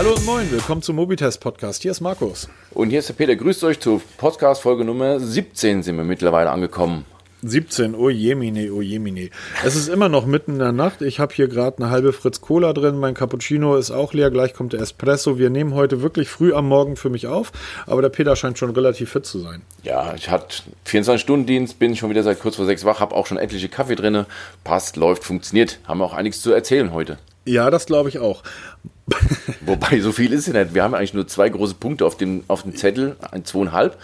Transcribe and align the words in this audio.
Hallo 0.00 0.14
und 0.14 0.24
moin, 0.24 0.50
willkommen 0.50 0.80
zum 0.80 0.96
Mobitest 0.96 1.42
Podcast. 1.42 1.82
Hier 1.82 1.90
ist 1.90 2.00
Markus. 2.00 2.48
Und 2.70 2.88
hier 2.88 3.00
ist 3.00 3.10
der 3.10 3.14
Peter. 3.14 3.36
Grüßt 3.36 3.62
euch 3.64 3.80
zu 3.80 4.00
Podcast 4.16 4.62
Folge 4.62 4.82
Nummer 4.82 5.20
17 5.20 5.82
sind 5.82 5.98
wir 5.98 6.04
mittlerweile 6.04 6.48
angekommen. 6.48 7.04
17, 7.42 7.94
oh 7.94 8.08
jemine, 8.08 8.72
oh 8.72 8.80
jemine. 8.80 9.28
Es 9.62 9.76
ist 9.76 9.88
immer 9.88 10.08
noch 10.08 10.24
mitten 10.24 10.52
in 10.52 10.58
der 10.58 10.72
Nacht. 10.72 11.02
Ich 11.02 11.20
habe 11.20 11.34
hier 11.34 11.48
gerade 11.48 11.82
eine 11.82 11.90
halbe 11.90 12.14
Fritz 12.14 12.40
Cola 12.40 12.72
drin. 12.72 12.96
Mein 12.96 13.12
Cappuccino 13.12 13.76
ist 13.76 13.90
auch 13.90 14.14
leer. 14.14 14.30
Gleich 14.30 14.54
kommt 14.54 14.72
der 14.72 14.80
Espresso. 14.80 15.38
Wir 15.38 15.50
nehmen 15.50 15.74
heute 15.74 16.00
wirklich 16.00 16.30
früh 16.30 16.54
am 16.54 16.66
Morgen 16.66 16.96
für 16.96 17.10
mich 17.10 17.26
auf. 17.26 17.52
Aber 17.86 18.00
der 18.00 18.08
Peter 18.08 18.36
scheint 18.36 18.56
schon 18.56 18.70
relativ 18.70 19.10
fit 19.10 19.26
zu 19.26 19.38
sein. 19.38 19.60
Ja, 19.82 20.14
ich 20.14 20.30
hatte 20.30 20.62
24-Stunden-Dienst, 20.86 21.78
bin 21.78 21.94
schon 21.94 22.08
wieder 22.08 22.22
seit 22.22 22.40
kurz 22.40 22.56
vor 22.56 22.64
sechs 22.64 22.86
wach, 22.86 23.00
habe 23.00 23.14
auch 23.14 23.26
schon 23.26 23.36
etliche 23.36 23.68
Kaffee 23.68 23.96
drin. 23.96 24.24
Passt, 24.64 24.96
läuft, 24.96 25.24
funktioniert. 25.24 25.78
Haben 25.86 26.00
wir 26.00 26.06
auch 26.06 26.14
einiges 26.14 26.40
zu 26.40 26.52
erzählen 26.52 26.94
heute. 26.94 27.18
Ja, 27.44 27.70
das 27.70 27.84
glaube 27.84 28.08
ich 28.08 28.18
auch. 28.18 28.42
Wobei, 29.66 30.00
so 30.00 30.12
viel 30.12 30.32
ist 30.32 30.48
es 30.48 30.54
nicht. 30.54 30.74
Wir 30.74 30.82
haben 30.82 30.94
eigentlich 30.94 31.14
nur 31.14 31.26
zwei 31.26 31.48
große 31.48 31.74
Punkte 31.74 32.04
auf 32.06 32.16
dem, 32.16 32.44
auf 32.48 32.62
dem 32.62 32.74
Zettel, 32.76 33.16
ein 33.30 33.44
zweieinhalb. 33.44 33.96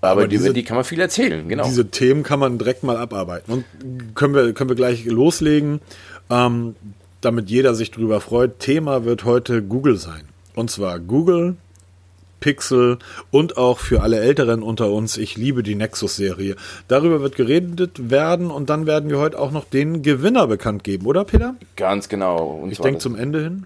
Aber, 0.00 0.10
Aber 0.22 0.28
diese- 0.28 0.46
über 0.46 0.54
die 0.54 0.64
kann 0.64 0.76
man 0.76 0.84
viel 0.84 1.00
erzählen, 1.00 1.48
genau. 1.48 1.64
Diese 1.64 1.88
Themen 1.90 2.22
kann 2.22 2.38
man 2.38 2.58
direkt 2.58 2.82
mal 2.82 2.96
abarbeiten. 2.96 3.52
Und 3.52 4.14
können 4.14 4.34
wir, 4.34 4.52
können 4.52 4.68
wir 4.70 4.76
gleich 4.76 5.04
loslegen, 5.06 5.80
ähm, 6.30 6.74
damit 7.20 7.48
jeder 7.48 7.74
sich 7.74 7.90
drüber 7.90 8.20
freut. 8.20 8.58
Thema 8.58 9.04
wird 9.04 9.24
heute 9.24 9.62
Google 9.62 9.96
sein. 9.96 10.22
Und 10.54 10.70
zwar 10.70 10.98
Google, 11.00 11.56
Pixel 12.40 12.98
und 13.30 13.56
auch 13.56 13.78
für 13.78 14.02
alle 14.02 14.20
Älteren 14.20 14.62
unter 14.62 14.90
uns, 14.92 15.16
ich 15.16 15.38
liebe 15.38 15.62
die 15.62 15.74
Nexus-Serie. 15.74 16.56
Darüber 16.88 17.22
wird 17.22 17.36
geredet 17.36 18.10
werden 18.10 18.50
und 18.50 18.68
dann 18.68 18.84
werden 18.86 19.08
wir 19.08 19.18
heute 19.18 19.38
auch 19.38 19.50
noch 19.50 19.64
den 19.64 20.02
Gewinner 20.02 20.46
bekannt 20.46 20.84
geben, 20.84 21.06
oder 21.06 21.24
Peter? 21.24 21.54
Ganz 21.76 22.10
genau. 22.10 22.58
Und 22.62 22.70
Ich 22.70 22.80
denke 22.80 22.98
zum 23.00 23.16
Ende 23.16 23.42
hin. 23.42 23.64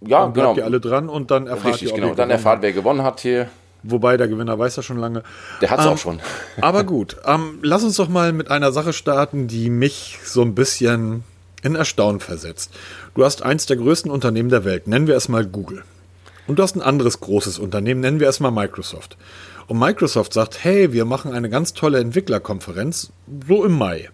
Ja, 0.00 0.20
Dann 0.22 0.32
bleibt 0.32 0.48
genau. 0.48 0.56
ihr 0.58 0.64
alle 0.64 0.80
dran 0.80 1.08
und 1.08 1.30
dann 1.30 1.46
erfahrt 1.46 1.74
Richtig, 1.74 1.90
ihr, 1.90 1.94
genau. 1.94 2.08
ihr 2.08 2.14
Dann 2.14 2.30
erfahrt, 2.30 2.62
wer 2.62 2.72
gewonnen 2.72 3.02
hat 3.02 3.20
hier. 3.20 3.48
Wobei 3.84 4.16
der 4.16 4.28
Gewinner 4.28 4.58
weiß 4.58 4.76
ja 4.76 4.82
schon 4.82 4.98
lange. 4.98 5.22
Der 5.60 5.70
hat's 5.70 5.84
Ähm, 5.84 5.92
auch 5.92 5.98
schon. 5.98 6.20
Aber 6.60 6.84
gut, 6.84 7.16
ähm, 7.24 7.58
lass 7.62 7.82
uns 7.82 7.96
doch 7.96 8.08
mal 8.08 8.32
mit 8.32 8.50
einer 8.50 8.70
Sache 8.72 8.92
starten, 8.92 9.48
die 9.48 9.70
mich 9.70 10.18
so 10.24 10.42
ein 10.42 10.54
bisschen 10.54 11.24
in 11.62 11.74
Erstaunen 11.74 12.20
versetzt. 12.20 12.72
Du 13.14 13.24
hast 13.24 13.42
eins 13.42 13.66
der 13.66 13.76
größten 13.76 14.10
Unternehmen 14.10 14.50
der 14.50 14.64
Welt, 14.64 14.86
nennen 14.86 15.06
wir 15.06 15.16
es 15.16 15.28
mal 15.28 15.44
Google. 15.44 15.82
Und 16.46 16.58
du 16.58 16.62
hast 16.62 16.76
ein 16.76 16.82
anderes 16.82 17.20
großes 17.20 17.58
Unternehmen, 17.58 18.00
nennen 18.00 18.20
wir 18.20 18.28
es 18.28 18.40
mal 18.40 18.50
Microsoft. 18.50 19.16
Und 19.68 19.78
Microsoft 19.78 20.32
sagt, 20.32 20.62
hey, 20.64 20.92
wir 20.92 21.04
machen 21.04 21.32
eine 21.32 21.48
ganz 21.48 21.72
tolle 21.72 22.00
Entwicklerkonferenz, 22.00 23.12
so 23.48 23.64
im 23.64 23.72
Mai. 23.78 24.10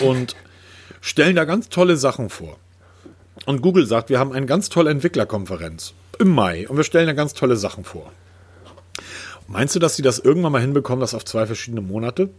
Und 0.00 0.36
stellen 1.00 1.36
da 1.36 1.44
ganz 1.44 1.68
tolle 1.68 1.96
Sachen 1.96 2.30
vor. 2.30 2.56
Und 3.46 3.62
Google 3.62 3.86
sagt, 3.86 4.10
wir 4.10 4.18
haben 4.18 4.32
eine 4.32 4.46
ganz 4.46 4.68
tolle 4.68 4.90
Entwicklerkonferenz 4.90 5.94
im 6.18 6.28
Mai 6.28 6.68
und 6.68 6.76
wir 6.76 6.84
stellen 6.84 7.06
da 7.06 7.12
ganz 7.14 7.34
tolle 7.34 7.56
Sachen 7.56 7.84
vor. 7.84 8.12
Meinst 9.48 9.74
du, 9.74 9.78
dass 9.80 9.96
sie 9.96 10.02
das 10.02 10.18
irgendwann 10.18 10.52
mal 10.52 10.60
hinbekommen, 10.60 11.00
das 11.00 11.14
auf 11.14 11.24
zwei 11.24 11.46
verschiedene 11.46 11.80
Monate? 11.80 12.30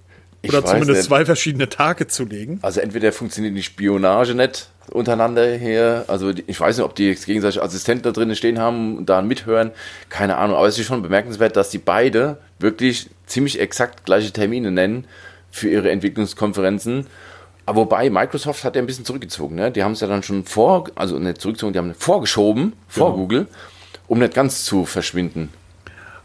Oder 0.47 0.65
zumindest 0.65 0.91
nicht. 0.91 1.03
zwei 1.03 1.25
verschiedene 1.25 1.69
Tage 1.69 2.07
zu 2.07 2.25
legen? 2.25 2.59
Also 2.61 2.79
entweder 2.79 3.11
funktioniert 3.11 3.55
die 3.55 3.63
Spionage 3.63 4.33
nicht 4.33 4.69
untereinander 4.89 5.45
her, 5.45 6.05
also 6.07 6.31
ich 6.31 6.59
weiß 6.59 6.77
nicht, 6.77 6.85
ob 6.85 6.95
die 6.95 7.07
jetzt 7.07 7.25
gegenseitig 7.25 7.61
Assistenten 7.61 8.03
da 8.03 8.11
drinnen 8.11 8.35
stehen 8.35 8.59
haben 8.59 8.97
und 8.97 9.09
da 9.09 9.21
mithören, 9.21 9.71
keine 10.09 10.37
Ahnung, 10.37 10.57
aber 10.57 10.67
es 10.67 10.77
ist 10.77 10.85
schon 10.85 11.01
bemerkenswert, 11.01 11.55
dass 11.55 11.69
die 11.69 11.77
beide 11.77 12.37
wirklich 12.59 13.09
ziemlich 13.25 13.59
exakt 13.59 14.05
gleiche 14.05 14.31
Termine 14.31 14.71
nennen 14.71 15.05
für 15.51 15.69
ihre 15.69 15.91
Entwicklungskonferenzen. 15.91 17.07
Aber 17.65 17.81
wobei, 17.81 18.09
Microsoft 18.09 18.63
hat 18.63 18.75
ja 18.75 18.81
ein 18.81 18.85
bisschen 18.87 19.05
zurückgezogen, 19.05 19.55
ne? 19.55 19.71
Die 19.71 19.83
haben 19.83 19.91
es 19.93 19.99
ja 20.01 20.07
dann 20.07 20.23
schon 20.23 20.43
vor, 20.45 20.85
also 20.95 21.19
nicht 21.19 21.39
zurückgezogen, 21.39 21.73
die 21.73 21.79
haben 21.79 21.93
vorgeschoben 21.93 22.73
vor 22.87 23.11
Genau. 23.11 23.17
Google, 23.17 23.47
um 24.07 24.19
nicht 24.19 24.33
ganz 24.33 24.65
zu 24.65 24.85
verschwinden. 24.85 25.49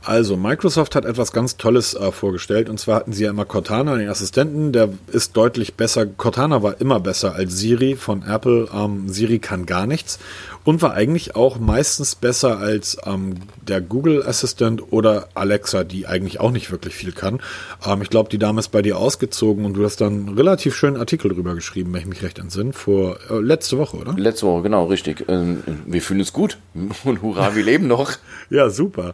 Also, 0.06 0.37
Microsoft 0.37 0.94
hat 0.94 1.05
etwas 1.05 1.33
ganz 1.33 1.56
Tolles 1.56 1.94
äh, 1.94 2.12
vorgestellt. 2.12 2.69
Und 2.69 2.78
zwar 2.78 2.97
hatten 2.97 3.12
sie 3.12 3.25
ja 3.25 3.31
immer 3.31 3.44
Cortana, 3.44 3.97
den 3.97 4.09
Assistenten. 4.09 4.71
Der 4.71 4.91
ist 5.11 5.37
deutlich 5.37 5.75
besser. 5.75 6.06
Cortana 6.06 6.62
war 6.62 6.81
immer 6.81 7.00
besser 7.00 7.34
als 7.34 7.59
Siri 7.59 7.97
von 7.97 8.22
Apple. 8.22 8.69
Ähm, 8.72 9.09
Siri 9.09 9.41
kann 9.41 9.66
gar 9.66 9.87
nichts. 9.89 10.21
Und 10.62 10.81
war 10.81 10.95
eigentlich 10.95 11.34
auch 11.34 11.59
meistens 11.59 12.15
besser 12.15 12.59
als 12.59 12.99
ähm, 13.05 13.34
der 13.66 13.81
Google-Assistent 13.81 14.93
oder 14.93 15.28
Alexa, 15.34 15.83
die 15.83 16.06
eigentlich 16.06 16.39
auch 16.39 16.53
nicht 16.53 16.71
wirklich 16.71 16.95
viel 16.95 17.11
kann. 17.11 17.41
Ähm, 17.84 18.00
ich 18.03 18.11
glaube, 18.11 18.28
die 18.28 18.39
Dame 18.39 18.61
ist 18.61 18.69
bei 18.69 18.83
dir 18.83 18.99
ausgezogen 18.99 19.65
und 19.65 19.75
du 19.75 19.84
hast 19.84 20.00
dann 20.00 20.28
einen 20.28 20.37
relativ 20.37 20.77
schönen 20.77 20.97
Artikel 20.97 21.33
drüber 21.33 21.55
geschrieben, 21.56 21.93
wenn 21.93 22.00
ich 22.03 22.06
mich 22.06 22.22
recht 22.22 22.39
entsinne, 22.39 22.72
vor 22.72 23.19
äh, 23.28 23.41
letzte 23.41 23.77
Woche, 23.78 23.97
oder? 23.97 24.12
Letzte 24.16 24.47
Woche, 24.47 24.62
genau, 24.62 24.87
richtig. 24.87 25.25
Ähm, 25.28 25.62
Wir 25.87 26.03
fühlen 26.03 26.21
uns 26.21 26.33
gut 26.33 26.59
und 27.05 27.22
hurra, 27.22 27.56
wir 27.56 27.65
leben 27.65 27.89
noch. 27.89 28.12
Ja, 28.50 28.71
super. 28.71 29.12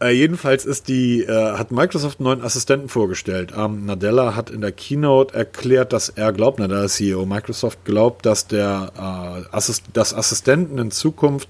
Äh, 0.00 0.10
jedenfalls 0.10 0.64
ist 0.64 0.86
die, 0.86 1.24
äh, 1.24 1.52
hat 1.52 1.72
Microsoft 1.72 2.20
einen 2.20 2.24
neuen 2.24 2.42
Assistenten 2.42 2.88
vorgestellt. 2.88 3.52
Ähm, 3.56 3.84
Nadella 3.84 4.36
hat 4.36 4.48
in 4.48 4.60
der 4.60 4.70
Keynote 4.70 5.34
erklärt, 5.34 5.92
dass 5.92 6.08
er 6.08 6.32
glaubt, 6.32 6.60
Nadella 6.60 6.84
ist 6.84 6.96
CEO 6.96 7.26
Microsoft 7.26 7.84
glaubt, 7.84 8.24
dass 8.24 8.46
der 8.46 8.92
äh, 8.96 9.54
Assist 9.54 9.84
dass 9.94 10.14
Assistenten 10.14 10.78
in 10.78 10.92
Zukunft 10.92 11.48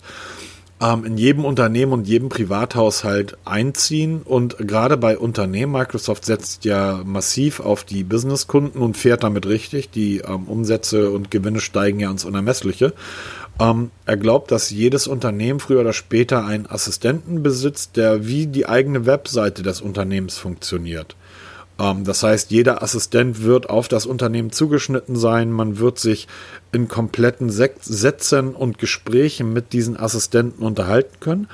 ähm, 0.80 1.04
in 1.04 1.16
jedem 1.16 1.44
Unternehmen 1.44 1.92
und 1.92 2.06
jedem 2.06 2.28
Privathaushalt 2.28 3.36
einziehen 3.44 4.22
und 4.22 4.58
gerade 4.58 4.96
bei 4.96 5.18
Unternehmen, 5.18 5.72
Microsoft 5.72 6.24
setzt 6.24 6.64
ja 6.64 7.02
massiv 7.04 7.60
auf 7.60 7.84
die 7.84 8.04
Businesskunden 8.04 8.80
und 8.80 8.96
fährt 8.96 9.24
damit 9.24 9.46
richtig. 9.46 9.90
Die 9.90 10.18
ähm, 10.18 10.44
Umsätze 10.44 11.10
und 11.10 11.30
Gewinne 11.30 11.60
steigen 11.60 12.00
ja 12.00 12.10
ins 12.10 12.24
Unermessliche. 12.24 12.92
Ähm, 13.60 13.90
er 14.06 14.16
glaubt, 14.16 14.50
dass 14.52 14.70
jedes 14.70 15.08
Unternehmen 15.08 15.58
früher 15.58 15.80
oder 15.80 15.92
später 15.92 16.44
einen 16.46 16.66
Assistenten 16.66 17.42
besitzt, 17.42 17.96
der 17.96 18.26
wie 18.26 18.46
die 18.46 18.68
eigene 18.68 19.04
Webseite 19.06 19.62
des 19.62 19.80
Unternehmens 19.80 20.38
funktioniert. 20.38 21.16
Ähm, 21.78 22.04
das 22.04 22.22
heißt, 22.22 22.50
jeder 22.50 22.82
Assistent 22.82 23.42
wird 23.42 23.70
auf 23.70 23.88
das 23.88 24.06
Unternehmen 24.06 24.50
zugeschnitten 24.50 25.16
sein. 25.16 25.50
Man 25.50 25.78
wird 25.78 25.98
sich 25.98 26.28
in 26.72 26.88
kompletten 26.88 27.50
Sätzen 27.50 28.54
und 28.54 28.78
Gesprächen 28.78 29.52
mit 29.52 29.72
diesen 29.72 29.96
Assistenten 29.96 30.62
unterhalten 30.62 31.20
können. 31.20 31.48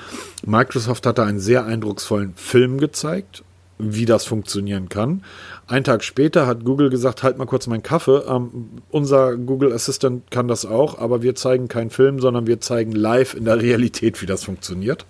Microsoft 0.45 1.07
hatte 1.07 1.25
einen 1.25 1.41
sehr 1.41 1.65
eindrucksvollen 1.65 2.35
Film 2.37 2.79
gezeigt, 2.79 3.45
wie 3.79 4.07
das 4.07 4.25
funktionieren 4.25 4.89
kann. 4.89 5.23
Ein 5.67 5.85
Tag 5.85 6.05
später 6.05 6.47
hat 6.47 6.65
Google 6.65 6.91
gesagt, 6.91 7.23
halt 7.23 7.39
mal 7.39 7.47
kurz 7.47 7.67
meinen 7.67 7.83
Kaffee. 7.83 8.23
Ähm, 8.29 8.71
unser 8.91 9.37
Google 9.37 9.73
Assistant 9.73 10.31
kann 10.31 10.49
das 10.49 10.65
auch, 10.65 10.99
aber 10.99 11.23
wir 11.23 11.35
zeigen 11.35 11.69
keinen 11.69 11.91
Film, 11.91 12.21
sondern 12.21 12.47
wir 12.47 12.61
zeigen 12.61 12.93
live 12.93 13.35
in 13.35 13.45
der 13.45 13.61
Realität, 13.61 14.23
wie 14.23 14.27
das 14.27 14.45
funktioniert. 14.45 15.06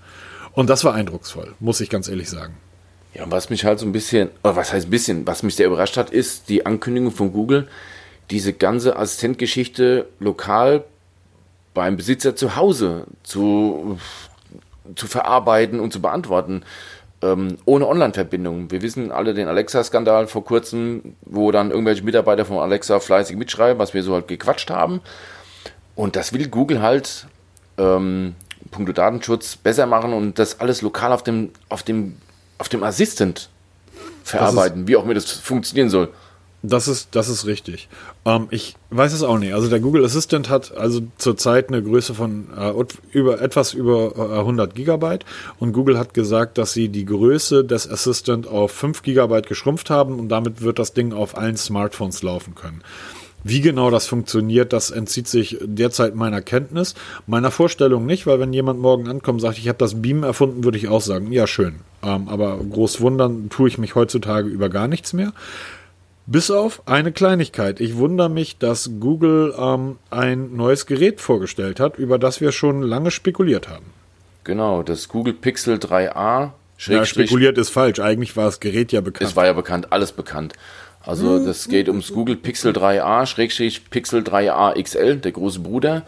Und 0.53 0.71
das 0.71 0.85
war 0.85 0.95
eindrucksvoll, 0.95 1.53
muss 1.61 1.81
ich 1.81 1.91
ganz 1.91 2.09
ehrlich 2.09 2.31
sagen. 2.31 2.55
Ja, 3.15 3.25
und 3.25 3.31
was 3.31 3.49
mich 3.49 3.65
halt 3.65 3.79
so 3.79 3.87
ein 3.87 3.93
bisschen, 3.93 4.31
oder 4.43 4.57
was 4.57 4.73
heißt 4.73 4.89
ein 4.89 4.91
bisschen, 4.91 5.27
was 5.27 5.43
mich 5.43 5.55
sehr 5.55 5.69
überrascht 5.69 5.97
hat, 5.97 6.11
ist 6.11 6.49
die 6.49 6.67
Ankündigung 6.67 7.13
von 7.13 7.33
Google, 7.33 7.69
diese 8.31 8.53
ganze 8.53 8.97
Assistentgeschichte 8.97 10.07
lokal 10.19 10.85
beim 11.75 11.97
Besitzer 11.97 12.35
zu 12.35 12.57
Hause 12.57 13.07
zu, 13.23 13.99
zu 14.95 15.07
verarbeiten 15.07 15.81
und 15.81 15.93
zu 15.93 16.01
beantworten, 16.03 16.63
ähm, 17.23 17.59
ohne 17.65 17.87
Online-Verbindung. 17.87 18.71
Wir 18.71 18.83
wissen 18.83 19.13
alle 19.13 19.35
den 19.35 19.49
Alexa-Skandal 19.49 20.27
vor 20.27 20.45
kurzem, 20.45 21.17
wo 21.23 21.53
dann 21.53 21.71
irgendwelche 21.71 22.03
Mitarbeiter 22.03 22.45
von 22.45 22.59
Alexa 22.59 22.99
fleißig 23.01 23.37
mitschreiben, 23.37 23.79
was 23.79 23.95
wir 23.95 24.03
so 24.03 24.15
halt 24.15 24.29
gequatscht 24.29 24.71
haben. 24.71 25.01
Und 25.95 26.17
das 26.17 26.33
will 26.33 26.49
Google 26.49 26.83
halt 26.83 27.27
ähm, 27.79 28.35
puncto 28.71 28.93
Datenschutz 28.93 29.57
besser 29.57 29.87
machen 29.87 30.13
und 30.13 30.39
das 30.39 30.61
alles 30.61 30.83
lokal 30.83 31.13
auf 31.13 31.23
dem, 31.23 31.51
auf 31.69 31.83
dem, 31.83 32.17
auf 32.65 32.71
dem 32.71 32.83
Assistant 32.83 33.51
verarbeiten, 34.23 34.89
wie 34.89 34.97
auch 34.97 35.05
immer 35.05 35.13
das 35.13 35.31
funktionieren 35.31 35.91
soll. 35.91 36.09
Das 36.63 36.89
ist, 36.89 37.09
das 37.11 37.29
ist 37.29 37.45
richtig. 37.45 37.91
Ähm, 38.25 38.47
ich 38.51 38.75
weiß 38.89 39.13
es 39.13 39.23
auch 39.23 39.39
nicht. 39.39 39.53
Also 39.53 39.69
der 39.69 39.81
Google 39.81 40.03
Assistant 40.03 40.49
hat 40.49 40.75
also 40.75 41.03
zurzeit 41.19 41.69
eine 41.69 41.83
Größe 41.83 42.15
von 42.15 42.47
äh, 42.57 42.73
über 43.13 43.43
etwas 43.43 43.75
über 43.75 44.15
äh, 44.17 44.39
100 44.39 44.75
Gigabyte 44.75 45.27
und 45.59 45.75
Google 45.75 45.99
hat 45.99 46.15
gesagt, 46.15 46.57
dass 46.57 46.73
sie 46.73 46.89
die 46.89 47.05
Größe 47.05 47.67
des 47.67 47.87
Assistant 47.87 48.47
auf 48.47 48.73
5 48.73 49.03
Gigabyte 49.03 49.47
geschrumpft 49.47 49.91
haben 49.91 50.19
und 50.19 50.31
damit 50.31 50.63
wird 50.63 50.79
das 50.79 50.95
Ding 50.95 51.13
auf 51.13 51.37
allen 51.37 51.59
Smartphones 51.59 52.23
laufen 52.23 52.55
können. 52.55 52.81
Wie 53.45 53.61
genau 53.61 53.91
das 53.91 54.07
funktioniert, 54.07 54.73
das 54.73 54.91
entzieht 54.91 55.29
sich 55.29 55.59
derzeit 55.61 56.15
meiner 56.15 56.41
Kenntnis, 56.41 56.95
meiner 57.27 57.51
Vorstellung 57.51 58.07
nicht, 58.07 58.27
weil 58.27 58.41
wenn 58.41 58.55
jemand 58.55 58.81
morgen 58.81 59.07
ankommt 59.07 59.37
und 59.37 59.41
sagt, 59.41 59.59
ich 59.59 59.69
habe 59.69 59.79
das 59.79 60.01
Beam 60.01 60.23
erfunden, 60.23 60.65
würde 60.65 60.79
ich 60.79 60.89
auch 60.89 61.03
sagen, 61.03 61.31
ja 61.31 61.47
schön. 61.47 61.77
Ähm, 62.03 62.29
aber 62.29 62.57
groß 62.57 63.03
wundern 63.03 63.51
tue 63.51 63.69
ich 63.69 63.77
mich 63.77 63.95
heutzutage 63.95 64.49
über 64.49 64.71
gar 64.71 64.89
nichts 64.89 65.13
mehr. 65.13 65.35
Bis 66.27 66.51
auf 66.51 66.83
eine 66.87 67.13
Kleinigkeit. 67.13 67.81
Ich 67.81 67.97
wundere 67.97 68.31
mich, 68.31 68.57
dass 68.57 68.93
Google 68.99 69.55
ähm, 69.59 69.99
ein 70.11 70.57
neues 70.57 70.87
Gerät 70.87 71.21
vorgestellt 71.21 71.81
hat, 71.81 71.99
über 71.99 72.19
das 72.19 72.41
wir 72.41 72.51
schon 72.51 72.81
lange 72.81 73.11
spekuliert 73.11 73.69
haben. 73.69 73.85
Genau, 74.45 74.83
das 74.83 75.09
Google 75.09 75.35
Pixel 75.35 75.77
3a. 75.77 76.53
Ja, 76.79 77.05
spekuliert 77.05 77.57
ist 77.59 77.71
falsch. 77.71 78.01
Eigentlich 78.01 78.37
war 78.37 78.47
das 78.47 78.61
Gerät 78.61 78.91
ja 78.91 79.01
bekannt. 79.01 79.31
es 79.31 79.37
war 79.37 79.47
ja 79.47 79.53
bekannt, 79.53 79.93
alles 79.93 80.13
bekannt. 80.13 80.55
Also 81.07 81.45
das 81.45 81.69
geht 81.69 81.89
ums 81.89 82.13
Google 82.13 82.37
Pixel 82.37 82.73
3a, 82.73 83.27
Schrägstrich 83.27 83.91
Pixel 83.91 84.23
3a 84.23 84.81
XL, 84.83 85.17
der 85.17 85.33
große 85.33 85.61
Bruder. 85.61 86.05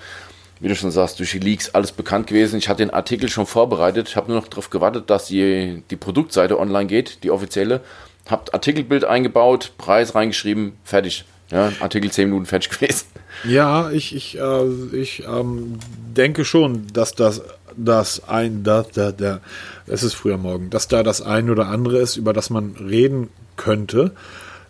wie 0.59 0.69
du 0.69 0.75
schon 0.75 0.91
sagst, 0.91 1.19
durch 1.19 1.33
die 1.33 1.39
Leaks 1.39 1.71
alles 1.75 1.93
bekannt 1.93 2.27
gewesen. 2.27 2.59
Ich 2.59 2.69
hatte 2.69 2.83
den 2.83 2.91
Artikel 2.91 3.29
schon 3.29 3.47
vorbereitet. 3.47 4.17
Habe 4.17 4.33
nur 4.33 4.41
noch 4.41 4.49
darauf 4.49 4.71
gewartet, 4.71 5.11
dass 5.11 5.27
die, 5.27 5.83
die 5.91 5.97
Produktseite 5.97 6.59
online 6.59 6.87
geht, 6.87 7.23
die 7.25 7.31
offizielle. 7.31 7.83
Habt 8.29 8.55
Artikelbild 8.55 9.05
eingebaut, 9.05 9.73
Preis 9.79 10.15
reingeschrieben, 10.15 10.73
fertig. 10.83 11.25
Ja, 11.51 11.73
Artikel 11.79 12.11
10 12.11 12.29
Minuten 12.29 12.47
fertig 12.47 12.71
gewesen. 12.81 13.07
Ja, 13.45 13.91
ich, 13.91 14.17
ich, 14.17 14.39
äh, 14.39 14.97
ich 14.97 15.25
ähm, 15.29 15.79
denke 16.17 16.45
schon, 16.45 16.87
dass 16.93 17.15
das, 17.15 17.43
das 17.77 18.27
ein, 18.29 18.65
da, 18.65 18.85
da, 18.95 19.13
da, 19.13 19.41
es 19.87 20.03
ist 20.03 20.15
früher 20.15 20.39
Morgen, 20.39 20.71
dass 20.71 20.89
da 20.89 21.03
das 21.03 21.23
ein 21.23 21.51
oder 21.51 21.69
andere 21.69 21.99
ist, 21.99 22.17
über 22.17 22.33
das 22.33 22.51
man 22.51 22.75
reden 22.77 23.29
könnte. 23.57 24.13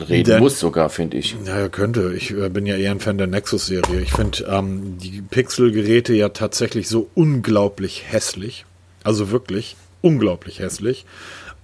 Reden 0.01 0.31
Denn, 0.31 0.43
muss 0.43 0.61
sogar, 0.61 0.91
finde 0.91 1.17
ich. 1.17 1.37
Ja, 1.45 1.69
könnte. 1.69 2.13
Ich 2.15 2.31
äh, 2.33 2.49
bin 2.51 2.67
ja 2.67 2.77
eher 2.77 2.91
ein 2.91 3.01
Fan 3.01 3.19
der 3.19 3.27
Nexus-Serie. 3.27 4.01
Ich 4.01 4.13
finde 4.13 4.45
ähm, 4.45 4.99
die 4.99 5.23
Pixel-Geräte 5.23 6.13
ja 6.13 6.29
tatsächlich 6.29 6.89
so 6.89 7.09
unglaublich 7.15 8.05
hässlich. 8.07 8.67
Also 9.05 9.31
wirklich 9.31 9.77
unglaublich 10.03 10.59
hässlich. 10.59 11.07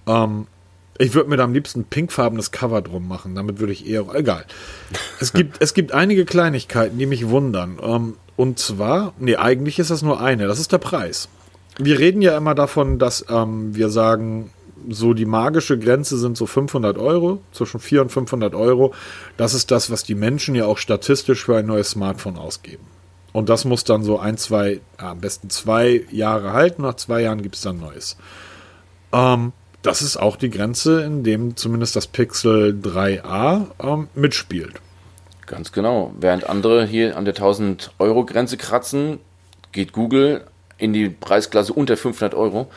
Ähm, 0.07 0.47
ich 0.97 1.13
würde 1.13 1.29
mir 1.29 1.37
da 1.37 1.43
am 1.43 1.53
liebsten 1.53 1.85
pinkfarbenes 1.85 2.51
Cover 2.51 2.81
drum 2.81 3.07
machen. 3.07 3.35
Damit 3.35 3.59
würde 3.59 3.73
ich 3.73 3.87
eher. 3.87 4.05
Egal. 4.13 4.45
Es 5.19 5.33
gibt, 5.33 5.61
es 5.61 5.73
gibt 5.73 5.91
einige 5.91 6.25
Kleinigkeiten, 6.25 6.97
die 6.97 7.05
mich 7.05 7.27
wundern. 7.27 7.77
Ähm, 7.83 8.15
und 8.35 8.57
zwar, 8.57 9.13
nee, 9.19 9.35
eigentlich 9.35 9.77
ist 9.77 9.91
das 9.91 10.01
nur 10.01 10.19
eine. 10.21 10.47
Das 10.47 10.59
ist 10.59 10.71
der 10.71 10.79
Preis. 10.79 11.29
Wir 11.77 11.99
reden 11.99 12.21
ja 12.21 12.37
immer 12.37 12.55
davon, 12.55 12.99
dass 12.99 13.25
ähm, 13.29 13.75
wir 13.75 13.89
sagen, 13.89 14.51
so 14.89 15.13
die 15.13 15.25
magische 15.25 15.77
Grenze 15.77 16.17
sind 16.17 16.37
so 16.37 16.45
500 16.45 16.97
Euro, 16.97 17.41
zwischen 17.51 17.79
400 17.79 18.05
und 18.05 18.13
500 18.13 18.55
Euro. 18.55 18.93
Das 19.37 19.53
ist 19.53 19.71
das, 19.71 19.91
was 19.91 20.03
die 20.03 20.15
Menschen 20.15 20.55
ja 20.55 20.65
auch 20.65 20.77
statistisch 20.77 21.45
für 21.45 21.57
ein 21.57 21.65
neues 21.65 21.91
Smartphone 21.91 22.37
ausgeben. 22.37 22.85
Und 23.33 23.49
das 23.49 23.65
muss 23.65 23.83
dann 23.83 24.03
so 24.03 24.19
ein, 24.19 24.37
zwei, 24.37 24.79
am 24.97 25.19
besten 25.19 25.49
zwei 25.49 26.05
Jahre 26.11 26.53
halten. 26.53 26.83
Nach 26.83 26.95
zwei 26.95 27.21
Jahren 27.21 27.41
gibt 27.41 27.55
es 27.55 27.61
dann 27.61 27.79
Neues. 27.79 28.15
Ähm, 29.11 29.53
das 29.81 30.01
ist 30.01 30.17
auch 30.17 30.37
die 30.37 30.49
Grenze, 30.49 31.01
in 31.01 31.23
dem 31.23 31.57
zumindest 31.57 31.95
das 31.95 32.07
Pixel 32.07 32.79
3a 32.81 33.67
ähm, 33.81 34.07
mitspielt. 34.15 34.75
Ganz 35.45 35.71
genau. 35.71 36.13
Während 36.19 36.47
andere 36.47 36.85
hier 36.85 37.17
an 37.17 37.25
der 37.25 37.33
1000 37.33 37.91
Euro 37.99 38.25
Grenze 38.25 38.55
kratzen, 38.55 39.19
geht 39.71 39.91
Google 39.91 40.45
in 40.77 40.93
die 40.93 41.09
Preisklasse 41.09 41.73
unter 41.73 41.97
500 41.97 42.33
Euro. 42.33 42.69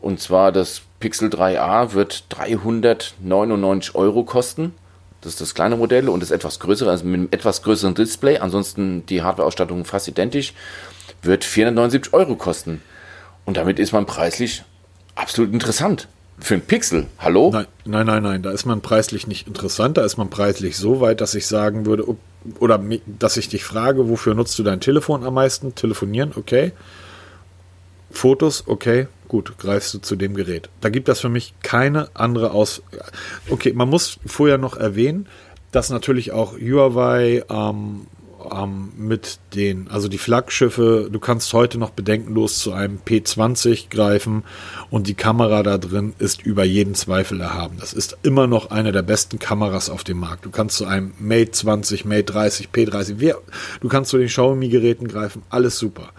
Und 0.00 0.20
zwar 0.20 0.52
das 0.52 0.82
Pixel 1.00 1.28
3a 1.28 1.92
wird 1.92 2.24
399 2.30 3.94
Euro 3.94 4.24
kosten. 4.24 4.74
Das 5.20 5.32
ist 5.32 5.40
das 5.40 5.54
kleine 5.54 5.76
Modell 5.76 6.08
und 6.08 6.20
das 6.20 6.30
etwas 6.30 6.60
größere, 6.60 6.90
also 6.90 7.04
mit 7.04 7.14
einem 7.14 7.28
etwas 7.30 7.62
größeren 7.62 7.94
Display. 7.94 8.38
Ansonsten 8.38 9.04
die 9.06 9.22
Hardware-Ausstattung 9.22 9.84
fast 9.84 10.08
identisch. 10.08 10.54
Wird 11.22 11.44
479 11.44 12.12
Euro 12.12 12.36
kosten. 12.36 12.82
Und 13.44 13.56
damit 13.56 13.78
ist 13.78 13.92
man 13.92 14.06
preislich 14.06 14.64
absolut 15.14 15.52
interessant. 15.52 16.08
Für 16.38 16.54
einen 16.54 16.64
Pixel, 16.64 17.06
hallo? 17.18 17.50
Nein, 17.50 17.66
nein, 17.86 18.06
nein, 18.06 18.22
nein, 18.22 18.42
da 18.42 18.50
ist 18.50 18.66
man 18.66 18.82
preislich 18.82 19.26
nicht 19.26 19.46
interessant. 19.46 19.96
Da 19.96 20.04
ist 20.04 20.18
man 20.18 20.28
preislich 20.28 20.76
so 20.76 21.00
weit, 21.00 21.20
dass 21.22 21.34
ich 21.34 21.46
sagen 21.46 21.86
würde, 21.86 22.04
oder 22.60 22.80
dass 23.06 23.38
ich 23.38 23.48
dich 23.48 23.64
frage, 23.64 24.08
wofür 24.08 24.34
nutzt 24.34 24.58
du 24.58 24.62
dein 24.62 24.80
Telefon 24.80 25.24
am 25.24 25.34
meisten? 25.34 25.74
Telefonieren, 25.74 26.32
okay. 26.36 26.72
Fotos, 28.10 28.64
okay, 28.66 29.08
gut, 29.28 29.58
greifst 29.58 29.94
du 29.94 29.98
zu 29.98 30.16
dem 30.16 30.34
Gerät. 30.34 30.68
Da 30.80 30.88
gibt 30.88 31.08
das 31.08 31.20
für 31.20 31.28
mich 31.28 31.54
keine 31.62 32.08
andere 32.14 32.52
Aus. 32.52 32.82
Okay, 33.48 33.72
man 33.72 33.88
muss 33.88 34.18
vorher 34.26 34.58
noch 34.58 34.76
erwähnen, 34.76 35.28
dass 35.72 35.90
natürlich 35.90 36.32
auch 36.32 36.54
Huawei 36.58 37.44
ähm, 37.50 38.06
ähm, 38.52 38.92
mit 38.96 39.38
den, 39.54 39.88
also 39.88 40.08
die 40.08 40.18
Flaggschiffe, 40.18 41.08
du 41.10 41.18
kannst 41.18 41.52
heute 41.52 41.78
noch 41.78 41.90
bedenkenlos 41.90 42.58
zu 42.58 42.72
einem 42.72 42.98
P20 43.04 43.88
greifen 43.90 44.44
und 44.90 45.06
die 45.06 45.14
Kamera 45.14 45.62
da 45.62 45.78
drin 45.78 46.14
ist 46.18 46.42
über 46.42 46.64
jeden 46.64 46.94
Zweifel 46.94 47.40
erhaben. 47.40 47.76
Das 47.80 47.92
ist 47.92 48.16
immer 48.22 48.46
noch 48.46 48.70
eine 48.70 48.92
der 48.92 49.02
besten 49.02 49.38
Kameras 49.38 49.90
auf 49.90 50.04
dem 50.04 50.18
Markt. 50.18 50.44
Du 50.44 50.50
kannst 50.50 50.76
zu 50.76 50.86
einem 50.86 51.12
Mate 51.18 51.50
20, 51.50 52.04
Mate 52.04 52.24
30, 52.24 52.68
P30, 52.72 53.34
du 53.80 53.88
kannst 53.88 54.10
zu 54.10 54.18
den 54.18 54.28
Xiaomi-Geräten 54.28 55.08
greifen, 55.08 55.42
alles 55.50 55.78
super. 55.78 56.10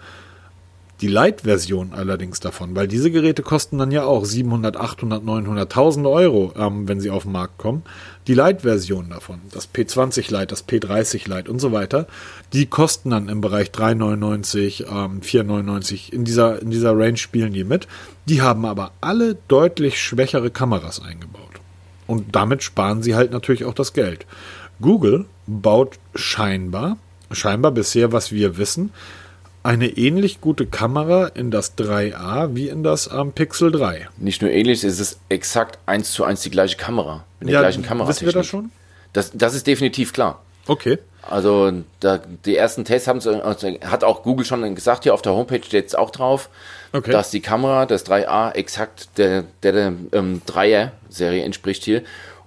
Die 1.00 1.06
Lite-Version 1.06 1.92
allerdings 1.92 2.40
davon, 2.40 2.74
weil 2.74 2.88
diese 2.88 3.12
Geräte 3.12 3.42
kosten 3.42 3.78
dann 3.78 3.92
ja 3.92 4.02
auch 4.02 4.24
700, 4.24 4.76
800, 4.76 5.24
900, 5.24 5.70
1000 5.70 6.06
Euro, 6.08 6.52
ähm, 6.56 6.88
wenn 6.88 7.00
sie 7.00 7.10
auf 7.10 7.22
den 7.22 7.32
Markt 7.32 7.56
kommen. 7.56 7.84
Die 8.26 8.34
Lite-Version 8.34 9.10
davon, 9.10 9.40
das 9.52 9.72
P20 9.72 10.32
Lite, 10.32 10.48
das 10.48 10.66
P30 10.66 11.28
Lite 11.32 11.50
und 11.50 11.60
so 11.60 11.70
weiter, 11.70 12.08
die 12.52 12.66
kosten 12.66 13.10
dann 13.10 13.28
im 13.28 13.40
Bereich 13.40 13.70
3,99, 13.70 14.86
ähm, 14.90 15.20
4,99. 15.20 16.12
In 16.12 16.24
dieser, 16.24 16.60
in 16.60 16.70
dieser 16.70 16.98
Range 16.98 17.16
spielen 17.16 17.52
die 17.52 17.64
mit. 17.64 17.86
Die 18.26 18.42
haben 18.42 18.66
aber 18.66 18.90
alle 19.00 19.36
deutlich 19.46 20.02
schwächere 20.02 20.50
Kameras 20.50 21.00
eingebaut. 21.00 21.44
Und 22.08 22.34
damit 22.34 22.64
sparen 22.64 23.04
sie 23.04 23.14
halt 23.14 23.30
natürlich 23.30 23.64
auch 23.64 23.74
das 23.74 23.92
Geld. 23.92 24.26
Google 24.80 25.26
baut 25.46 25.98
scheinbar, 26.14 26.96
scheinbar 27.30 27.70
bisher, 27.70 28.10
was 28.10 28.32
wir 28.32 28.56
wissen, 28.56 28.90
eine 29.62 29.88
ähnlich 29.88 30.40
gute 30.40 30.66
Kamera 30.66 31.26
in 31.26 31.50
das 31.50 31.76
3a 31.76 32.54
wie 32.54 32.68
in 32.68 32.82
das 32.82 33.10
ähm, 33.12 33.32
Pixel 33.32 33.70
3. 33.70 34.08
Nicht 34.18 34.42
nur 34.42 34.50
ähnlich, 34.50 34.84
es 34.84 35.00
ist 35.00 35.20
exakt 35.28 35.78
eins 35.86 36.12
zu 36.12 36.24
eins 36.24 36.42
die 36.42 36.50
gleiche 36.50 36.76
Kamera. 36.76 37.24
Mit 37.40 37.48
der 37.48 37.54
ja, 37.54 37.60
gleichen 37.60 37.82
Kamera. 37.82 38.08
Wissen 38.08 38.26
wir 38.26 38.32
das 38.32 38.46
schon? 38.46 38.70
Das, 39.12 39.32
das 39.32 39.54
ist 39.54 39.66
definitiv 39.66 40.12
klar. 40.12 40.42
Okay. 40.66 40.98
Also 41.22 41.72
da, 42.00 42.20
die 42.44 42.56
ersten 42.56 42.84
Tests 42.84 43.08
haben 43.08 43.20
also, 43.20 43.68
hat 43.84 44.04
auch 44.04 44.22
Google 44.22 44.46
schon 44.46 44.74
gesagt, 44.74 45.02
hier 45.02 45.12
auf 45.12 45.22
der 45.22 45.32
Homepage 45.32 45.62
steht 45.62 45.86
es 45.86 45.94
auch 45.94 46.10
drauf, 46.10 46.48
okay. 46.92 47.10
dass 47.10 47.30
die 47.30 47.40
Kamera 47.40 47.84
das 47.86 48.06
3A 48.06 48.52
exakt 48.52 49.08
der, 49.18 49.44
der, 49.62 49.72
der 49.72 49.92
ähm, 50.12 50.40
3er-Serie 50.46 51.42
entspricht 51.42 51.84
hier. 51.84 52.02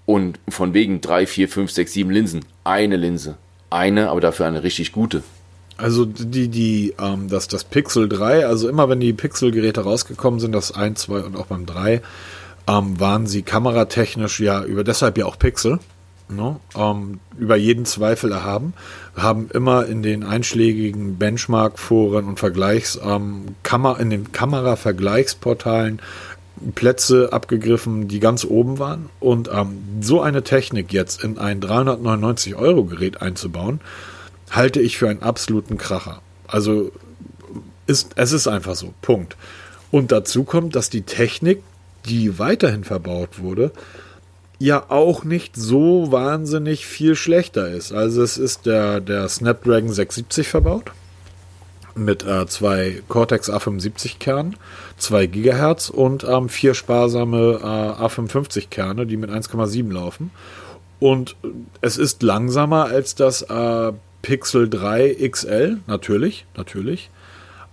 Und 0.05 0.39
von 0.49 0.73
wegen 0.73 0.99
3, 0.99 1.27
4, 1.27 1.49
5, 1.49 1.71
6, 1.71 1.93
7 1.93 2.11
Linsen. 2.11 2.45
Eine 2.63 2.97
Linse. 2.97 3.37
Eine, 3.69 4.09
aber 4.09 4.19
dafür 4.19 4.47
eine 4.47 4.63
richtig 4.63 4.91
gute. 4.91 5.23
Also 5.81 6.05
die, 6.05 6.47
die, 6.47 6.93
ähm, 6.99 7.27
das, 7.27 7.47
das 7.47 7.63
Pixel 7.63 8.07
3, 8.07 8.45
also 8.45 8.69
immer 8.69 8.87
wenn 8.87 8.99
die 8.99 9.13
Pixel-Geräte 9.13 9.81
rausgekommen 9.81 10.39
sind, 10.39 10.51
das 10.51 10.71
1, 10.71 11.01
2 11.01 11.21
und 11.21 11.35
auch 11.35 11.47
beim 11.47 11.65
3, 11.65 12.01
ähm, 12.67 12.99
waren 12.99 13.25
sie 13.25 13.41
kameratechnisch 13.41 14.39
ja 14.39 14.63
über 14.63 14.83
deshalb 14.83 15.17
ja 15.17 15.25
auch 15.25 15.39
Pixel. 15.39 15.79
Ne, 16.29 16.55
ähm, 16.77 17.19
über 17.37 17.57
jeden 17.57 17.83
Zweifel 17.83 18.31
erhaben, 18.31 18.73
haben 19.17 19.49
immer 19.53 19.85
in 19.87 20.01
den 20.01 20.23
einschlägigen 20.23 21.17
Benchmark-Foren 21.17 22.25
und 22.25 22.39
Vergleichs, 22.39 22.97
ähm, 23.03 23.55
Kammer, 23.63 23.99
in 23.99 24.09
den 24.09 24.31
Kamera-Vergleichsportalen 24.31 25.99
Plätze 26.73 27.33
abgegriffen, 27.33 28.07
die 28.07 28.21
ganz 28.21 28.45
oben 28.45 28.79
waren. 28.79 29.09
Und 29.19 29.49
ähm, 29.53 29.79
so 29.99 30.21
eine 30.21 30.43
Technik 30.43 30.93
jetzt 30.93 31.21
in 31.21 31.37
ein 31.37 31.59
399 31.59 32.55
Euro 32.55 32.85
Gerät 32.85 33.21
einzubauen, 33.21 33.81
halte 34.51 34.79
ich 34.79 34.97
für 34.97 35.09
einen 35.09 35.23
absoluten 35.23 35.77
Kracher. 35.77 36.21
Also 36.47 36.91
ist, 37.87 38.11
es 38.15 38.31
ist 38.31 38.47
einfach 38.47 38.75
so. 38.75 38.93
Punkt. 39.01 39.35
Und 39.89 40.11
dazu 40.11 40.43
kommt, 40.43 40.75
dass 40.75 40.89
die 40.89 41.01
Technik, 41.01 41.63
die 42.05 42.37
weiterhin 42.37 42.83
verbaut 42.83 43.39
wurde, 43.39 43.71
ja 44.59 44.85
auch 44.89 45.23
nicht 45.23 45.55
so 45.55 46.11
wahnsinnig 46.11 46.85
viel 46.85 47.15
schlechter 47.15 47.69
ist. 47.69 47.91
Also 47.91 48.21
es 48.21 48.37
ist 48.37 48.65
der, 48.65 49.01
der 49.01 49.27
Snapdragon 49.27 49.91
670 49.91 50.47
verbaut 50.47 50.91
mit 51.95 52.23
äh, 52.23 52.45
zwei 52.47 53.01
Cortex 53.07 53.49
A75 53.49 54.19
Kernen, 54.19 54.55
2 54.97 55.25
Gigahertz 55.25 55.89
und 55.89 56.23
ähm, 56.23 56.47
vier 56.47 56.73
sparsame 56.73 57.59
äh, 57.61 57.65
A55 57.65 58.69
Kerne, 58.69 59.05
die 59.05 59.17
mit 59.17 59.29
1,7 59.29 59.91
laufen. 59.91 60.31
Und 60.99 61.35
es 61.81 61.97
ist 61.97 62.21
langsamer 62.21 62.85
als 62.85 63.15
das 63.15 63.41
äh, 63.41 63.91
Pixel 64.21 64.69
3 64.69 65.29
XL, 65.29 65.79
natürlich, 65.87 66.45
natürlich. 66.55 67.09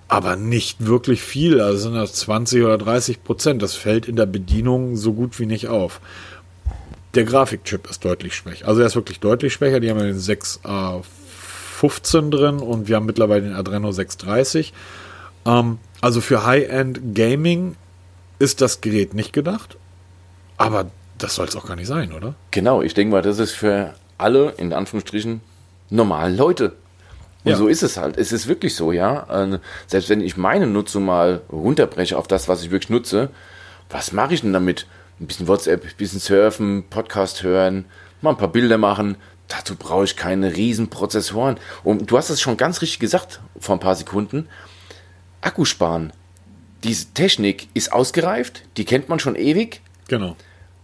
Aber 0.08 0.36
nicht 0.36 0.86
wirklich 0.86 1.22
viel, 1.22 1.60
also 1.60 1.78
sind 1.78 1.94
das 1.94 2.14
20 2.14 2.62
oder 2.62 2.78
30 2.78 3.22
Prozent. 3.22 3.62
Das 3.62 3.74
fällt 3.74 4.08
in 4.08 4.16
der 4.16 4.26
Bedienung 4.26 4.96
so 4.96 5.12
gut 5.12 5.38
wie 5.38 5.46
nicht 5.46 5.68
auf. 5.68 6.00
Der 7.14 7.24
Grafikchip 7.24 7.88
ist 7.90 8.04
deutlich 8.04 8.34
schwächer. 8.34 8.68
Also 8.68 8.80
er 8.80 8.86
ist 8.86 8.96
wirklich 8.96 9.20
deutlich 9.20 9.52
schwächer. 9.52 9.80
Die 9.80 9.90
haben 9.90 9.98
ja 9.98 10.06
den 10.06 10.18
6A15 10.18 12.30
drin 12.30 12.58
und 12.58 12.88
wir 12.88 12.96
haben 12.96 13.06
mittlerweile 13.06 13.42
den 13.42 13.54
Adreno 13.54 13.92
630. 13.92 14.72
Ähm, 15.44 15.78
also 16.00 16.22
für 16.22 16.46
High-End 16.46 17.14
Gaming 17.14 17.76
ist 18.38 18.62
das 18.62 18.80
Gerät 18.80 19.12
nicht 19.12 19.34
gedacht. 19.34 19.76
Aber 20.56 20.90
das 21.18 21.34
soll 21.34 21.46
es 21.46 21.56
auch 21.56 21.66
gar 21.66 21.76
nicht 21.76 21.86
sein, 21.86 22.12
oder? 22.12 22.34
Genau, 22.50 22.82
ich 22.82 22.94
denke 22.94 23.12
mal, 23.12 23.22
das 23.22 23.38
ist 23.38 23.52
für 23.52 23.94
alle, 24.16 24.54
in 24.56 24.72
Anführungsstrichen, 24.72 25.40
normalen 25.90 26.36
Leute. 26.36 26.76
Und 27.44 27.52
ja. 27.52 27.56
so 27.56 27.68
ist 27.68 27.82
es 27.82 27.96
halt. 27.96 28.16
Es 28.18 28.32
ist 28.32 28.48
wirklich 28.48 28.74
so, 28.74 28.92
ja. 28.92 29.58
Selbst 29.86 30.08
wenn 30.08 30.20
ich 30.20 30.36
meine 30.36 30.66
Nutzung 30.66 31.04
mal 31.04 31.42
runterbreche 31.50 32.18
auf 32.18 32.26
das, 32.26 32.48
was 32.48 32.62
ich 32.62 32.70
wirklich 32.70 32.90
nutze, 32.90 33.30
was 33.90 34.12
mache 34.12 34.34
ich 34.34 34.42
denn 34.42 34.52
damit? 34.52 34.86
Ein 35.20 35.26
bisschen 35.26 35.48
WhatsApp, 35.48 35.84
ein 35.84 35.96
bisschen 35.96 36.20
surfen, 36.20 36.84
Podcast 36.90 37.42
hören, 37.42 37.86
mal 38.20 38.30
ein 38.30 38.36
paar 38.36 38.52
Bilder 38.52 38.78
machen. 38.78 39.16
dazu 39.48 39.76
brauche 39.76 40.04
ich 40.04 40.16
keine 40.16 40.54
riesen 40.56 40.88
Prozessoren. 40.90 41.58
Und 41.84 42.10
du 42.10 42.18
hast 42.18 42.28
es 42.28 42.40
schon 42.40 42.56
ganz 42.56 42.82
richtig 42.82 42.98
gesagt 42.98 43.40
vor 43.58 43.76
ein 43.76 43.80
paar 43.80 43.94
Sekunden. 43.94 44.48
Akku 45.40 45.64
sparen. 45.64 46.12
Diese 46.84 47.06
Technik 47.14 47.68
ist 47.74 47.92
ausgereift, 47.92 48.62
die 48.76 48.84
kennt 48.84 49.08
man 49.08 49.18
schon 49.18 49.36
ewig. 49.36 49.80
Genau. 50.08 50.36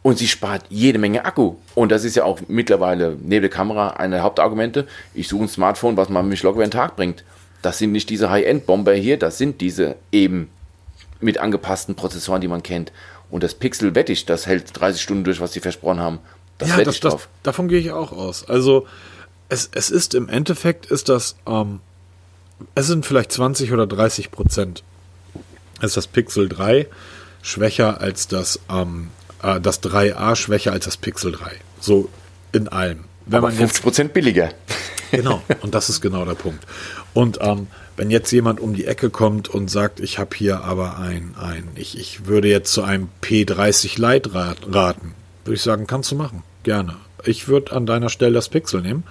Und 0.05 0.19
sie 0.19 0.29
spart 0.29 0.67
jede 0.69 0.99
Menge 0.99 1.25
Akku. 1.25 1.55
Und 1.75 1.91
das 1.91 2.05
ist 2.05 2.15
ja 2.15 2.25
auch 2.25 2.39
mittlerweile 2.47 3.17
neben 3.23 3.41
der 3.41 3.51
Kamera 3.51 3.95
eine 3.95 4.17
der 4.17 4.23
Hauptargumente. 4.23 4.87
Ich 5.15 5.29
suche 5.29 5.45
ein 5.45 5.49
Smartphone, 5.49 5.97
was 5.97 6.11
man 6.11 6.29
mich 6.29 6.43
locker 6.43 6.57
über 6.57 6.67
den 6.67 6.71
Tag 6.71 6.95
bringt. 6.95 7.25
Das 7.63 7.79
sind 7.79 7.93
nicht 7.93 8.11
diese 8.11 8.29
High-End-Bomber 8.29 8.93
hier, 8.93 9.19
das 9.19 9.39
sind 9.39 9.63
diese 9.63 9.97
eben 10.13 10.51
mit 11.21 11.39
angepassten 11.39 11.95
Prozessoren, 11.95 12.43
die 12.43 12.49
man 12.49 12.63
kennt. 12.63 12.93
Und 13.31 13.43
das 13.43 13.55
Pixel 13.55 13.95
wette 13.95 14.13
ich, 14.13 14.27
das 14.27 14.47
hält 14.47 14.79
30 14.79 15.01
Stunden 15.01 15.25
durch, 15.25 15.41
was 15.41 15.55
sie 15.55 15.61
versprochen 15.61 16.01
haben. 16.01 16.19
Das 16.59 16.69
ja, 16.69 16.85
das, 16.85 17.01
das, 17.01 17.27
davon 17.43 17.69
gehe 17.69 17.81
ich 17.81 17.91
auch 17.91 18.13
aus. 18.13 18.47
Also 18.47 18.87
es, 19.49 19.71
es 19.73 19.91
ist 19.91 20.15
im 20.15 20.29
Endeffekt 20.29 20.85
ist 20.85 21.09
das, 21.09 21.37
ähm, 21.47 21.81
es 22.75 22.89
sind 22.89 23.07
vielleicht 23.07 23.33
20 23.33 23.73
oder 23.73 23.87
30 23.87 24.31
Prozent. 24.31 24.83
Es 25.79 25.87
ist 25.87 25.97
das 25.97 26.07
Pixel 26.07 26.51
3 26.51 26.87
schwächer 27.41 28.03
als 28.03 28.29
das, 28.29 28.61
ähm, 28.71 29.09
äh, 29.45 29.61
das 29.61 29.83
3a 29.83 30.35
schwächer 30.37 30.73
als 30.73 30.87
das 30.87 30.97
Pixel 30.97 31.33
3. 31.33 31.53
So 31.81 32.09
in 32.53 32.69
allem. 32.69 33.05
Wenn 33.27 33.39
Aber 33.39 33.49
man 33.49 33.57
50 33.57 33.83
Prozent 33.83 34.13
billiger. 34.13 34.51
Genau, 35.11 35.43
und 35.61 35.77
das 35.77 35.91
ist 35.91 36.01
genau 36.01 36.25
der 36.25 36.35
Punkt. 36.35 36.65
Und 37.13 37.39
ähm, 37.41 37.69
wenn 37.97 38.11
jetzt 38.11 38.33
jemand 38.33 38.59
um 38.59 38.75
die 38.75 38.87
Ecke 38.87 39.11
kommt 39.11 39.49
und 39.49 39.71
sagt, 39.71 40.01
ich 40.01 40.19
habe 40.19 40.35
hier 40.37 40.65
aber 40.65 40.99
ein, 40.99 41.37
ein 41.41 41.69
ich, 41.77 41.97
ich 41.97 42.27
würde 42.27 42.49
jetzt 42.49 42.73
zu 42.73 42.83
einem 42.83 43.09
P30 43.23 44.01
Lite 44.01 44.35
raten, 44.35 45.15
würde 45.45 45.55
ich 45.55 45.63
sagen, 45.63 45.87
kannst 45.87 46.11
du 46.11 46.17
machen. 46.17 46.43
Gerne. 46.65 46.97
Ich 47.25 47.47
würde 47.47 47.73
an 47.73 47.87
deiner 47.87 48.09
Stelle 48.09 48.35
das 48.35 48.49
Pixel 48.49 48.83
nehmen. 48.83 49.05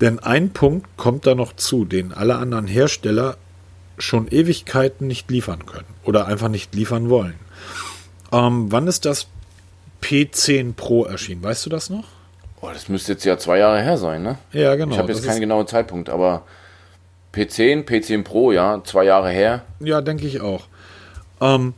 Denn 0.00 0.18
ein 0.18 0.50
Punkt 0.50 0.86
kommt 0.96 1.26
da 1.26 1.34
noch 1.34 1.54
zu, 1.54 1.84
den 1.84 2.12
alle 2.12 2.36
anderen 2.36 2.66
Hersteller 2.66 3.36
schon 3.98 4.28
Ewigkeiten 4.28 5.06
nicht 5.06 5.30
liefern 5.30 5.66
können 5.66 5.86
oder 6.04 6.26
einfach 6.26 6.48
nicht 6.48 6.74
liefern 6.74 7.10
wollen. 7.10 7.34
Ähm, 8.32 8.70
wann 8.70 8.86
ist 8.86 9.04
das 9.04 9.26
P10 10.02 10.74
Pro 10.74 11.04
erschienen? 11.04 11.42
Weißt 11.42 11.66
du 11.66 11.70
das 11.70 11.90
noch? 11.90 12.04
Oh, 12.60 12.68
das 12.72 12.88
müsste 12.88 13.12
jetzt 13.12 13.24
ja 13.24 13.38
zwei 13.38 13.58
Jahre 13.58 13.82
her 13.82 13.98
sein, 13.98 14.22
ne? 14.22 14.38
Ja, 14.52 14.74
genau. 14.74 14.92
Ich 14.92 14.98
habe 14.98 15.12
jetzt 15.12 15.24
keinen 15.24 15.40
genauen 15.40 15.66
Zeitpunkt, 15.66 16.08
aber 16.08 16.42
P10, 17.34 17.84
P10 17.84 18.24
Pro, 18.24 18.50
ja, 18.52 18.82
zwei 18.84 19.04
Jahre 19.04 19.30
her. 19.30 19.62
Ja, 19.80 20.00
denke 20.00 20.26
ich 20.26 20.40
auch. 20.40 20.64
Ähm, 21.40 21.74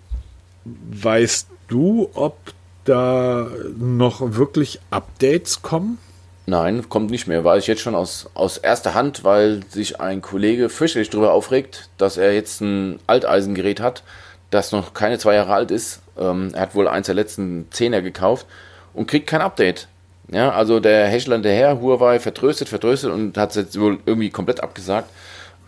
weißt 0.65 1.49
du, 1.69 2.11
ob 2.15 2.37
da 2.85 3.49
noch 3.77 4.21
wirklich 4.35 4.81
Updates 4.91 5.63
kommen? 5.63 5.99
Nein, 6.47 6.89
kommt 6.89 7.11
nicht 7.11 7.27
mehr. 7.27 7.45
Weiß 7.45 7.65
ich 7.65 7.67
jetzt 7.67 7.83
schon 7.83 7.95
aus, 7.95 8.31
aus 8.33 8.57
erster 8.57 8.95
Hand, 8.95 9.23
weil 9.25 9.61
sich 9.69 10.01
ein 10.01 10.23
Kollege 10.23 10.71
fürchterlich 10.71 11.11
darüber 11.11 11.33
aufregt, 11.33 11.91
dass 11.99 12.17
er 12.17 12.33
jetzt 12.33 12.63
ein 12.63 13.01
Alteisengerät 13.07 13.81
hat, 13.81 14.03
das 14.51 14.73
noch 14.73 14.95
keine 14.95 15.19
zwei 15.19 15.35
Jahre 15.35 15.53
alt 15.53 15.71
ist. 15.71 16.01
Ähm, 16.19 16.51
er 16.55 16.63
hat 16.63 16.75
wohl 16.75 16.89
eins 16.89 17.07
der 17.07 17.15
letzten 17.15 17.67
Zehner 17.71 18.03
gekauft 18.03 18.47
und 18.95 19.07
kriegt 19.07 19.27
kein 19.27 19.41
Update. 19.41 19.89
Ja, 20.31 20.53
also 20.53 20.79
der 20.81 21.07
Hersteller 21.07 21.37
hinterher, 21.37 21.81
Huawei, 21.81 22.21
vertröstet, 22.21 22.69
vertröstet 22.69 23.11
und 23.11 23.39
hat 23.39 23.51
es 23.51 23.57
jetzt 23.57 23.81
wohl 23.81 23.99
irgendwie 24.05 24.31
komplett 24.31 24.63
abgesagt. 24.63 25.11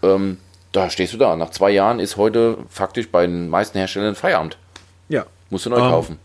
Ähm, 0.02 0.38
da 0.72 0.90
stehst 0.90 1.12
du 1.12 1.16
da. 1.16 1.34
Nach 1.36 1.50
zwei 1.50 1.70
Jahren 1.70 1.98
ist 1.98 2.16
heute 2.16 2.58
faktisch 2.68 3.08
bei 3.08 3.26
den 3.26 3.48
meisten 3.48 3.78
Herstellern 3.78 4.14
Feierabend. 4.14 4.58
Ja. 5.08 5.24
Musst 5.48 5.66
du 5.66 5.70
neu 5.70 5.78
ähm, 5.78 5.90
kaufen. 5.90 6.18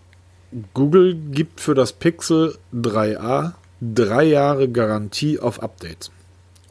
Google 0.73 1.15
gibt 1.15 1.61
für 1.61 1.75
das 1.75 1.93
Pixel 1.93 2.57
3a 2.73 3.53
drei 3.81 4.23
Jahre 4.23 4.69
Garantie 4.69 5.39
auf 5.39 5.61
Updates. 5.61 6.11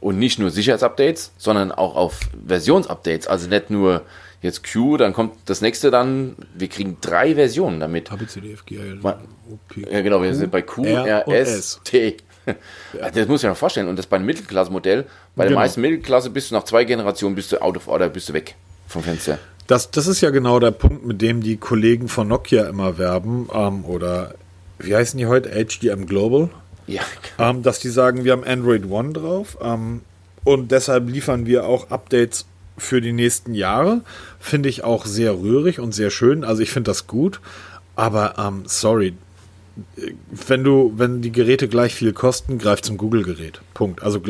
Und 0.00 0.18
nicht 0.18 0.38
nur 0.38 0.50
Sicherheitsupdates, 0.50 1.32
sondern 1.38 1.72
auch 1.72 1.96
auf 1.96 2.20
Versionsupdates. 2.46 3.26
Also 3.26 3.48
nicht 3.48 3.70
nur 3.70 4.02
jetzt 4.44 4.62
Q, 4.70 4.96
dann 4.98 5.12
kommt 5.12 5.32
das 5.46 5.60
nächste 5.60 5.90
dann. 5.90 6.36
Wir 6.54 6.68
kriegen 6.68 6.98
drei 7.00 7.34
Versionen 7.34 7.80
damit. 7.80 8.10
HBCDFG. 8.10 8.76
Ja, 9.90 10.00
genau, 10.02 10.22
wir 10.22 10.34
sind 10.34 10.52
bei 10.52 10.62
Q, 10.62 10.84
R, 10.84 11.06
R 11.06 11.28
S, 11.28 11.80
T. 11.82 12.16
Ja. 12.46 13.10
Das 13.10 13.26
muss 13.26 13.40
ich 13.40 13.44
mir 13.44 13.52
noch 13.52 13.56
vorstellen. 13.56 13.88
Und 13.88 13.98
das 13.98 14.06
bei 14.06 14.16
einem 14.16 14.26
Mittelklasse-Modell. 14.26 15.06
Bei 15.34 15.44
genau. 15.44 15.54
der 15.54 15.64
meisten 15.64 15.80
Mittelklasse 15.80 16.28
bist 16.28 16.50
du 16.50 16.54
nach 16.54 16.64
zwei 16.64 16.84
Generationen 16.84 17.34
bist 17.34 17.50
du 17.52 17.62
out 17.62 17.74
of 17.74 17.88
order, 17.88 18.10
bist 18.10 18.28
du 18.28 18.34
weg 18.34 18.54
vom 18.86 19.02
Fenster. 19.02 19.38
Das, 19.66 19.90
das 19.90 20.06
ist 20.06 20.20
ja 20.20 20.28
genau 20.28 20.60
der 20.60 20.72
Punkt, 20.72 21.06
mit 21.06 21.22
dem 21.22 21.42
die 21.42 21.56
Kollegen 21.56 22.06
von 22.06 22.28
Nokia 22.28 22.68
immer 22.68 22.98
werben. 22.98 23.48
Ähm, 23.50 23.86
oder 23.86 24.34
wie 24.78 24.94
heißen 24.94 25.16
die 25.16 25.24
heute? 25.24 25.52
HDM 25.52 26.04
Global. 26.04 26.50
Ja. 26.86 27.00
Ähm, 27.38 27.62
dass 27.62 27.78
die 27.78 27.88
sagen, 27.88 28.24
wir 28.24 28.32
haben 28.32 28.44
Android 28.44 28.90
One 28.90 29.14
drauf. 29.14 29.56
Ähm, 29.62 30.02
und 30.44 30.70
deshalb 30.70 31.08
liefern 31.08 31.46
wir 31.46 31.66
auch 31.66 31.90
Updates 31.90 32.44
für 32.76 33.00
die 33.00 33.12
nächsten 33.12 33.54
Jahre. 33.54 34.02
Finde 34.38 34.68
ich 34.68 34.84
auch 34.84 35.06
sehr 35.06 35.38
rührig 35.38 35.80
und 35.80 35.92
sehr 35.92 36.10
schön. 36.10 36.44
Also 36.44 36.62
ich 36.62 36.70
finde 36.70 36.90
das 36.90 37.06
gut. 37.06 37.40
Aber 37.96 38.34
ähm, 38.38 38.62
sorry, 38.66 39.14
wenn 40.30 40.64
du, 40.64 40.92
wenn 40.96 41.22
die 41.22 41.32
Geräte 41.32 41.68
gleich 41.68 41.94
viel 41.94 42.12
kosten, 42.12 42.58
greif 42.58 42.82
zum 42.82 42.96
Google-Gerät. 42.96 43.60
Punkt. 43.74 44.02
Also 44.02 44.20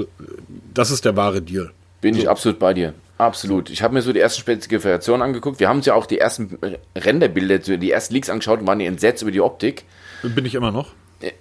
das 0.73 0.91
ist 0.91 1.05
der 1.05 1.17
wahre 1.17 1.43
Deal. 1.43 1.71
Bin 2.01 2.15
so. 2.15 2.21
ich 2.21 2.29
absolut 2.29 2.59
bei 2.59 2.75
dir. 2.75 2.95
Absolut. 3.17 3.71
Ich 3.71 3.83
habe 3.83 3.95
mir 3.95 4.03
so 4.03 4.13
die 4.13 4.21
ersten 4.21 4.41
Spezifikationen 4.41 5.23
angeguckt. 5.23 5.61
Wir 5.61 5.69
haben 5.69 5.79
uns 5.79 5.87
ja 5.87 5.95
auch 5.95 6.07
die 6.07 6.19
ersten 6.19 6.59
Renderbilder, 6.97 7.59
die 7.59 7.91
ersten 7.91 8.15
Leaks 8.15 8.29
angeschaut 8.29 8.61
und 8.61 8.67
waren 8.67 8.81
entsetzt 8.81 9.23
über 9.23 9.31
die 9.31 9.41
Optik. 9.41 9.85
Bin 10.23 10.45
ich 10.45 10.55
immer 10.55 10.73
noch? 10.73 10.93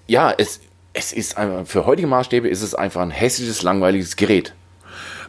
Ja, 0.08 0.34
es, 0.38 0.62
es 0.94 1.14
ist 1.14 1.38
einfach, 1.38 1.66
für 1.66 1.86
heutige 1.86 2.08
Maßstäbe 2.08 2.48
ist 2.48 2.62
es 2.62 2.76
einfach 2.76 3.02
ein 3.02 3.10
hässliches, 3.10 3.64
langweiliges 3.64 4.16
Gerät. 4.16 4.54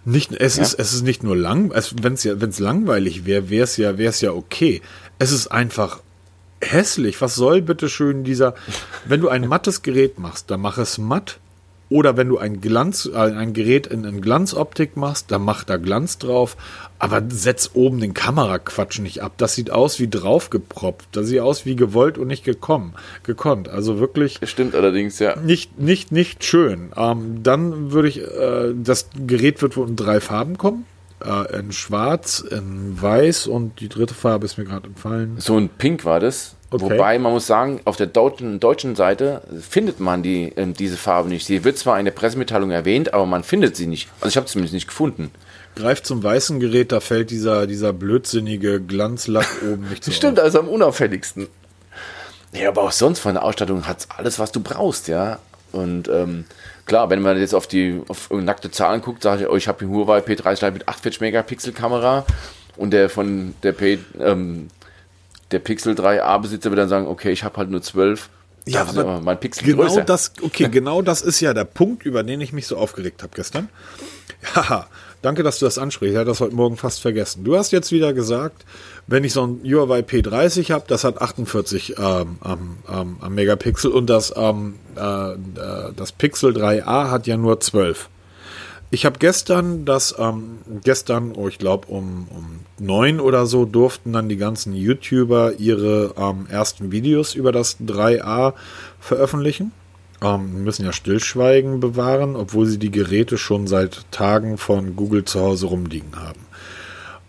Nicht, 0.05 0.33
es, 0.33 0.57
ja? 0.57 0.63
ist, 0.63 0.75
es 0.75 0.93
ist 0.93 1.03
nicht 1.03 1.23
nur 1.23 1.37
lang, 1.37 1.73
wenn 2.03 2.15
es 2.15 2.25
ja, 2.25 2.41
wenn's 2.41 2.59
langweilig 2.59 3.25
wäre, 3.25 3.49
wäre 3.49 3.65
es 3.65 3.77
ja, 3.77 3.97
wär's 3.97 4.21
ja 4.21 4.33
okay. 4.33 4.83
Es 5.19 5.33
ist 5.33 5.49
einfach 5.49 6.01
hässlich. 6.61 7.21
Was 7.21 7.35
soll 7.35 7.63
bitte 7.63 7.89
schön 7.89 8.25
dieser, 8.25 8.55
wenn 9.07 9.21
du 9.21 9.29
ein 9.29 9.47
mattes 9.47 9.83
Gerät 9.83 10.19
machst, 10.19 10.51
dann 10.51 10.61
mach 10.61 10.79
es 10.79 10.99
matt. 10.99 11.39
Oder 11.95 12.17
wenn 12.17 12.29
du 12.29 12.39
ein 12.39 12.61
Glanz, 12.61 13.09
äh, 13.15 13.17
ein 13.17 13.53
Gerät 13.53 13.87
in, 13.87 14.03
in 14.03 14.21
Glanzoptik 14.21 14.97
machst, 14.97 15.31
dann 15.31 15.43
mach 15.43 15.63
da 15.63 15.77
Glanz 15.77 16.19
drauf. 16.19 16.57
Aber 16.99 17.23
setz 17.29 17.71
oben 17.75 18.01
den 18.01 18.15
Kameraquatsch 18.15 18.99
nicht 18.99 19.23
ab. 19.23 19.35
Das 19.37 19.55
sieht 19.55 19.71
aus 19.71 20.01
wie 20.01 20.09
draufgepropft. 20.09 21.07
Das 21.13 21.29
sieht 21.29 21.39
aus 21.39 21.67
wie 21.67 21.77
gewollt 21.77 22.19
und 22.19 22.27
nicht 22.27 22.43
gekommen, 22.43 22.95
gekonnt. 23.23 23.69
Also 23.69 24.01
wirklich. 24.01 24.41
Das 24.41 24.51
stimmt 24.51 24.75
allerdings, 24.75 25.21
ja. 25.21 25.37
Nicht, 25.37 25.79
nicht, 25.79 26.11
nicht 26.11 26.43
schön. 26.43 26.91
Ähm, 26.97 27.45
dann 27.45 27.93
würde 27.93 28.09
ich, 28.09 28.21
äh, 28.23 28.75
das 28.75 29.11
Gerät 29.25 29.63
wird 29.63 29.77
wohl 29.77 29.87
in 29.87 29.95
drei 29.95 30.19
Farben 30.19 30.59
kommen 30.59 30.87
äh, 31.25 31.61
in 31.61 31.71
Schwarz, 31.71 32.41
in 32.41 33.01
Weiß 33.01 33.47
und 33.47 33.79
die 33.79 33.89
dritte 33.89 34.15
Farbe 34.15 34.47
ist 34.47 34.59
mir 34.59 34.65
gerade 34.65 34.89
entfallen. 34.89 35.37
So 35.39 35.57
ein 35.57 35.69
Pink 35.69 36.05
war 36.05 36.19
das. 36.19 36.57
Okay. 36.75 36.85
Wobei 36.85 37.19
man 37.19 37.33
muss 37.33 37.47
sagen, 37.47 37.81
auf 37.85 37.97
der 37.97 38.07
deutschen, 38.07 38.61
deutschen 38.61 38.97
Seite 38.97 39.43
findet 39.61 40.01
man 40.01 40.23
die, 40.23 40.57
äh, 40.57 40.67
diese 40.67 40.97
Farbe 40.97 41.29
nicht. 41.29 41.47
Sie 41.47 41.65
wird 41.65 41.79
zwar 41.79 41.99
in 41.99 42.05
der 42.05 42.13
Pressemitteilung 42.13 42.71
erwähnt, 42.71 43.15
aber 43.15 43.27
man 43.27 43.45
findet 43.45 43.77
sie 43.77 43.87
nicht. 43.87 44.09
Also 44.21 44.29
ich 44.29 44.37
habe 44.37 44.47
zumindest 44.47 44.75
nicht 44.75 44.89
gefunden. 44.89 45.31
Greift 45.77 46.07
zum 46.07 46.23
weißen 46.23 46.61
Gerät, 46.61 46.93
da 46.93 47.01
fällt 47.01 47.31
dieser, 47.31 47.67
dieser 47.67 47.93
blödsinnige 47.93 48.81
Glanzlack 48.81 49.47
oben 49.63 49.89
nicht 49.89 50.05
so 50.05 50.11
Stimmt, 50.11 50.39
auf. 50.39 50.45
also 50.45 50.61
am 50.61 50.69
unauffälligsten. 50.69 51.49
Ja, 52.53 52.69
aber 52.69 52.83
auch 52.83 52.93
sonst 52.93 53.21
von 53.21 53.35
der 53.35 53.43
Ausstattung 53.43 53.87
hat 53.87 54.01
es 54.01 54.09
alles, 54.11 54.39
was 54.39 54.53
du 54.53 54.61
brauchst, 54.61 55.09
ja. 55.09 55.39
Und 55.73 56.09
ähm, 56.09 56.45
Klar, 56.87 57.09
wenn 57.09 57.23
man 57.23 57.39
jetzt 57.39 57.55
auf 57.55 57.67
die 57.67 58.03
auf 58.09 58.31
nackte 58.31 58.71
Zahlen 58.71 59.01
guckt, 59.01 59.23
sage 59.23 59.45
ich, 59.45 59.49
oh, 59.49 59.57
ich 59.57 59.69
habe 59.69 59.81
einen 59.81 59.91
Huawei 59.91 60.19
P30 60.19 60.71
mit 60.71 60.87
48 60.87 61.21
Megapixel 61.21 61.73
Kamera 61.73 62.27
und 62.77 62.91
der 62.93 63.09
von 63.09 63.55
der 63.63 63.73
P, 63.73 63.99
ähm, 64.21 64.69
der 65.55 65.61
Pixel 65.61 65.95
3a 65.95 66.41
Besitzer 66.41 66.71
wird 66.71 66.81
dann 66.81 66.89
sagen, 66.89 67.07
okay, 67.07 67.31
ich 67.31 67.45
habe 67.45 67.57
halt 67.57 67.71
nur 67.71 67.81
12. 67.81 68.29
Ja, 68.67 68.87
aber 68.87 69.21
mein 69.21 69.39
Pixel 69.39 69.65
genau 69.65 69.83
größer. 69.83 70.03
das, 70.03 70.33
okay, 70.43 70.69
genau 70.73 71.01
das 71.01 71.23
ist 71.23 71.41
ja 71.41 71.55
der 71.55 71.65
Punkt, 71.65 72.05
über 72.05 72.23
den 72.23 72.41
ich 72.41 72.53
mich 72.53 72.67
so 72.67 72.77
aufgeregt 72.77 73.23
habe 73.23 73.33
gestern. 73.37 73.69
Haha, 74.55 74.89
danke, 75.23 75.43
dass 75.43 75.61
du 75.61 75.67
das 75.67 75.79
ansprichst. 75.79 76.13
Ich 76.13 76.19
hatte 76.19 76.31
das 76.31 76.41
heute 76.41 76.57
Morgen 76.57 76.77
fast 76.77 77.01
vergessen. 77.01 77.45
Du 77.45 77.57
hast 77.57 77.71
jetzt 77.71 77.93
wieder 77.93 78.13
gesagt, 78.13 78.65
wenn 79.07 79.23
ich 79.23 79.33
so 79.33 79.47
ein 79.47 79.61
Huawei 79.65 80.01
P30 80.01 80.73
habe, 80.73 80.85
das 80.89 81.05
hat 81.05 81.21
48 81.21 81.95
ähm, 81.99 82.39
ähm, 82.45 82.79
ähm, 82.91 83.35
Megapixel 83.35 83.93
und 83.93 84.11
das, 84.11 84.33
ähm, 84.37 84.75
äh, 84.97 85.33
äh, 85.33 85.37
das 85.95 86.13
Pixel 86.13 86.53
3a 86.53 87.11
hat 87.11 87.27
ja 87.27 87.37
nur 87.37 87.61
12. 87.61 88.09
Ich 88.95 89.05
habe 89.05 89.19
gestern 89.19 89.85
das, 89.85 90.15
ähm, 90.21 90.59
gestern, 90.85 91.33
oh, 91.35 91.49
ich 91.49 91.59
glaube 91.59 91.89
um, 91.89 92.29
um 92.31 92.61
neun 92.79 93.19
oder 93.19 93.45
so, 93.45 93.65
durften 93.65 94.13
dann 94.13 94.29
die 94.29 94.37
ganzen 94.37 94.73
YouTuber 94.73 95.55
ihre 95.59 96.15
ähm, 96.17 96.47
ersten 96.49 96.93
Videos 96.93 97.35
über 97.35 97.51
das 97.51 97.81
3a 97.81 98.55
veröffentlichen. 99.01 99.73
Ähm, 100.23 100.63
müssen 100.63 100.85
ja 100.85 100.93
Stillschweigen 100.93 101.81
bewahren, 101.81 102.37
obwohl 102.37 102.67
sie 102.67 102.79
die 102.79 102.93
Geräte 102.93 103.37
schon 103.37 103.67
seit 103.67 104.09
Tagen 104.13 104.59
von 104.59 104.95
Google 104.95 105.25
zu 105.25 105.41
Hause 105.41 105.67
rumliegen 105.67 106.15
haben. 106.15 106.47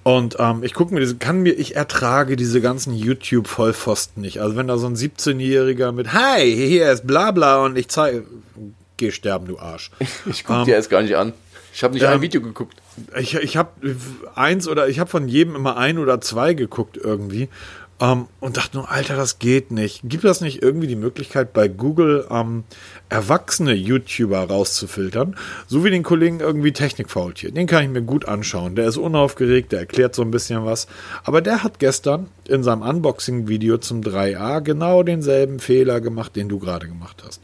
Und 0.03 0.36
ähm, 0.38 0.62
ich 0.62 0.75
gucke 0.75 0.93
mir 0.93 1.00
diese, 1.00 1.15
kann 1.15 1.41
mir, 1.41 1.53
ich 1.53 1.75
ertrage 1.75 2.36
diese 2.36 2.62
ganzen 2.62 2.93
YouTube-Vollpfosten 2.93 4.22
nicht. 4.22 4.39
Also 4.39 4.55
wenn 4.55 4.67
da 4.67 4.77
so 4.77 4.86
ein 4.86 4.95
17-Jähriger 4.95 5.93
mit 5.93 6.13
Hi, 6.13 6.43
hier 6.43 6.91
ist 6.91 7.07
bla 7.07 7.31
bla 7.31 7.65
und 7.65 7.75
ich 7.75 7.88
zeige, 7.88 8.24
geh 8.98 9.10
sterben, 9.10 9.48
du 9.48 9.57
Arsch. 9.57 9.89
Ich 10.27 10.43
guck 10.43 10.57
ähm, 10.57 10.65
dir 10.65 10.75
erst 10.75 10.91
gar 10.91 11.01
nicht 11.01 11.15
an. 11.15 11.34
Ich 11.75 11.84
habe 11.84 11.94
nicht 11.94 12.03
ähm, 12.03 12.10
ein 12.12 12.22
Video 12.22 12.39
geguckt. 12.39 12.77
Ich, 13.20 13.36
ich 13.36 13.58
habe 13.58 13.70
eins 14.34 14.65
oder 14.70 14.88
ich 14.88 15.00
habe 15.00 15.10
von 15.10 15.27
jedem 15.27 15.58
immer 15.58 15.75
ein 15.75 15.98
oder 15.98 16.22
zwei 16.22 16.53
geguckt 16.53 16.96
irgendwie. 16.96 17.50
Ähm, 18.00 18.27
und 18.39 18.55
dachte 18.55 18.77
nur, 18.77 18.89
Alter, 18.89 19.17
das 19.17 19.39
geht 19.39 19.72
nicht. 19.72 20.00
Gibt 20.05 20.24
das 20.24 20.39
nicht 20.39 20.62
irgendwie 20.63 20.88
die 20.88 20.96
Möglichkeit, 20.96 21.51
bei 21.51 21.67
Google 21.67 22.27
ähm, 22.32 22.63
erwachsene 23.10 23.74
YouTuber 23.74 24.39
rauszufiltern? 24.39 25.36
So 25.67 25.84
wie 25.84 25.89
den 25.89 26.03
Kollegen 26.03 26.39
irgendwie 26.39 26.72
Technikfaultier. 26.72 27.51
Den 27.51 27.67
kann 27.67 27.84
ich 27.84 27.89
mir 27.89 28.03
gut 28.03 28.25
anschauen. 28.25 28.77
Der 28.77 28.88
ist 28.88 28.96
unaufgeregt, 28.96 29.74
der 29.74 29.79
erklärt 29.79 30.15
so 30.15 30.22
ein 30.22 30.32
bisschen 30.32 30.63
was. 30.63 30.88
Aber 31.25 31.41
der 31.41 31.62
hat 31.62 31.79
gestern 31.79 32.27
in 32.48 32.63
seinem 32.63 32.84
Unboxing-Video 32.84 33.79
zum 33.79 34.00
3a 34.00 34.62
genau 34.62 35.03
denselben 35.03 35.60
Fehler 35.60 36.00
gemacht, 36.00 36.38
den 36.38 36.48
du 36.48 36.58
gerade 36.58 36.88
gemacht 36.88 37.22
hast. 37.27 37.41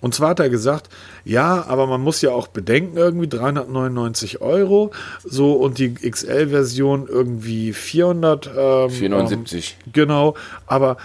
Und 0.00 0.14
zwar 0.14 0.30
hat 0.30 0.40
er 0.40 0.48
gesagt, 0.48 0.88
ja, 1.24 1.66
aber 1.66 1.86
man 1.86 2.00
muss 2.00 2.22
ja 2.22 2.30
auch 2.30 2.48
bedenken, 2.48 2.96
irgendwie 2.96 3.28
399 3.28 4.40
Euro, 4.40 4.92
so 5.24 5.52
und 5.52 5.78
die 5.78 5.92
XL-Version 5.94 7.06
irgendwie 7.06 7.72
400. 7.72 8.46
Ähm, 8.46 8.90
479. 8.90 9.76
Ähm, 9.86 9.92
genau, 9.92 10.34
aber 10.66 10.96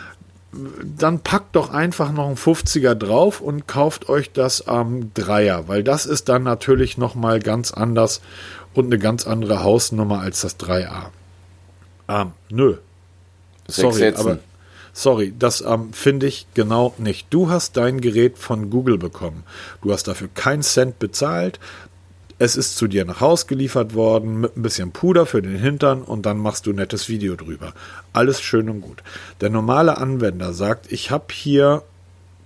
dann 0.97 1.19
packt 1.19 1.55
doch 1.55 1.71
einfach 1.71 2.11
noch 2.11 2.29
ein 2.29 2.37
50er 2.37 2.95
drauf 2.95 3.41
und 3.41 3.67
kauft 3.67 4.07
euch 4.07 4.31
das 4.31 4.67
am 4.67 4.95
ähm, 4.95 5.11
Dreier, 5.13 5.67
weil 5.67 5.83
das 5.83 6.05
ist 6.05 6.29
dann 6.29 6.43
natürlich 6.43 6.97
nochmal 6.97 7.39
ganz 7.39 7.73
anders 7.73 8.21
und 8.73 8.85
eine 8.85 8.99
ganz 8.99 9.27
andere 9.27 9.63
Hausnummer 9.63 10.21
als 10.21 10.41
das 10.41 10.57
3A. 10.59 11.07
Ähm, 12.07 12.31
nö. 12.49 12.77
Sorry, 13.67 14.13
aber 14.15 14.39
Sorry, 14.97 15.33
das 15.37 15.59
ähm, 15.59 15.91
finde 15.91 16.25
ich 16.25 16.47
genau 16.53 16.95
nicht. 16.97 17.27
Du 17.29 17.49
hast 17.49 17.75
dein 17.75 17.99
Gerät 17.99 18.37
von 18.37 18.69
Google 18.69 18.97
bekommen. 18.97 19.43
Du 19.81 19.91
hast 19.91 20.07
dafür 20.07 20.29
keinen 20.33 20.61
Cent 20.61 20.99
bezahlt. 20.99 21.59
Es 22.39 22.55
ist 22.55 22.77
zu 22.77 22.87
dir 22.87 23.03
nach 23.03 23.19
Haus 23.19 23.45
geliefert 23.45 23.93
worden 23.93 24.39
mit 24.39 24.55
ein 24.55 24.61
bisschen 24.61 24.91
Puder 24.91 25.25
für 25.25 25.41
den 25.41 25.57
Hintern 25.57 26.01
und 26.01 26.25
dann 26.25 26.37
machst 26.37 26.65
du 26.65 26.69
ein 26.69 26.77
nettes 26.77 27.09
Video 27.09 27.35
drüber. 27.35 27.73
Alles 28.13 28.39
schön 28.39 28.69
und 28.69 28.79
gut. 28.79 29.03
Der 29.41 29.49
normale 29.49 29.97
Anwender 29.97 30.53
sagt, 30.53 30.89
ich 30.89 31.11
habe 31.11 31.25
hier 31.29 31.83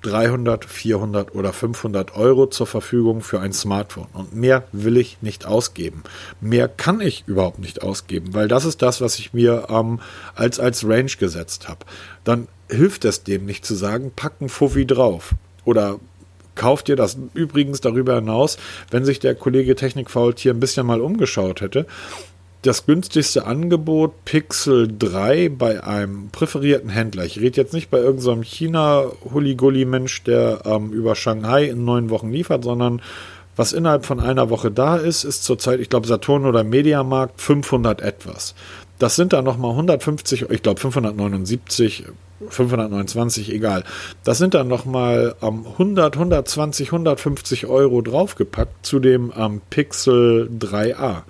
300, 0.02 0.66
400 0.66 1.36
oder 1.36 1.52
500 1.52 2.16
Euro 2.16 2.48
zur 2.48 2.68
Verfügung 2.68 3.22
für 3.22 3.40
ein 3.40 3.54
Smartphone. 3.54 4.08
Und 4.14 4.36
mehr 4.36 4.64
will 4.72 4.98
ich 4.98 5.22
nicht 5.22 5.46
ausgeben. 5.46 6.04
Mehr 6.42 6.68
kann 6.68 7.02
ich 7.02 7.24
überhaupt 7.28 7.60
nicht 7.60 7.82
ausgeben, 7.82 8.34
weil 8.34 8.48
das 8.48 8.66
ist 8.66 8.82
das, 8.82 9.02
was 9.02 9.20
ich 9.20 9.34
mir 9.34 9.68
ähm, 9.70 10.00
als, 10.36 10.60
als 10.60 10.88
Range 10.88 11.12
gesetzt 11.20 11.68
habe. 11.68 11.86
Dann 12.24 12.48
hilft 12.70 13.06
es 13.06 13.24
dem 13.24 13.46
nicht 13.46 13.66
zu 13.66 13.76
sagen, 13.76 14.12
pack 14.16 14.34
ein 14.42 14.50
Fuffi 14.50 14.86
drauf. 14.86 15.36
Oder 15.66 16.00
kauft 16.56 16.90
dir 16.90 16.96
das. 16.96 17.18
Übrigens 17.34 17.82
darüber 17.82 18.16
hinaus, 18.16 18.58
wenn 18.92 19.06
sich 19.06 19.20
der 19.20 19.34
Kollege 19.34 19.76
Technikfault 19.76 20.40
hier 20.40 20.54
ein 20.54 20.60
bisschen 20.60 20.86
mal 20.86 21.02
umgeschaut 21.02 21.62
hätte, 21.62 21.88
das 22.62 22.86
günstigste 22.86 23.46
Angebot 23.46 24.26
Pixel 24.26 24.94
3 25.00 25.50
bei 25.50 25.84
einem 25.84 26.30
präferierten 26.30 26.90
Händler. 26.90 27.24
Ich 27.24 27.40
rede 27.40 27.56
jetzt 27.56 27.74
nicht 27.74 27.90
bei 27.90 28.00
irgendeinem 28.00 28.44
so 28.44 28.50
China-Hulli-Gulli-Mensch, 28.50 30.24
der 30.24 30.62
ähm, 30.66 30.92
über 30.92 31.16
Shanghai 31.16 31.66
in 31.66 31.86
neun 31.86 32.10
Wochen 32.10 32.32
liefert, 32.32 32.66
sondern 32.66 33.02
was 33.56 33.72
innerhalb 33.72 34.06
von 34.06 34.20
einer 34.20 34.50
Woche 34.50 34.72
da 34.72 34.98
ist, 34.98 35.24
ist 35.24 35.44
zurzeit, 35.44 35.80
ich 35.80 35.90
glaube, 35.90 36.08
Saturn 36.08 36.46
oder 36.46 36.64
Mediamarkt 36.64 37.40
500 37.42 38.02
etwas. 38.02 38.56
Das 39.00 39.16
sind 39.16 39.32
dann 39.32 39.46
nochmal 39.46 39.72
150, 39.72 40.50
ich 40.50 40.62
glaube 40.62 40.82
579, 40.82 42.06
529, 42.50 43.54
egal. 43.54 43.86
Das 44.26 44.38
sind 44.38 44.54
dann 44.54 44.68
nochmal 44.68 45.36
ähm, 45.42 45.66
100, 45.66 46.16
120, 46.16 46.90
150 46.90 47.68
Euro 47.68 48.02
draufgepackt 48.02 48.86
zu 48.86 49.00
dem 49.00 49.32
ähm, 49.38 49.62
Pixel 49.70 50.50
3a 50.60 51.24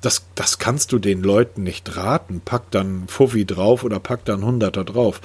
das, 0.00 0.24
das 0.34 0.58
kannst 0.58 0.92
du 0.92 0.98
den 0.98 1.22
Leuten 1.22 1.62
nicht 1.62 1.96
raten. 1.96 2.40
Pack 2.44 2.70
dann 2.70 3.04
Fuffi 3.08 3.44
drauf 3.44 3.84
oder 3.84 4.00
pack 4.00 4.24
dann 4.24 4.44
Hunderter 4.44 4.84
drauf. 4.84 5.20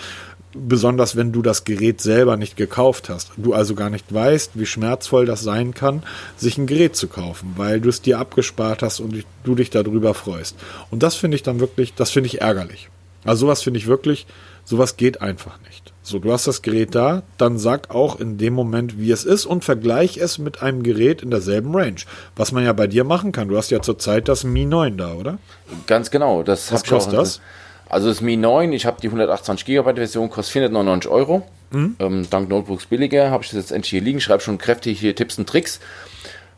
Besonders 0.53 1.15
wenn 1.15 1.33
du 1.33 1.41
das 1.41 1.65
Gerät 1.65 1.99
selber 1.99 2.37
nicht 2.37 2.55
gekauft 2.55 3.09
hast. 3.09 3.31
Du 3.37 3.53
also 3.53 3.75
gar 3.75 3.89
nicht 3.89 4.13
weißt, 4.13 4.51
wie 4.53 4.65
schmerzvoll 4.65 5.25
das 5.25 5.41
sein 5.41 5.73
kann, 5.73 6.03
sich 6.37 6.57
ein 6.57 6.67
Gerät 6.67 6.95
zu 6.95 7.07
kaufen, 7.07 7.53
weil 7.57 7.81
du 7.81 7.89
es 7.89 8.01
dir 8.01 8.19
abgespart 8.19 8.81
hast 8.81 9.01
und 9.01 9.25
du 9.43 9.55
dich 9.55 9.69
darüber 9.69 10.13
freust. 10.13 10.55
Und 10.91 11.03
das 11.03 11.15
finde 11.15 11.35
ich 11.35 11.43
dann 11.43 11.59
wirklich, 11.59 11.93
das 11.93 12.11
finde 12.11 12.27
ich 12.27 12.41
ärgerlich. 12.41 12.89
Also 13.25 13.47
sowas 13.47 13.63
finde 13.63 13.79
ich 13.79 13.87
wirklich, 13.87 14.27
sowas 14.63 14.95
geht 14.95 15.21
einfach 15.21 15.59
nicht. 15.67 15.84
So, 16.07 16.19
du 16.19 16.31
hast 16.31 16.45
das 16.45 16.61
Gerät 16.61 16.93
da, 16.93 17.23
dann 17.39 17.57
sag 17.57 17.89
auch 17.89 18.19
in 18.19 18.37
dem 18.37 18.53
Moment, 18.53 18.99
wie 18.99 19.09
es 19.09 19.23
ist 19.23 19.47
und 19.47 19.65
vergleich 19.65 20.17
es 20.17 20.37
mit 20.37 20.61
einem 20.61 20.83
Gerät 20.83 21.23
in 21.23 21.31
derselben 21.31 21.75
Range. 21.75 21.95
Was 22.35 22.51
man 22.51 22.63
ja 22.63 22.73
bei 22.73 22.85
dir 22.85 23.03
machen 23.03 23.31
kann. 23.31 23.47
Du 23.47 23.57
hast 23.57 23.71
ja 23.71 23.81
zurzeit 23.81 24.27
das 24.27 24.43
Mi 24.43 24.65
9 24.65 24.97
da, 24.97 25.15
oder? 25.15 25.39
Ganz 25.87 26.11
genau. 26.11 26.43
Das 26.43 26.71
Was 26.71 26.83
kostet 26.83 27.17
das? 27.17 27.41
Also 27.89 28.07
das 28.09 28.21
Mi 28.21 28.37
9, 28.37 28.71
ich 28.73 28.85
habe 28.85 29.01
die 29.01 29.07
128 29.07 29.65
GB 29.65 29.95
Version, 29.95 30.29
kostet 30.29 30.53
499 30.53 31.09
Euro. 31.09 31.41
Mhm. 31.71 31.95
Ähm, 31.97 32.27
dank 32.29 32.49
Notebooks 32.49 32.85
billiger 32.85 33.31
habe 33.31 33.43
ich 33.43 33.49
das 33.49 33.57
jetzt 33.57 33.71
endlich 33.71 33.89
hier 33.89 34.01
liegen. 34.01 34.21
Schreibe 34.21 34.43
schon 34.43 34.59
kräftig 34.59 34.99
hier 34.99 35.15
Tipps 35.15 35.39
und 35.39 35.49
Tricks. 35.49 35.79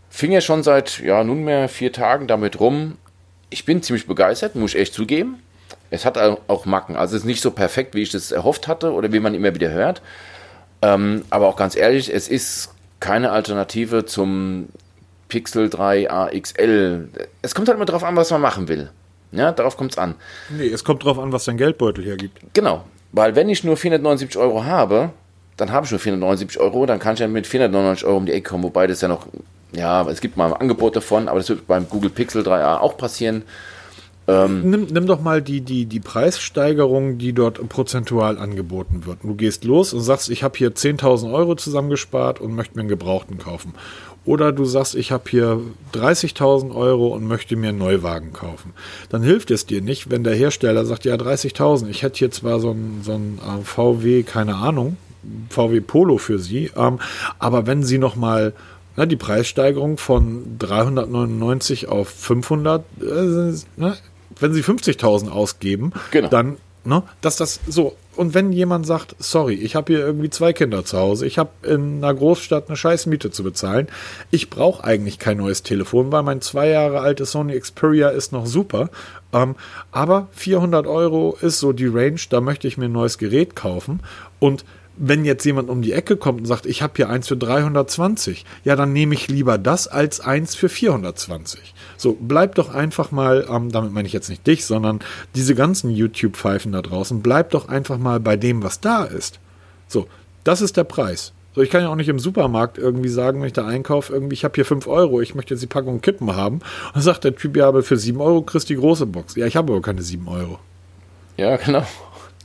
Fing 0.09 0.33
ja 0.33 0.41
schon 0.41 0.61
seit 0.61 0.99
ja 0.99 1.23
nunmehr 1.23 1.69
vier 1.69 1.93
Tagen 1.93 2.27
damit 2.27 2.59
rum. 2.59 2.97
Ich 3.49 3.63
bin 3.63 3.81
ziemlich 3.81 4.07
begeistert, 4.07 4.55
muss 4.55 4.75
ich 4.75 4.81
echt 4.81 4.93
zugeben. 4.93 5.41
Es 5.89 6.05
hat 6.05 6.17
auch 6.17 6.65
Macken. 6.65 6.95
Also 6.95 7.15
es 7.15 7.23
ist 7.23 7.27
nicht 7.27 7.41
so 7.41 7.51
perfekt, 7.51 7.95
wie 7.95 8.01
ich 8.01 8.11
das 8.11 8.31
erhofft 8.31 8.67
hatte 8.67 8.91
oder 8.91 9.13
wie 9.13 9.19
man 9.19 9.33
immer 9.33 9.53
wieder 9.55 9.71
hört. 9.71 10.01
Ähm, 10.81 11.23
aber 11.29 11.47
auch 11.47 11.55
ganz 11.55 11.75
ehrlich, 11.75 12.13
es 12.13 12.27
ist 12.27 12.73
keine 12.99 13.31
Alternative 13.31 14.05
zum 14.05 14.67
Pixel 15.29 15.69
3 15.69 16.09
AXL. 16.09 17.09
Es 17.41 17.55
kommt 17.55 17.67
halt 17.67 17.77
immer 17.77 17.85
drauf 17.85 18.03
an, 18.03 18.15
was 18.15 18.31
man 18.31 18.41
machen 18.41 18.67
will. 18.67 18.89
Ja, 19.31 19.51
darauf 19.51 19.77
kommt 19.77 19.91
es 19.91 19.97
an. 19.97 20.15
Nee, 20.49 20.67
es 20.67 20.83
kommt 20.83 21.03
drauf 21.03 21.19
an, 21.19 21.31
was 21.31 21.45
dein 21.45 21.57
Geldbeutel 21.57 22.05
hergibt. 22.05 22.39
Genau. 22.53 22.85
Weil 23.11 23.35
wenn 23.35 23.49
ich 23.49 23.63
nur 23.63 23.77
479 23.77 24.37
Euro 24.37 24.63
habe, 24.63 25.11
dann 25.57 25.71
habe 25.71 25.85
ich 25.85 25.91
nur 25.91 25.99
479 25.99 26.59
Euro, 26.59 26.85
dann 26.85 26.99
kann 26.99 27.15
ich 27.15 27.19
ja 27.19 27.27
mit 27.27 27.47
499 27.47 28.05
Euro 28.05 28.17
um 28.17 28.25
die 28.25 28.31
Ecke 28.31 28.49
kommen, 28.49 28.63
wobei 28.63 28.87
das 28.87 29.01
ja 29.01 29.07
noch, 29.07 29.25
ja, 29.73 30.07
es 30.07 30.21
gibt 30.21 30.37
mal 30.37 30.53
ein 30.53 30.53
Angebot 30.53 30.95
davon, 30.95 31.27
aber 31.27 31.39
das 31.39 31.49
wird 31.49 31.67
beim 31.67 31.89
Google 31.89 32.09
Pixel 32.09 32.43
3a 32.43 32.77
auch 32.77 32.97
passieren. 32.97 33.43
Ähm, 34.29 34.69
nimm, 34.69 34.87
nimm 34.91 35.07
doch 35.07 35.21
mal 35.21 35.41
die, 35.41 35.61
die, 35.61 35.85
die 35.85 36.01
Preissteigerung, 36.01 37.17
die 37.17 37.31
dort 37.31 37.67
prozentual 37.69 38.37
angeboten 38.37 39.05
wird. 39.05 39.19
Du 39.23 39.35
gehst 39.35 39.63
los 39.63 39.93
und 39.93 40.01
sagst, 40.01 40.29
ich 40.29 40.43
habe 40.43 40.57
hier 40.57 40.71
10.000 40.75 41.31
Euro 41.31 41.55
zusammengespart 41.55 42.41
und 42.41 42.53
möchte 42.53 42.75
mir 42.75 42.81
einen 42.81 42.89
Gebrauchten 42.89 43.37
kaufen. 43.37 43.73
Oder 44.25 44.51
du 44.51 44.65
sagst, 44.65 44.95
ich 44.95 45.13
habe 45.13 45.23
hier 45.29 45.61
30.000 45.93 46.75
Euro 46.75 47.07
und 47.07 47.25
möchte 47.25 47.55
mir 47.55 47.69
einen 47.69 47.77
Neuwagen 47.77 48.33
kaufen. 48.33 48.73
Dann 49.07 49.23
hilft 49.23 49.51
es 49.51 49.65
dir 49.65 49.81
nicht, 49.81 50.11
wenn 50.11 50.25
der 50.25 50.35
Hersteller 50.35 50.85
sagt, 50.85 51.05
ja 51.05 51.15
30.000, 51.15 51.87
ich 51.87 52.03
hätte 52.03 52.19
hier 52.19 52.31
zwar 52.31 52.59
so 52.59 52.71
ein, 52.71 52.99
so 53.03 53.13
äh, 53.13 53.63
VW, 53.63 54.23
keine 54.23 54.55
Ahnung, 54.55 54.97
VW 55.49 55.79
Polo 55.79 56.17
für 56.17 56.39
Sie, 56.39 56.71
ähm, 56.75 56.99
aber 57.39 57.67
wenn 57.67 57.83
Sie 57.83 57.97
noch 57.97 58.17
mal 58.17 58.53
na, 58.97 59.05
die 59.05 59.15
Preissteigerung 59.15 59.97
von 59.97 60.57
399 60.59 61.87
auf 61.87 62.09
500, 62.09 62.83
äh, 62.99 63.53
ne, 63.77 63.95
wenn 64.41 64.53
sie 64.53 64.63
50.000 64.63 65.29
ausgeben, 65.29 65.93
genau. 66.11 66.29
dann, 66.29 66.57
ne, 66.83 67.03
dass 67.21 67.37
das 67.37 67.59
so. 67.67 67.95
Und 68.15 68.33
wenn 68.33 68.51
jemand 68.51 68.87
sagt, 68.87 69.15
sorry, 69.19 69.53
ich 69.53 69.75
habe 69.75 69.93
hier 69.93 70.03
irgendwie 70.03 70.31
zwei 70.31 70.51
Kinder 70.51 70.83
zu 70.83 70.97
Hause, 70.97 71.27
ich 71.27 71.37
habe 71.37 71.51
in 71.61 72.03
einer 72.03 72.13
Großstadt 72.15 72.67
eine 72.67 72.75
scheiß 72.75 73.05
Miete 73.05 73.29
zu 73.29 73.43
bezahlen, 73.43 73.87
ich 74.31 74.49
brauche 74.49 74.83
eigentlich 74.83 75.19
kein 75.19 75.37
neues 75.37 75.61
Telefon, 75.61 76.11
weil 76.11 76.23
mein 76.23 76.41
zwei 76.41 76.69
Jahre 76.69 77.01
altes 77.01 77.31
Sony 77.31 77.59
Xperia 77.59 78.09
ist 78.09 78.31
noch 78.31 78.47
super, 78.47 78.89
ähm, 79.33 79.55
aber 79.91 80.29
400 80.31 80.87
Euro 80.87 81.37
ist 81.39 81.59
so 81.59 81.73
die 81.73 81.85
Range, 81.85 82.19
da 82.31 82.41
möchte 82.41 82.67
ich 82.67 82.77
mir 82.77 82.85
ein 82.85 82.91
neues 82.91 83.19
Gerät 83.19 83.55
kaufen 83.55 83.99
und 84.39 84.65
wenn 84.97 85.25
jetzt 85.25 85.45
jemand 85.45 85.69
um 85.69 85.81
die 85.81 85.93
Ecke 85.93 86.17
kommt 86.17 86.39
und 86.39 86.45
sagt, 86.45 86.65
ich 86.65 86.81
habe 86.81 86.93
hier 86.95 87.09
eins 87.09 87.27
für 87.27 87.37
320, 87.37 88.45
ja, 88.63 88.75
dann 88.75 88.93
nehme 88.93 89.13
ich 89.13 89.27
lieber 89.27 89.57
das 89.57 89.87
als 89.87 90.19
eins 90.19 90.55
für 90.55 90.69
420. 90.69 91.73
So, 91.97 92.15
bleib 92.19 92.55
doch 92.55 92.73
einfach 92.73 93.11
mal, 93.11 93.47
ähm, 93.49 93.71
damit 93.71 93.91
meine 93.91 94.07
ich 94.07 94.13
jetzt 94.13 94.29
nicht 94.29 94.45
dich, 94.45 94.65
sondern 94.65 94.99
diese 95.35 95.55
ganzen 95.55 95.89
YouTube-Pfeifen 95.89 96.71
da 96.71 96.81
draußen, 96.81 97.21
bleib 97.21 97.49
doch 97.51 97.67
einfach 97.67 97.97
mal 97.97 98.19
bei 98.19 98.37
dem, 98.37 98.63
was 98.63 98.79
da 98.79 99.03
ist. 99.03 99.39
So, 99.87 100.07
das 100.43 100.61
ist 100.61 100.77
der 100.77 100.83
Preis. 100.83 101.33
So, 101.55 101.63
ich 101.63 101.71
kann 101.71 101.81
ja 101.81 101.89
auch 101.89 101.95
nicht 101.95 102.09
im 102.09 102.19
Supermarkt 102.19 102.77
irgendwie 102.77 103.09
sagen, 103.09 103.39
wenn 103.41 103.47
ich 103.47 103.53
da 103.53 103.65
einkaufe, 103.65 104.13
irgendwie, 104.13 104.35
ich 104.35 104.43
habe 104.43 104.53
hier 104.53 104.65
5 104.65 104.85
Euro, 104.85 105.21
ich 105.21 105.33
möchte 105.33 105.55
jetzt 105.55 105.61
die 105.61 105.67
Packung 105.67 106.01
Kippen 106.01 106.35
haben. 106.35 106.57
Und 106.57 106.95
dann 106.95 107.01
sagt 107.01 107.23
der 107.23 107.35
Typ, 107.35 107.57
ja, 107.57 107.67
aber 107.67 107.81
für 107.81 107.97
7 107.97 108.21
Euro 108.21 108.43
kriegst 108.43 108.69
du 108.69 108.75
die 108.75 108.79
große 108.79 109.07
Box. 109.07 109.35
Ja, 109.35 109.47
ich 109.47 109.55
habe 109.55 109.73
aber 109.73 109.81
keine 109.81 110.03
7 110.03 110.27
Euro. 110.27 110.59
Ja, 111.35 111.55
genau. 111.57 111.85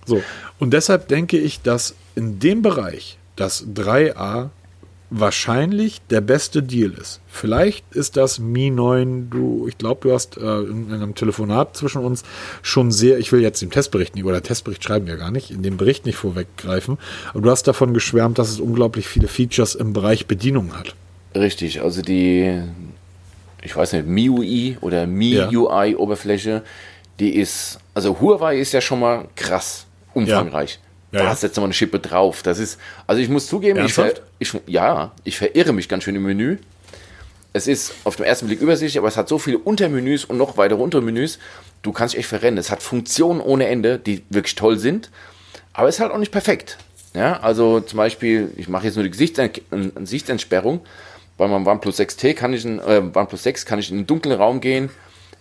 So, 0.07 0.23
und 0.59 0.73
deshalb 0.73 1.09
denke 1.09 1.39
ich, 1.39 1.61
dass 1.61 1.95
in 2.15 2.39
dem 2.39 2.63
Bereich 2.63 3.19
das 3.37 3.67
3a 3.67 4.49
wahrscheinlich 5.13 6.01
der 6.09 6.23
beste 6.23 6.63
Deal 6.63 6.93
ist. 6.93 7.21
Vielleicht 7.29 7.85
ist 7.95 8.17
das 8.17 8.39
Mi 8.39 8.71
9, 8.71 9.29
du, 9.29 9.67
ich 9.69 9.77
glaube, 9.77 10.01
du 10.09 10.15
hast 10.15 10.39
äh, 10.39 10.41
in, 10.41 10.89
in, 10.89 10.95
einem 10.95 11.15
Telefonat 11.15 11.77
zwischen 11.77 12.03
uns 12.03 12.25
schon 12.63 12.91
sehr, 12.91 13.19
ich 13.19 13.31
will 13.31 13.43
jetzt 13.43 13.61
den 13.61 13.71
Testbericht 13.71 14.15
nicht, 14.15 14.25
oder 14.25 14.43
Testbericht 14.43 14.83
schreiben 14.83 15.07
wir 15.07 15.19
gar 15.19 15.31
nicht, 15.31 15.51
in 15.51 15.63
dem 15.63 15.77
Bericht 15.77 16.07
nicht 16.07 16.17
vorweggreifen, 16.17 16.99
aber 17.31 17.43
du 17.43 17.51
hast 17.51 17.69
davon 17.69 17.93
geschwärmt, 17.93 18.39
dass 18.39 18.49
es 18.49 18.59
unglaublich 18.59 19.07
viele 19.07 19.29
Features 19.29 19.75
im 19.75 19.93
Bereich 19.93 20.27
Bedienung 20.27 20.75
hat. 20.75 20.95
Richtig, 21.35 21.83
also 21.83 22.01
die, 22.01 22.63
ich 23.63 23.77
weiß 23.77 23.93
nicht, 23.93 24.07
MIUI 24.07 24.79
oder 24.81 25.07
MIUI-Oberfläche, 25.07 26.63
die 27.21 27.37
ist, 27.37 27.79
also 27.93 28.19
Huawei 28.21 28.59
ist 28.59 28.73
ja 28.73 28.81
schon 28.81 29.01
mal 29.01 29.29
krass 29.37 29.87
umfangreich. 30.15 30.81
Ja, 30.83 30.92
da 31.13 31.25
ja. 31.25 31.29
hast 31.29 31.43
du 31.43 31.47
jetzt 31.47 31.57
noch 31.57 31.63
mal 31.63 31.67
eine 31.67 31.75
Schippe 31.75 31.99
drauf. 31.99 32.43
Das 32.43 32.59
ist, 32.59 32.79
also 33.07 33.21
ich 33.21 33.29
muss 33.29 33.47
zugeben, 33.47 33.85
ich, 33.85 33.93
ver, 33.93 34.15
ich, 34.39 34.59
ja, 34.67 35.13
ich 35.25 35.39
verirre 35.39 35.73
mich 35.73 35.89
ganz 35.89 36.05
schön 36.05 36.17
im 36.17 36.23
Menü. 36.23 36.57
Es 37.53 37.67
ist 37.67 37.93
auf 38.05 38.17
den 38.17 38.25
ersten 38.25 38.47
Blick 38.47 38.63
übersichtlich, 38.63 38.99
aber 38.99 39.09
es 39.09 39.19
hat 39.19 39.29
so 39.29 39.39
viele 39.39 39.59
Untermenüs 39.59 40.25
und 40.25 40.39
noch 40.39 40.57
weitere 40.57 40.81
Untermenüs. 40.81 41.39
Du 41.83 41.93
kannst 41.93 42.15
dich 42.15 42.21
echt 42.21 42.31
verrennen. 42.31 42.57
Es 42.57 42.71
hat 42.71 42.83
Funktionen 42.83 43.41
ohne 43.41 43.67
Ende, 43.67 43.99
die 43.99 44.25
wirklich 44.31 44.55
toll 44.55 44.79
sind, 44.79 45.11
aber 45.75 45.89
es 45.89 45.97
ist 45.97 46.01
halt 46.01 46.13
auch 46.13 46.19
nicht 46.19 46.33
perfekt. 46.33 46.79
Ja, 47.15 47.41
also 47.41 47.81
zum 47.81 47.99
Beispiel, 47.99 48.51
ich 48.57 48.69
mache 48.69 48.87
jetzt 48.87 48.97
nur 48.97 49.07
die 49.07 49.35
eine 49.71 49.91
Gesichtsentsperrung. 49.91 50.81
Bei 51.37 51.47
meinem 51.47 51.67
OnePlus 51.67 51.99
6T 51.99 52.33
kann 52.33 52.55
ich 52.55 52.65
in, 52.65 52.79
äh, 52.79 53.03
OnePlus 53.15 53.43
6 53.43 53.67
kann 53.67 53.79
ich 53.79 53.91
in 53.91 53.99
einen 53.99 54.07
dunklen 54.07 54.35
Raum 54.35 54.63
gehen. 54.63 54.89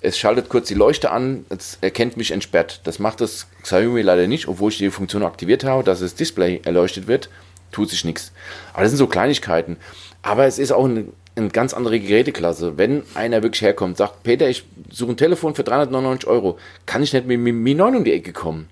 Es 0.04 0.18
schaltet 0.18 0.50
kurz 0.50 0.68
die 0.68 0.74
Leuchte 0.74 1.12
an, 1.12 1.46
es 1.50 1.78
erkennt 1.82 2.18
mich 2.18 2.32
entsperrt. 2.32 2.82
Das 2.86 2.98
macht 2.98 3.22
das 3.22 3.48
Xiaomi 3.62 4.02
leider 4.02 4.28
nicht, 4.28 4.48
obwohl 4.48 4.72
ich 4.72 4.80
die 4.80 4.90
Funktion 4.90 5.24
aktiviert 5.24 5.64
habe, 5.64 5.84
dass 5.84 6.00
das 6.00 6.16
Display 6.16 6.60
erleuchtet 6.66 7.08
wird, 7.08 7.30
tut 7.72 7.90
sich 7.92 8.04
nichts. 8.04 8.32
Aber 8.74 8.82
das 8.82 8.92
sind 8.92 8.98
so 8.98 9.06
Kleinigkeiten. 9.06 9.78
Aber 10.24 10.46
es 10.46 10.58
ist 10.58 10.72
auch 10.72 10.86
eine, 10.86 11.06
eine 11.36 11.50
ganz 11.50 11.76
andere 11.76 12.00
Geräteklasse. 12.00 12.80
Wenn 12.80 13.04
einer 13.14 13.44
wirklich 13.44 13.62
herkommt, 13.62 13.98
sagt, 13.98 14.24
Peter, 14.24 14.50
ich 14.50 14.64
suche 14.90 15.12
ein 15.12 15.18
Telefon 15.18 15.54
für 15.54 15.64
399 15.64 16.28
Euro, 16.28 16.58
kann 16.88 17.04
ich 17.04 17.14
nicht 17.14 17.28
mit 17.28 17.40
Mi 17.40 17.74
9 17.76 17.96
um 17.96 18.04
die 18.04 18.14
Ecke 18.14 18.34
kommen. 18.34 18.70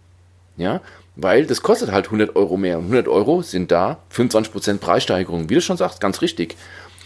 Ja, 0.58 0.82
weil 1.16 1.46
das 1.46 1.62
kostet 1.62 1.92
halt 1.92 2.06
100 2.06 2.36
Euro 2.36 2.58
mehr. 2.58 2.80
Und 2.80 2.86
100 2.86 3.08
Euro 3.08 3.44
sind 3.44 3.72
da 3.72 4.00
25% 4.14 4.80
Preissteigerung. 4.80 5.50
Wie 5.50 5.56
du 5.56 5.62
schon 5.62 5.78
sagst, 5.78 6.02
ganz 6.02 6.22
richtig. 6.22 6.56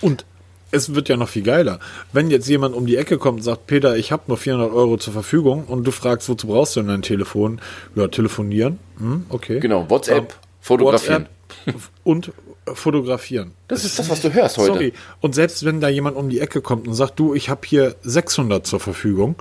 Und 0.01 0.25
es 0.73 0.95
wird 0.95 1.07
ja 1.07 1.17
noch 1.17 1.29
viel 1.29 1.43
geiler. 1.43 1.79
Wenn 2.11 2.29
jetzt 2.31 2.49
jemand 2.49 2.75
um 2.75 2.85
die 2.85 2.97
Ecke 2.97 3.17
kommt 3.17 3.39
und 3.39 3.43
sagt, 3.43 3.67
Peter, 3.67 3.95
ich 3.95 4.11
habe 4.11 4.23
nur 4.27 4.37
400 4.37 4.71
Euro 4.73 4.97
zur 4.97 5.13
Verfügung 5.13 5.65
und 5.65 5.83
du 5.85 5.91
fragst, 5.91 6.27
wozu 6.29 6.47
brauchst 6.47 6.75
du 6.75 6.81
denn 6.81 6.89
dein 6.89 7.01
Telefon? 7.03 7.61
Ja, 7.95 8.07
telefonieren. 8.07 8.79
Hm, 8.97 9.25
okay. 9.29 9.59
Genau, 9.59 9.89
WhatsApp, 9.89 10.17
Ähm, 10.17 10.27
fotografieren. 10.61 11.27
WhatsApp 11.65 11.81
und 12.03 12.29
äh, 12.65 12.73
fotografieren. 12.73 13.51
Das 13.67 13.85
ist 13.85 13.99
das, 13.99 14.09
was 14.09 14.21
du 14.21 14.33
hörst 14.33 14.57
heute. 14.57 14.73
Sorry. 14.73 14.93
Und 15.21 15.35
selbst 15.35 15.63
wenn 15.63 15.79
da 15.79 15.89
jemand 15.89 16.17
um 16.17 16.29
die 16.29 16.39
Ecke 16.39 16.61
kommt 16.61 16.87
und 16.87 16.95
sagt, 16.95 17.19
du, 17.19 17.35
ich 17.35 17.49
habe 17.49 17.61
hier 17.65 17.95
600 18.01 18.65
zur 18.65 18.79
Verfügung, 18.79 19.35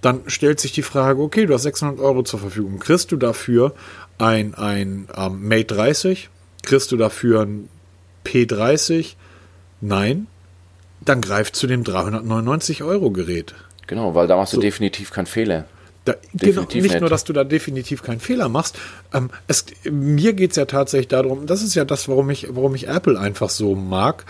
dann 0.00 0.20
stellt 0.28 0.60
sich 0.60 0.70
die 0.70 0.82
Frage, 0.82 1.20
okay, 1.20 1.46
du 1.46 1.54
hast 1.54 1.64
600 1.64 1.98
Euro 1.98 2.22
zur 2.22 2.38
Verfügung. 2.38 2.78
Kriegst 2.78 3.10
du 3.10 3.16
dafür 3.16 3.74
ein, 4.18 4.54
ein 4.54 5.08
ähm, 5.16 5.48
Mate 5.48 5.74
30? 5.74 6.28
Kriegst 6.62 6.92
du 6.92 6.96
dafür 6.96 7.42
ein 7.42 7.68
P30? 8.24 9.14
Nein. 9.80 10.28
Dann 11.08 11.22
greif 11.22 11.52
zu 11.52 11.66
dem 11.66 11.84
399 11.84 12.82
Euro 12.82 13.10
Gerät. 13.10 13.54
Genau, 13.86 14.14
weil 14.14 14.26
da 14.26 14.36
machst 14.36 14.52
du 14.52 14.60
definitiv 14.60 15.10
keinen 15.10 15.24
Fehler. 15.24 15.64
Da, 16.04 16.14
genau, 16.34 16.62
nicht 16.62 16.74
nicht. 16.74 17.00
nur, 17.00 17.08
dass 17.08 17.24
du 17.24 17.32
da 17.32 17.44
definitiv 17.44 18.02
keinen 18.02 18.20
Fehler 18.20 18.50
machst. 18.50 18.78
Ähm, 19.14 19.30
es, 19.46 19.64
mir 19.84 20.34
geht 20.34 20.50
es 20.50 20.56
ja 20.56 20.66
tatsächlich 20.66 21.08
darum, 21.08 21.46
das 21.46 21.62
ist 21.62 21.74
ja 21.74 21.86
das, 21.86 22.08
warum 22.08 22.28
ich, 22.28 22.48
warum 22.50 22.74
ich 22.74 22.88
Apple 22.88 23.18
einfach 23.18 23.48
so 23.48 23.74
mag, 23.74 24.26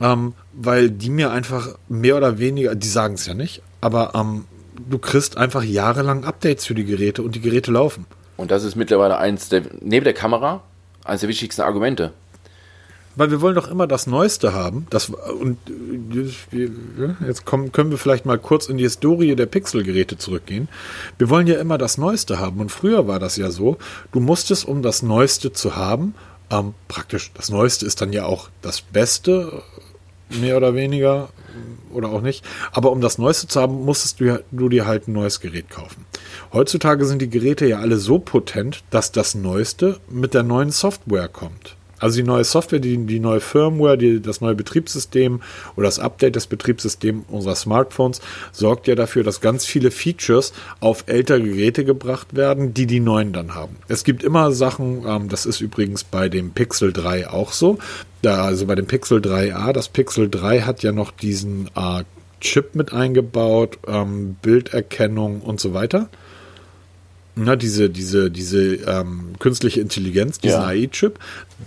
ähm, 0.00 0.34
weil 0.52 0.88
die 0.88 1.10
mir 1.10 1.32
einfach 1.32 1.76
mehr 1.88 2.16
oder 2.16 2.38
weniger, 2.38 2.76
die 2.76 2.88
sagen 2.88 3.14
es 3.14 3.26
ja 3.26 3.34
nicht, 3.34 3.62
aber 3.80 4.12
ähm, 4.14 4.44
du 4.88 4.98
kriegst 4.98 5.36
einfach 5.36 5.64
jahrelang 5.64 6.24
Updates 6.24 6.64
für 6.64 6.74
die 6.74 6.84
Geräte 6.84 7.22
und 7.22 7.34
die 7.34 7.40
Geräte 7.40 7.72
laufen. 7.72 8.06
Und 8.36 8.52
das 8.52 8.62
ist 8.62 8.76
mittlerweile 8.76 9.18
eins 9.18 9.48
der, 9.48 9.62
neben 9.80 10.04
der 10.04 10.14
Kamera, 10.14 10.62
eines 11.04 11.22
der 11.22 11.28
wichtigsten 11.28 11.62
Argumente. 11.62 12.12
Weil 13.16 13.30
wir 13.30 13.40
wollen 13.40 13.54
doch 13.54 13.70
immer 13.70 13.86
das 13.86 14.06
Neueste 14.06 14.52
haben. 14.52 14.86
Das, 14.90 15.08
und 15.08 15.58
äh, 16.52 16.66
jetzt 17.26 17.44
kommen, 17.44 17.72
können 17.72 17.90
wir 17.90 17.98
vielleicht 17.98 18.26
mal 18.26 18.38
kurz 18.38 18.68
in 18.68 18.76
die 18.76 18.84
Historie 18.84 19.36
der 19.36 19.46
Pixel-Geräte 19.46 20.18
zurückgehen. 20.18 20.68
Wir 21.18 21.30
wollen 21.30 21.46
ja 21.46 21.58
immer 21.58 21.78
das 21.78 21.98
Neueste 21.98 22.38
haben. 22.38 22.60
Und 22.60 22.70
früher 22.70 23.06
war 23.06 23.18
das 23.18 23.36
ja 23.36 23.50
so, 23.50 23.76
du 24.12 24.20
musstest, 24.20 24.66
um 24.66 24.82
das 24.82 25.02
Neueste 25.02 25.52
zu 25.52 25.76
haben, 25.76 26.14
ähm, 26.50 26.74
praktisch, 26.88 27.30
das 27.34 27.50
Neueste 27.50 27.86
ist 27.86 28.00
dann 28.00 28.12
ja 28.12 28.26
auch 28.26 28.48
das 28.62 28.80
Beste, 28.82 29.62
mehr 30.28 30.56
oder 30.56 30.74
weniger, 30.74 31.28
oder 31.92 32.08
auch 32.10 32.20
nicht. 32.20 32.44
Aber 32.72 32.90
um 32.90 33.00
das 33.00 33.18
Neueste 33.18 33.46
zu 33.46 33.60
haben, 33.60 33.84
musstest 33.84 34.20
du, 34.20 34.42
du 34.50 34.68
dir 34.68 34.86
halt 34.86 35.08
ein 35.08 35.12
neues 35.12 35.40
Gerät 35.40 35.70
kaufen. 35.70 36.04
Heutzutage 36.52 37.04
sind 37.06 37.22
die 37.22 37.30
Geräte 37.30 37.66
ja 37.66 37.78
alle 37.78 37.96
so 37.96 38.18
potent, 38.18 38.82
dass 38.90 39.12
das 39.12 39.34
Neueste 39.34 40.00
mit 40.10 40.34
der 40.34 40.42
neuen 40.42 40.70
Software 40.70 41.28
kommt. 41.28 41.76
Also 42.04 42.16
die 42.16 42.22
neue 42.22 42.44
Software, 42.44 42.80
die, 42.80 42.98
die 42.98 43.18
neue 43.18 43.40
Firmware, 43.40 43.96
die, 43.96 44.20
das 44.20 44.42
neue 44.42 44.54
Betriebssystem 44.54 45.40
oder 45.74 45.86
das 45.86 45.98
Update 45.98 46.36
des 46.36 46.46
Betriebssystems 46.46 47.24
unserer 47.30 47.54
Smartphones 47.54 48.20
sorgt 48.52 48.88
ja 48.88 48.94
dafür, 48.94 49.24
dass 49.24 49.40
ganz 49.40 49.64
viele 49.64 49.90
Features 49.90 50.52
auf 50.80 51.04
ältere 51.06 51.40
Geräte 51.40 51.82
gebracht 51.82 52.36
werden, 52.36 52.74
die 52.74 52.84
die 52.84 53.00
neuen 53.00 53.32
dann 53.32 53.54
haben. 53.54 53.76
Es 53.88 54.04
gibt 54.04 54.22
immer 54.22 54.52
Sachen, 54.52 55.02
ähm, 55.08 55.30
das 55.30 55.46
ist 55.46 55.62
übrigens 55.62 56.04
bei 56.04 56.28
dem 56.28 56.50
Pixel 56.50 56.92
3 56.92 57.30
auch 57.30 57.52
so, 57.52 57.78
da, 58.20 58.44
also 58.44 58.66
bei 58.66 58.74
dem 58.74 58.86
Pixel 58.86 59.20
3a, 59.20 59.72
das 59.72 59.88
Pixel 59.88 60.28
3 60.28 60.60
hat 60.60 60.82
ja 60.82 60.92
noch 60.92 61.10
diesen 61.10 61.70
äh, 61.74 62.04
Chip 62.42 62.74
mit 62.74 62.92
eingebaut, 62.92 63.78
ähm, 63.88 64.36
Bilderkennung 64.42 65.40
und 65.40 65.58
so 65.58 65.72
weiter. 65.72 66.10
Na, 67.36 67.56
diese, 67.56 67.90
diese, 67.90 68.30
diese 68.30 68.76
ähm, 68.86 69.32
künstliche 69.40 69.80
Intelligenz, 69.80 70.38
diesen 70.38 70.60
Ja. 70.60 70.66
AI-Chip, 70.66 71.18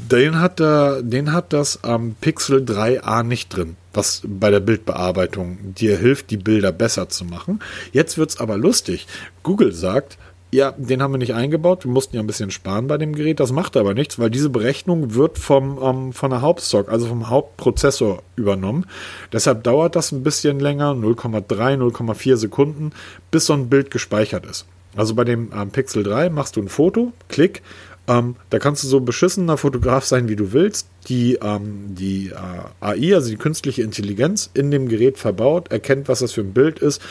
den 0.10 0.40
hat, 0.40 0.62
äh, 0.62 1.04
den 1.04 1.34
hat 1.34 1.52
das 1.52 1.80
ähm, 1.84 2.16
Pixel 2.22 2.62
3a 2.64 3.24
nicht 3.24 3.56
drin, 3.56 3.76
was 3.94 4.22
bei 4.26 4.50
der 4.50 4.62
Bildbearbeitung 4.62 5.58
dir 5.76 5.98
hilft, 5.98 6.32
die 6.32 6.38
Bilder 6.38 6.72
besser 6.72 7.10
zu 7.10 7.26
machen. 7.26 7.60
Jetzt 7.92 8.18
wird's 8.18 8.40
aber 8.40 8.58
lustig. 8.58 9.08
Google 9.44 9.74
sagt, 9.74 10.18
ja, 10.52 10.72
den 10.78 11.02
haben 11.02 11.14
wir 11.14 11.18
nicht 11.18 11.34
eingebaut, 11.34 11.84
wir 11.84 11.92
mussten 11.92 12.16
ja 12.16 12.24
ein 12.24 12.28
bisschen 12.28 12.52
sparen 12.52 12.88
bei 12.88 12.98
dem 12.98 13.14
Gerät, 13.14 13.42
das 13.42 13.52
macht 13.52 13.76
aber 13.76 13.94
nichts, 13.94 14.18
weil 14.18 14.30
diese 14.30 14.50
Berechnung 14.50 15.14
wird 15.14 15.38
vom, 15.38 15.78
ähm, 15.84 16.14
von 16.14 16.30
der 16.30 16.42
Hauptstock, 16.42 16.90
also 16.90 17.08
vom 17.08 17.30
Hauptprozessor 17.30 18.24
übernommen. 18.38 18.86
Deshalb 19.34 19.66
dauert 19.66 19.98
das 19.98 20.14
ein 20.14 20.24
bisschen 20.24 20.62
länger, 20.62 20.92
0,3, 20.92 21.76
0,4 21.76 22.38
Sekunden, 22.38 22.92
bis 23.32 23.48
so 23.48 23.54
ein 23.54 23.68
Bild 23.68 23.92
gespeichert 23.92 24.46
ist. 24.46 24.66
Also 24.98 25.16
bei 25.16 25.24
dem 25.24 25.52
ähm, 25.56 25.70
Pixel 25.70 26.04
3 26.04 26.30
machst 26.30 26.58
du 26.58 26.62
ein 26.62 26.68
Foto, 26.68 27.14
klick, 27.30 27.62
ähm, 28.08 28.36
da 28.50 28.60
kannst 28.60 28.84
du 28.84 28.88
so 28.88 29.02
beschissener 29.02 29.58
Fotograf 29.58 30.06
sein, 30.06 30.30
wie 30.30 30.38
du 30.38 30.54
willst. 30.54 30.88
Die, 31.10 31.36
ähm, 31.36 31.96
die 31.96 32.30
äh, 32.30 32.84
AI, 32.84 33.16
also 33.16 33.30
die 33.30 33.38
künstliche 33.38 33.82
Intelligenz, 33.82 34.50
in 34.54 34.72
dem 34.72 34.88
Gerät 34.88 35.18
verbaut, 35.18 35.72
erkennt, 35.72 36.08
was 36.08 36.20
das 36.20 36.32
für 36.32 36.42
ein 36.42 36.54
Bild 36.54 36.80
ist 36.80 37.02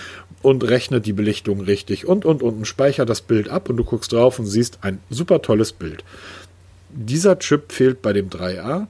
und 0.42 0.64
rechnet 0.64 1.06
die 1.06 1.12
Belichtung 1.12 1.60
richtig 1.60 2.06
und, 2.06 2.24
und, 2.24 2.42
und, 2.42 2.56
und 2.56 2.64
speichert 2.64 3.08
das 3.08 3.20
Bild 3.20 3.48
ab 3.48 3.68
und 3.68 3.76
du 3.76 3.84
guckst 3.84 4.12
drauf 4.12 4.38
und 4.38 4.46
siehst 4.46 4.78
ein 4.82 5.00
super 5.10 5.42
tolles 5.42 5.72
Bild. 5.72 6.02
Dieser 6.90 7.38
Chip 7.38 7.72
fehlt 7.72 8.00
bei 8.00 8.14
dem 8.14 8.30
3A. 8.30 8.86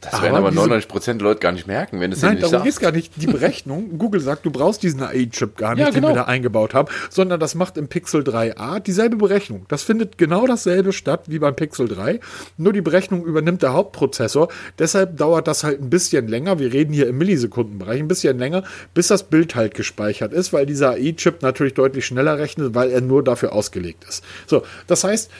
Das 0.00 0.22
werden 0.22 0.36
aber 0.36 0.50
diese- 0.50 0.62
99% 0.62 1.18
der 1.20 1.28
Leute 1.28 1.40
gar 1.40 1.52
nicht 1.52 1.66
merken, 1.66 2.00
wenn 2.00 2.12
es 2.12 2.22
Nein, 2.22 2.34
nicht 2.36 2.44
darum 2.52 2.64
geht 2.64 2.72
es 2.72 2.80
gar 2.80 2.92
nicht. 2.92 3.12
Die 3.16 3.26
Berechnung, 3.26 3.96
Google 3.98 4.20
sagt, 4.20 4.46
du 4.46 4.50
brauchst 4.50 4.82
diesen 4.82 5.02
AI-Chip 5.02 5.56
gar 5.56 5.74
nicht, 5.74 5.80
Ja, 5.80 5.86
den 5.90 5.94
genau. 5.96 6.08
wir 6.08 6.14
da 6.14 6.24
eingebaut 6.24 6.74
haben, 6.74 6.88
sondern 7.10 7.40
das 7.40 7.54
macht 7.54 7.76
im 7.76 7.88
Pixel 7.88 8.22
3a 8.22 8.80
dieselbe 8.80 9.16
Berechnung. 9.16 9.66
Das 9.68 9.82
findet 9.82 10.18
genau 10.18 10.46
dasselbe 10.46 10.92
statt 10.92 11.24
wie 11.26 11.38
beim 11.38 11.56
Pixel 11.56 11.88
3, 11.88 12.20
nur 12.56 12.72
die 12.72 12.80
Berechnung 12.80 13.24
übernimmt 13.24 13.62
der 13.62 13.72
Hauptprozessor. 13.72 14.48
Deshalb 14.78 15.16
dauert 15.16 15.48
das 15.48 15.64
halt 15.64 15.80
ein 15.80 15.90
bisschen 15.90 16.28
länger. 16.28 16.58
Wir 16.58 16.72
reden 16.72 16.92
hier 16.92 17.08
im 17.08 17.18
Millisekundenbereich, 17.18 18.00
ein 18.00 18.08
bisschen 18.08 18.38
länger, 18.38 18.64
bis 18.94 19.08
das 19.08 19.24
Bild 19.24 19.54
halt 19.54 19.74
gespeichert 19.74 20.32
ist, 20.32 20.52
weil 20.52 20.66
dieser 20.66 20.90
AI-Chip 20.92 21.42
natürlich 21.42 21.74
deutlich 21.74 22.06
schneller 22.06 22.38
rechnet, 22.38 22.74
weil 22.74 22.90
er 22.90 23.00
nur 23.00 23.24
dafür 23.24 23.52
ausgelegt 23.52 24.04
ist. 24.08 24.22
So, 24.46 24.62
das 24.86 25.04
heißt, 25.04 25.30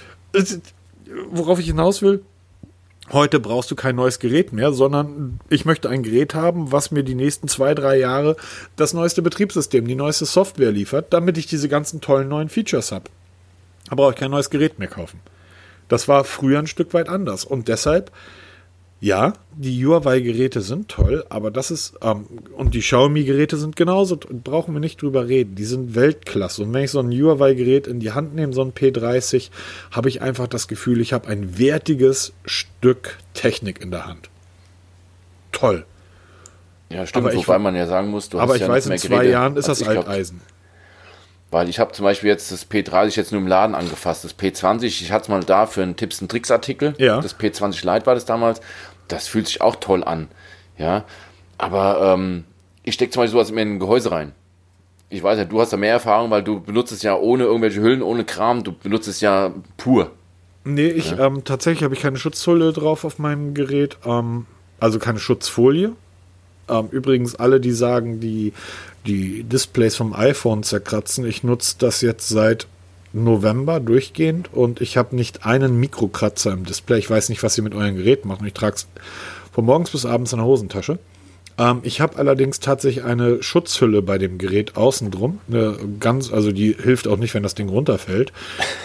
worauf 1.30 1.58
ich 1.58 1.66
hinaus 1.66 2.02
will, 2.02 2.22
Heute 3.10 3.40
brauchst 3.40 3.70
du 3.70 3.74
kein 3.74 3.96
neues 3.96 4.18
Gerät 4.18 4.52
mehr, 4.52 4.72
sondern 4.72 5.40
ich 5.48 5.64
möchte 5.64 5.88
ein 5.88 6.02
Gerät 6.02 6.34
haben, 6.34 6.72
was 6.72 6.90
mir 6.90 7.02
die 7.02 7.14
nächsten 7.14 7.48
zwei, 7.48 7.74
drei 7.74 7.98
Jahre 7.98 8.36
das 8.76 8.92
neueste 8.92 9.22
Betriebssystem, 9.22 9.88
die 9.88 9.94
neueste 9.94 10.26
Software 10.26 10.72
liefert, 10.72 11.12
damit 11.14 11.38
ich 11.38 11.46
diese 11.46 11.70
ganzen 11.70 12.02
tollen 12.02 12.28
neuen 12.28 12.50
Features 12.50 12.92
habe. 12.92 13.10
Da 13.88 13.96
brauche 13.96 14.10
ich 14.10 14.18
kein 14.18 14.30
neues 14.30 14.50
Gerät 14.50 14.78
mehr 14.78 14.88
kaufen. 14.88 15.20
Das 15.88 16.06
war 16.06 16.24
früher 16.24 16.58
ein 16.58 16.66
Stück 16.66 16.92
weit 16.92 17.08
anders. 17.08 17.46
Und 17.46 17.68
deshalb, 17.68 18.12
ja, 19.00 19.32
die 19.54 19.84
Huawei-Geräte 19.86 20.60
sind 20.60 20.88
toll, 20.88 21.24
aber 21.28 21.50
das 21.52 21.70
ist, 21.70 21.94
ähm, 22.02 22.26
und 22.56 22.74
die 22.74 22.80
Xiaomi-Geräte 22.80 23.56
sind 23.56 23.76
genauso, 23.76 24.16
brauchen 24.16 24.74
wir 24.74 24.80
nicht 24.80 25.00
drüber 25.00 25.28
reden. 25.28 25.54
Die 25.54 25.64
sind 25.64 25.94
Weltklasse. 25.94 26.62
Und 26.64 26.72
wenn 26.74 26.82
ich 26.84 26.90
so 26.90 26.98
ein 27.00 27.12
Huawei-Gerät 27.12 27.86
in 27.86 28.00
die 28.00 28.10
Hand 28.10 28.34
nehme, 28.34 28.52
so 28.52 28.62
ein 28.62 28.72
P30, 28.72 29.50
habe 29.92 30.08
ich 30.08 30.20
einfach 30.20 30.48
das 30.48 30.66
Gefühl, 30.66 31.00
ich 31.00 31.12
habe 31.12 31.28
ein 31.28 31.58
wertiges 31.58 32.32
Stück 32.44 33.18
Technik 33.34 33.80
in 33.80 33.90
der 33.92 34.06
Hand. 34.06 34.30
Toll. 35.52 35.84
Ja, 36.90 37.06
stimmt, 37.06 37.26
Aber 37.26 37.34
ich- 37.34 37.46
wobei 37.46 37.58
man 37.58 37.76
ja 37.76 37.86
sagen 37.86 38.08
muss, 38.08 38.28
du 38.28 38.38
aber 38.40 38.54
hast 38.54 38.56
ich 38.56 38.62
ja 38.62 38.68
weiß, 38.68 38.86
in 38.86 38.98
zwei 38.98 39.26
Jahren 39.26 39.56
ist 39.56 39.68
als 39.68 39.78
das 39.78 39.86
ich 39.86 39.92
glaub. 39.92 40.08
Weil 41.50 41.68
ich 41.68 41.78
habe 41.78 41.92
zum 41.92 42.04
Beispiel 42.04 42.28
jetzt 42.28 42.52
das 42.52 42.70
P30 42.70 43.16
jetzt 43.16 43.32
nur 43.32 43.40
im 43.40 43.46
Laden 43.46 43.74
angefasst, 43.74 44.22
das 44.24 44.38
P20, 44.38 44.84
ich 44.84 45.10
hatte 45.12 45.22
es 45.22 45.28
mal 45.28 45.40
da 45.42 45.66
für 45.66 45.82
einen 45.82 45.96
Tipps 45.96 46.20
und 46.20 46.30
Tricks 46.30 46.50
Artikel. 46.50 46.94
Ja. 46.98 47.20
Das 47.20 47.38
P20 47.38 47.90
Lite 47.90 48.06
war 48.06 48.14
das 48.14 48.26
damals. 48.26 48.60
Das 49.08 49.28
fühlt 49.28 49.46
sich 49.46 49.62
auch 49.62 49.76
toll 49.76 50.04
an. 50.04 50.28
Ja, 50.76 51.04
aber 51.56 52.14
ähm, 52.14 52.44
ich 52.84 52.94
stecke 52.94 53.10
zum 53.10 53.22
Beispiel 53.22 53.32
sowas 53.32 53.50
in 53.50 53.58
ein 53.58 53.78
Gehäuse 53.78 54.10
rein. 54.10 54.32
Ich 55.10 55.22
weiß 55.22 55.38
ja, 55.38 55.44
du 55.44 55.60
hast 55.60 55.72
da 55.72 55.78
mehr 55.78 55.92
Erfahrung, 55.92 56.30
weil 56.30 56.42
du 56.42 56.60
benutzt 56.60 56.92
es 56.92 57.02
ja 57.02 57.16
ohne 57.16 57.44
irgendwelche 57.44 57.80
Hüllen, 57.80 58.02
ohne 58.02 58.24
Kram. 58.24 58.62
Du 58.62 58.72
benutzt 58.72 59.08
es 59.08 59.22
ja 59.22 59.52
pur. 59.78 60.10
Nee, 60.64 60.88
ich 60.88 61.12
ja. 61.12 61.26
ähm, 61.26 61.44
tatsächlich 61.44 61.82
habe 61.82 61.94
ich 61.94 62.00
keine 62.00 62.18
Schutzhülle 62.18 62.72
drauf 62.74 63.04
auf 63.04 63.18
meinem 63.18 63.54
Gerät, 63.54 63.96
ähm, 64.04 64.44
also 64.78 64.98
keine 64.98 65.18
Schutzfolie. 65.18 65.92
Ähm, 66.68 66.88
übrigens 66.90 67.34
alle, 67.34 67.58
die 67.58 67.72
sagen, 67.72 68.20
die 68.20 68.52
die 69.08 69.42
Displays 69.42 69.96
vom 69.96 70.12
iPhone 70.12 70.62
zerkratzen, 70.62 71.26
ich 71.26 71.42
nutze 71.42 71.76
das 71.78 72.00
jetzt 72.02 72.28
seit 72.28 72.66
November 73.12 73.80
durchgehend 73.80 74.52
und 74.52 74.80
ich 74.80 74.96
habe 74.96 75.16
nicht 75.16 75.46
einen 75.46 75.80
Mikrokratzer 75.80 76.52
im 76.52 76.64
Display. 76.64 76.98
Ich 76.98 77.10
weiß 77.10 77.30
nicht, 77.30 77.42
was 77.42 77.56
ihr 77.56 77.64
mit 77.64 77.74
eurem 77.74 77.96
Gerät 77.96 78.24
macht. 78.24 78.42
Ich 78.44 78.52
trage 78.52 78.76
es 78.76 78.86
von 79.52 79.64
morgens 79.64 79.90
bis 79.90 80.04
abends 80.04 80.32
in 80.32 80.38
der 80.38 80.46
Hosentasche. 80.46 80.98
Ähm, 81.56 81.80
ich 81.82 82.00
habe 82.00 82.16
allerdings 82.16 82.60
tatsächlich 82.60 83.04
eine 83.04 83.42
Schutzhülle 83.42 84.02
bei 84.02 84.18
dem 84.18 84.36
Gerät 84.38 84.76
außen 84.76 85.10
drum. 85.10 85.40
Eine 85.48 85.76
ganz, 85.98 86.30
also 86.30 86.52
die 86.52 86.76
hilft 86.80 87.08
auch 87.08 87.16
nicht, 87.16 87.34
wenn 87.34 87.42
das 87.42 87.54
Ding 87.54 87.68
runterfällt. 87.68 88.32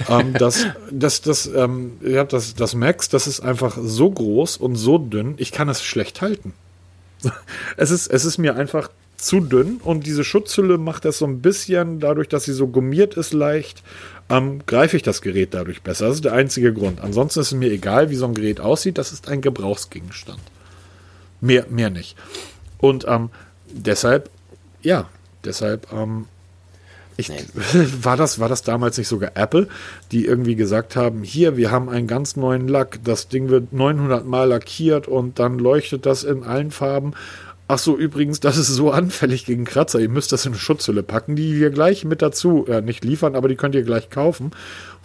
ähm, 0.09 0.33
das, 0.39 0.65
das, 0.89 1.21
das, 1.21 1.45
ähm, 1.45 1.93
ja, 2.01 2.23
das, 2.23 2.55
das 2.55 2.75
Max, 2.75 3.09
das 3.09 3.27
ist 3.27 3.41
einfach 3.41 3.77
so 3.79 4.09
groß 4.09 4.57
und 4.57 4.75
so 4.75 4.97
dünn, 4.97 5.35
ich 5.37 5.51
kann 5.51 5.69
es 5.69 5.83
schlecht 5.83 6.21
halten. 6.21 6.53
es 7.77 7.91
ist, 7.91 8.07
es 8.07 8.25
ist 8.25 8.37
mir 8.37 8.55
einfach 8.55 8.89
zu 9.23 9.39
dünn 9.39 9.77
und 9.83 10.05
diese 10.05 10.23
Schutzhülle 10.23 10.77
macht 10.77 11.05
das 11.05 11.17
so 11.17 11.25
ein 11.25 11.41
bisschen, 11.41 11.99
dadurch, 11.99 12.27
dass 12.27 12.43
sie 12.43 12.53
so 12.53 12.67
gummiert 12.67 13.15
ist 13.15 13.33
leicht, 13.33 13.83
ähm, 14.29 14.61
greife 14.65 14.97
ich 14.97 15.03
das 15.03 15.21
Gerät 15.21 15.53
dadurch 15.53 15.81
besser. 15.81 16.07
Das 16.07 16.15
ist 16.15 16.25
der 16.25 16.33
einzige 16.33 16.73
Grund. 16.73 17.01
Ansonsten 17.01 17.39
ist 17.39 17.47
es 17.47 17.57
mir 17.57 17.71
egal, 17.71 18.09
wie 18.09 18.15
so 18.15 18.25
ein 18.25 18.33
Gerät 18.33 18.59
aussieht, 18.59 18.97
das 18.97 19.11
ist 19.11 19.27
ein 19.27 19.41
Gebrauchsgegenstand. 19.41 20.41
Mehr, 21.41 21.65
mehr 21.69 21.89
nicht. 21.89 22.17
Und 22.77 23.05
ähm, 23.07 23.29
deshalb, 23.71 24.29
ja, 24.81 25.09
deshalb, 25.43 25.91
ähm, 25.93 26.25
ich, 27.15 27.29
nee. 27.29 27.43
war, 28.01 28.17
das, 28.17 28.39
war 28.39 28.49
das 28.49 28.61
damals 28.63 28.97
nicht 28.97 29.07
sogar 29.07 29.31
Apple, 29.35 29.67
die 30.11 30.25
irgendwie 30.25 30.55
gesagt 30.55 30.95
haben, 30.95 31.23
hier, 31.23 31.57
wir 31.57 31.71
haben 31.71 31.89
einen 31.89 32.07
ganz 32.07 32.35
neuen 32.35 32.67
Lack, 32.67 32.99
das 33.03 33.27
Ding 33.29 33.49
wird 33.49 33.71
900 33.71 34.25
Mal 34.25 34.49
lackiert 34.49 35.07
und 35.07 35.39
dann 35.39 35.59
leuchtet 35.59 36.05
das 36.05 36.23
in 36.23 36.43
allen 36.43 36.71
Farben 36.71 37.13
Ach 37.73 37.79
so, 37.79 37.97
übrigens, 37.97 38.39
das 38.39 38.57
ist 38.57 38.67
so 38.67 38.91
anfällig 38.91 39.47
gegen 39.47 39.65
Kratzer. 39.65 39.97
Ihr 39.97 40.07
müsst 40.07 40.31
das 40.31 40.45
in 40.45 40.51
eine 40.51 40.59
Schutzhülle 40.59 41.01
packen, 41.01 41.35
die 41.35 41.59
wir 41.59 41.71
gleich 41.71 42.05
mit 42.05 42.21
dazu, 42.21 42.67
äh, 42.67 42.81
nicht 42.81 43.03
liefern, 43.03 43.35
aber 43.35 43.47
die 43.47 43.55
könnt 43.55 43.73
ihr 43.73 43.81
gleich 43.81 44.11
kaufen. 44.11 44.51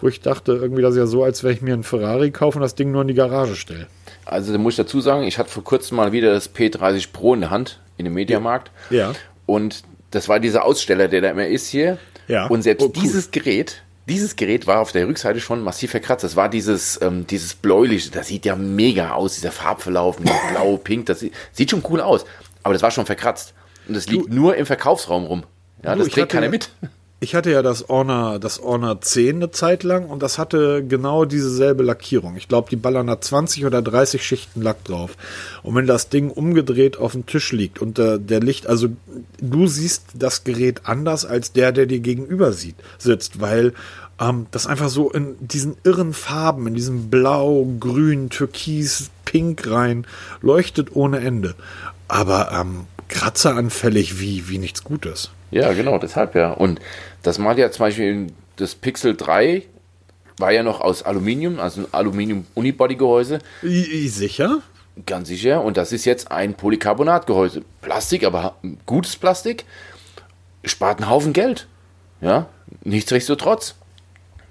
Wo 0.03 0.09
ich 0.09 0.21
dachte, 0.21 0.53
irgendwie 0.53 0.83
das 0.83 0.91
ist 0.91 0.99
ja 0.99 1.07
so, 1.07 1.25
als 1.25 1.43
wenn 1.43 1.53
ich 1.55 1.63
mir 1.63 1.73
einen 1.73 1.83
Ferrari 1.83 2.31
kaufe 2.31 2.59
und 2.59 2.63
das 2.63 2.75
Ding 2.75 2.93
nur 2.93 3.01
in 3.01 3.09
die 3.09 3.15
Garage 3.15 3.57
stelle. 3.57 3.87
Also 4.27 4.53
da 4.53 4.59
muss 4.59 4.75
ich 4.75 4.77
dazu 4.77 5.01
sagen, 5.01 5.23
ich 5.23 5.39
hatte 5.39 5.49
vor 5.49 5.65
kurzem 5.65 5.97
mal 5.97 6.13
wieder 6.13 6.31
das 6.31 6.55
P30 6.55 7.09
Pro 7.11 7.33
in 7.33 7.41
der 7.41 7.49
Hand, 7.49 7.81
in 7.97 8.05
dem 8.05 8.13
Mediamarkt. 8.13 8.71
Ja. 8.91 9.15
Und 9.47 9.85
das 10.11 10.29
war 10.29 10.39
dieser 10.39 10.67
Aussteller, 10.67 11.09
der 11.09 11.23
da 11.23 11.31
immer 11.31 11.47
ist 11.47 11.69
hier. 11.69 11.97
Ja. 12.27 12.49
Und 12.49 12.61
selbst 12.61 12.85
oh, 12.85 12.93
cool. 12.95 13.03
dieses 13.03 13.31
Gerät, 13.31 13.83
dieses 14.09 14.37
Gerät 14.37 14.67
war 14.67 14.81
auf 14.81 14.93
der 14.93 15.07
Rückseite 15.07 15.41
schon 15.41 15.63
massiv 15.63 15.91
verkratzt. 15.91 16.25
Das 16.25 16.35
war 16.35 16.49
dieses, 16.49 17.01
ähm, 17.03 17.27
dieses 17.27 17.55
bläuliche, 17.55 18.11
das 18.11 18.29
sieht 18.29 18.45
ja 18.47 18.57
mega 18.57 19.13
aus, 19.13 19.35
dieser 19.35 19.53
Farbverlauf 19.53 20.17
blau, 20.53 20.77
pink, 20.77 21.07
das 21.07 21.21
sieht, 21.21 21.35
sieht 21.53 21.71
schon 21.71 21.85
cool 21.89 22.01
aus. 22.01 22.25
Aber 22.62 22.75
das 22.75 22.83
war 22.83 22.90
schon 22.90 23.07
verkratzt. 23.07 23.55
Und 23.87 23.94
das 23.97 24.07
liegt 24.07 24.27
du, 24.27 24.35
nur 24.35 24.57
im 24.57 24.66
Verkaufsraum 24.66 25.25
rum. 25.25 25.44
Ja, 25.83 25.94
du, 25.94 26.03
das 26.03 26.12
trägt 26.12 26.33
keiner 26.33 26.49
mit. 26.49 26.71
Ich 27.21 27.35
hatte 27.35 27.51
ja 27.51 27.62
das 27.62 27.88
Honor, 27.88 28.38
das 28.38 28.61
Honor 28.62 29.01
10 29.01 29.37
eine 29.37 29.51
Zeit 29.51 29.83
lang 29.83 30.07
und 30.07 30.23
das 30.23 30.38
hatte 30.38 30.85
genau 30.87 31.25
dieselbe 31.25 31.83
Lackierung. 31.83 32.37
Ich 32.37 32.47
glaube, 32.47 32.71
die 32.71 32.77
ballern 32.77 33.09
da 33.09 33.21
20 33.21 33.66
oder 33.66 33.83
30 33.83 34.23
Schichten 34.23 34.62
Lack 34.62 34.85
drauf. 34.85 35.16
Und 35.64 35.75
wenn 35.75 35.88
das 35.88 36.11
Ding 36.11 36.31
umgedreht 36.31 36.97
auf 36.97 37.12
dem 37.12 37.27
Tisch 37.27 37.51
liegt 37.51 37.81
und 37.81 37.99
äh, 37.99 38.21
der 38.21 38.38
Licht, 38.38 38.68
also 38.68 38.90
du 39.40 39.66
siehst 39.66 40.05
das 40.14 40.44
Gerät 40.44 40.83
anders 40.85 41.25
als 41.25 41.53
der, 41.53 41.73
der 41.73 41.87
dir 41.87 41.99
gegenüber 41.99 42.53
sieht, 42.53 42.77
sitzt, 42.99 43.40
weil 43.40 43.73
ähm, 44.21 44.47
das 44.53 44.68
einfach 44.68 44.88
so 44.88 45.11
in 45.11 45.35
diesen 45.40 45.77
irren 45.83 46.12
Farben, 46.12 46.68
in 46.68 46.75
diesem 46.75 47.11
Blau, 47.11 47.66
Grün, 47.81 48.31
Türkis, 48.31 49.11
Pink 49.25 49.68
rein 49.68 50.07
leuchtet 50.40 50.94
ohne 50.94 51.18
Ende 51.18 51.57
aber 52.09 52.51
ähm, 52.53 52.87
kratzeranfällig 53.09 54.21
wie, 54.21 54.49
wie 54.49 54.59
nichts 54.59 54.85
Gutes. 54.85 55.31
Ja, 55.51 55.73
genau, 55.73 55.99
deshalb 55.99 56.35
ja. 56.35 56.51
Und 56.51 56.81
das 57.23 57.38
mal 57.38 57.59
ja 57.59 57.71
zum 57.71 57.87
Beispiel 57.87 58.27
das 58.57 58.75
Pixel 58.75 59.16
3 59.16 59.62
war 60.38 60.53
ja 60.53 60.62
noch 60.62 60.81
aus 60.81 61.03
Aluminium, 61.03 61.59
also 61.59 61.83
ein 61.83 61.87
Aluminium-Unibody-Gehäuse. 61.92 63.38
Sicher? 63.62 64.59
Ganz 65.07 65.29
sicher. 65.29 65.62
Und 65.62 65.77
das 65.77 65.92
ist 65.92 66.05
jetzt 66.05 66.31
ein 66.31 66.55
Polycarbonat-Gehäuse. 66.55 67.62
Plastik, 67.81 68.25
aber 68.25 68.57
gutes 68.87 69.16
Plastik. 69.16 69.64
Spart 70.64 71.01
einen 71.01 71.11
Haufen 71.11 71.33
Geld. 71.33 71.66
Ja, 72.21 72.49
nichtsdestotrotz. 72.83 73.77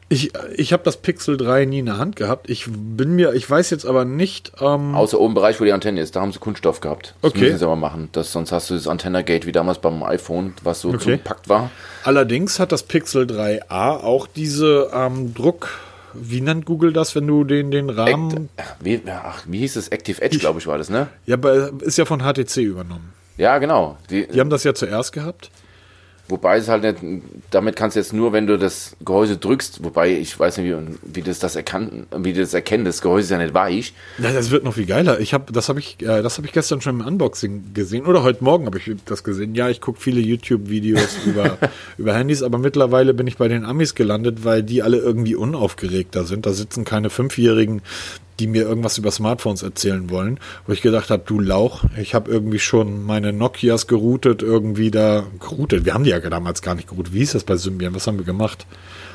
Ich, 0.09 0.31
ich 0.55 0.71
habe 0.71 0.83
das 0.83 0.97
Pixel 0.97 1.35
3 1.35 1.65
nie 1.65 1.79
in 1.79 1.87
der 1.87 1.97
Hand 1.97 2.15
gehabt. 2.15 2.49
Ich 2.49 2.65
bin 2.69 3.15
mir, 3.15 3.33
ich 3.33 3.49
weiß 3.49 3.69
jetzt 3.71 3.85
aber 3.85 4.05
nicht. 4.05 4.53
Ähm 4.61 4.95
Außer 4.95 5.19
oben 5.19 5.31
im 5.31 5.35
Bereich, 5.35 5.59
wo 5.59 5.65
die 5.65 5.73
Antenne 5.73 5.99
ist, 5.99 6.15
da 6.15 6.21
haben 6.21 6.31
sie 6.31 6.39
Kunststoff 6.39 6.79
gehabt. 6.79 7.13
Das 7.21 7.31
okay. 7.31 7.41
müssen 7.41 7.57
sie 7.57 7.65
aber 7.65 7.75
machen. 7.75 8.07
Das, 8.13 8.31
sonst 8.31 8.53
hast 8.53 8.69
du 8.69 8.75
das 8.75 8.87
Antenna-Gate 8.87 9.45
wie 9.45 9.51
damals 9.51 9.79
beim 9.79 10.03
iPhone, 10.03 10.53
was 10.63 10.81
so 10.81 10.89
okay. 10.89 10.99
zugepackt 10.99 11.49
war. 11.49 11.71
Allerdings 12.03 12.57
hat 12.59 12.71
das 12.71 12.83
Pixel 12.83 13.25
3a 13.25 14.01
auch 14.01 14.27
diese 14.27 14.91
ähm, 14.93 15.33
Druck. 15.33 15.71
Wie 16.13 16.39
nennt 16.39 16.65
Google 16.65 16.93
das, 16.93 17.13
wenn 17.15 17.27
du 17.27 17.43
den, 17.43 17.69
den 17.69 17.89
Rahmen. 17.89 18.49
Act, 18.55 18.75
wie, 18.79 19.01
ach, 19.07 19.43
wie 19.45 19.59
hieß 19.59 19.75
es? 19.75 19.89
Active 19.89 20.21
Edge, 20.21 20.39
glaube 20.39 20.59
ich, 20.59 20.67
war 20.67 20.77
das, 20.77 20.89
ne? 20.89 21.07
Ja, 21.25 21.35
aber 21.35 21.71
ist 21.81 21.97
ja 21.97 22.05
von 22.05 22.21
HTC 22.21 22.57
übernommen. 22.57 23.13
Ja, 23.35 23.57
genau. 23.59 23.97
Die, 24.09 24.25
die 24.25 24.39
haben 24.39 24.49
das 24.49 24.63
ja 24.63 24.73
zuerst 24.73 25.11
gehabt. 25.11 25.51
Wobei 26.29 26.57
es 26.57 26.67
halt 26.67 26.83
nicht, 26.83 27.23
damit 27.51 27.75
kannst 27.75 27.95
du 27.95 27.99
jetzt 27.99 28.11
nur, 28.11 28.33
wenn 28.33 28.47
du 28.47 28.57
das 28.57 28.95
Gehäuse 29.03 29.37
drückst, 29.37 29.83
wobei 29.83 30.11
ich 30.11 30.37
weiß 30.37 30.57
nicht, 30.57 30.69
wie, 30.69 30.75
wie 31.15 31.21
das 31.21 31.39
das 31.39 31.55
erkannt, 31.55 32.07
wie 32.15 32.33
das 32.33 32.53
erkennt, 32.53 32.85
das 32.85 33.01
Gehäuse 33.01 33.25
ist 33.25 33.31
ja 33.31 33.37
nicht 33.37 33.53
weich. 33.53 33.93
Ja, 34.17 34.33
das 34.33 34.51
wird 34.51 34.63
noch 34.63 34.73
viel 34.73 34.85
geiler. 34.85 35.19
Ich 35.19 35.33
habe, 35.33 35.53
das 35.53 35.69
habe 35.69 35.79
ich, 35.79 36.01
äh, 36.01 36.21
das 36.21 36.37
habe 36.37 36.47
ich 36.47 36.53
gestern 36.53 36.81
schon 36.81 36.99
im 36.99 37.05
Unboxing 37.05 37.73
gesehen 37.73 38.05
oder 38.05 38.23
heute 38.23 38.43
Morgen 38.43 38.65
habe 38.65 38.77
ich 38.77 38.91
das 39.05 39.23
gesehen. 39.23 39.55
Ja, 39.55 39.69
ich 39.69 39.79
gucke 39.79 40.01
viele 40.01 40.19
YouTube-Videos 40.19 41.17
über 41.25 41.57
über 41.97 42.13
Handys, 42.13 42.43
aber 42.43 42.57
mittlerweile 42.57 43.13
bin 43.13 43.27
ich 43.27 43.37
bei 43.37 43.47
den 43.47 43.63
Amis 43.65 43.95
gelandet, 43.95 44.43
weil 44.43 44.63
die 44.63 44.83
alle 44.83 44.97
irgendwie 44.97 45.35
unaufgeregter 45.35 46.25
sind. 46.25 46.45
Da 46.45 46.53
sitzen 46.53 46.83
keine 46.83 47.09
Fünfjährigen 47.09 47.81
die 48.39 48.47
mir 48.47 48.63
irgendwas 48.63 48.97
über 48.97 49.11
Smartphones 49.11 49.63
erzählen 49.63 50.09
wollen, 50.09 50.39
wo 50.65 50.73
ich 50.73 50.81
gedacht 50.81 51.09
habe, 51.09 51.23
du 51.25 51.39
Lauch, 51.39 51.83
ich 51.99 52.13
habe 52.13 52.31
irgendwie 52.31 52.59
schon 52.59 53.03
meine 53.03 53.33
Nokias 53.33 53.87
geroutet, 53.87 54.43
irgendwie 54.43 54.91
da 54.91 55.25
geroutet. 55.39 55.85
Wir 55.85 55.93
haben 55.93 56.03
die 56.03 56.11
ja 56.11 56.19
damals 56.19 56.61
gar 56.61 56.75
nicht 56.75 56.89
geroutet. 56.89 57.13
Wie 57.13 57.19
hieß 57.19 57.33
das 57.33 57.43
bei 57.43 57.57
Symbian? 57.57 57.95
Was 57.95 58.07
haben 58.07 58.17
wir 58.17 58.25
gemacht? 58.25 58.65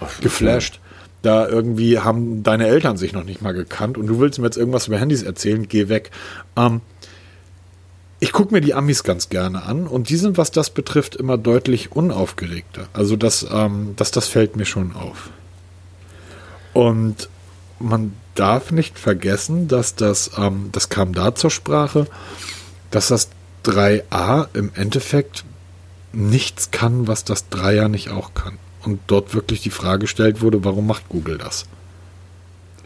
Ach, 0.00 0.20
Geflasht. 0.20 0.80
Da 1.22 1.46
irgendwie 1.46 2.00
haben 2.00 2.42
deine 2.42 2.66
Eltern 2.66 2.96
sich 2.96 3.12
noch 3.12 3.24
nicht 3.24 3.42
mal 3.42 3.54
gekannt 3.54 3.96
und 3.96 4.08
du 4.08 4.18
willst 4.18 4.40
mir 4.40 4.46
jetzt 4.46 4.56
irgendwas 4.56 4.88
über 4.88 4.98
Handys 4.98 5.22
erzählen, 5.22 5.68
geh 5.68 5.88
weg. 5.88 6.10
Ähm, 6.56 6.80
ich 8.18 8.32
gucke 8.32 8.52
mir 8.54 8.60
die 8.60 8.74
Amis 8.74 9.04
ganz 9.04 9.28
gerne 9.28 9.64
an 9.64 9.86
und 9.86 10.08
die 10.08 10.16
sind, 10.16 10.36
was 10.36 10.50
das 10.50 10.70
betrifft, 10.70 11.14
immer 11.14 11.38
deutlich 11.38 11.92
unaufgeregter. 11.92 12.88
Also 12.92 13.16
das, 13.16 13.46
ähm, 13.52 13.94
das, 13.96 14.10
das 14.10 14.26
fällt 14.26 14.56
mir 14.56 14.64
schon 14.64 14.94
auf. 14.94 15.30
Und 16.72 17.28
man 17.78 18.12
darf 18.34 18.70
nicht 18.72 18.98
vergessen, 18.98 19.68
dass 19.68 19.94
das, 19.94 20.32
ähm, 20.38 20.70
das 20.72 20.88
kam 20.88 21.12
da 21.12 21.34
zur 21.34 21.50
Sprache, 21.50 22.06
dass 22.90 23.08
das 23.08 23.28
3a 23.64 24.48
im 24.54 24.70
Endeffekt 24.74 25.44
nichts 26.12 26.70
kann, 26.70 27.06
was 27.06 27.24
das 27.24 27.50
3er 27.50 27.88
nicht 27.88 28.10
auch 28.10 28.34
kann. 28.34 28.58
Und 28.84 29.00
dort 29.06 29.34
wirklich 29.34 29.60
die 29.60 29.70
Frage 29.70 30.00
gestellt 30.00 30.40
wurde, 30.40 30.64
warum 30.64 30.86
macht 30.86 31.08
Google 31.08 31.38
das? 31.38 31.66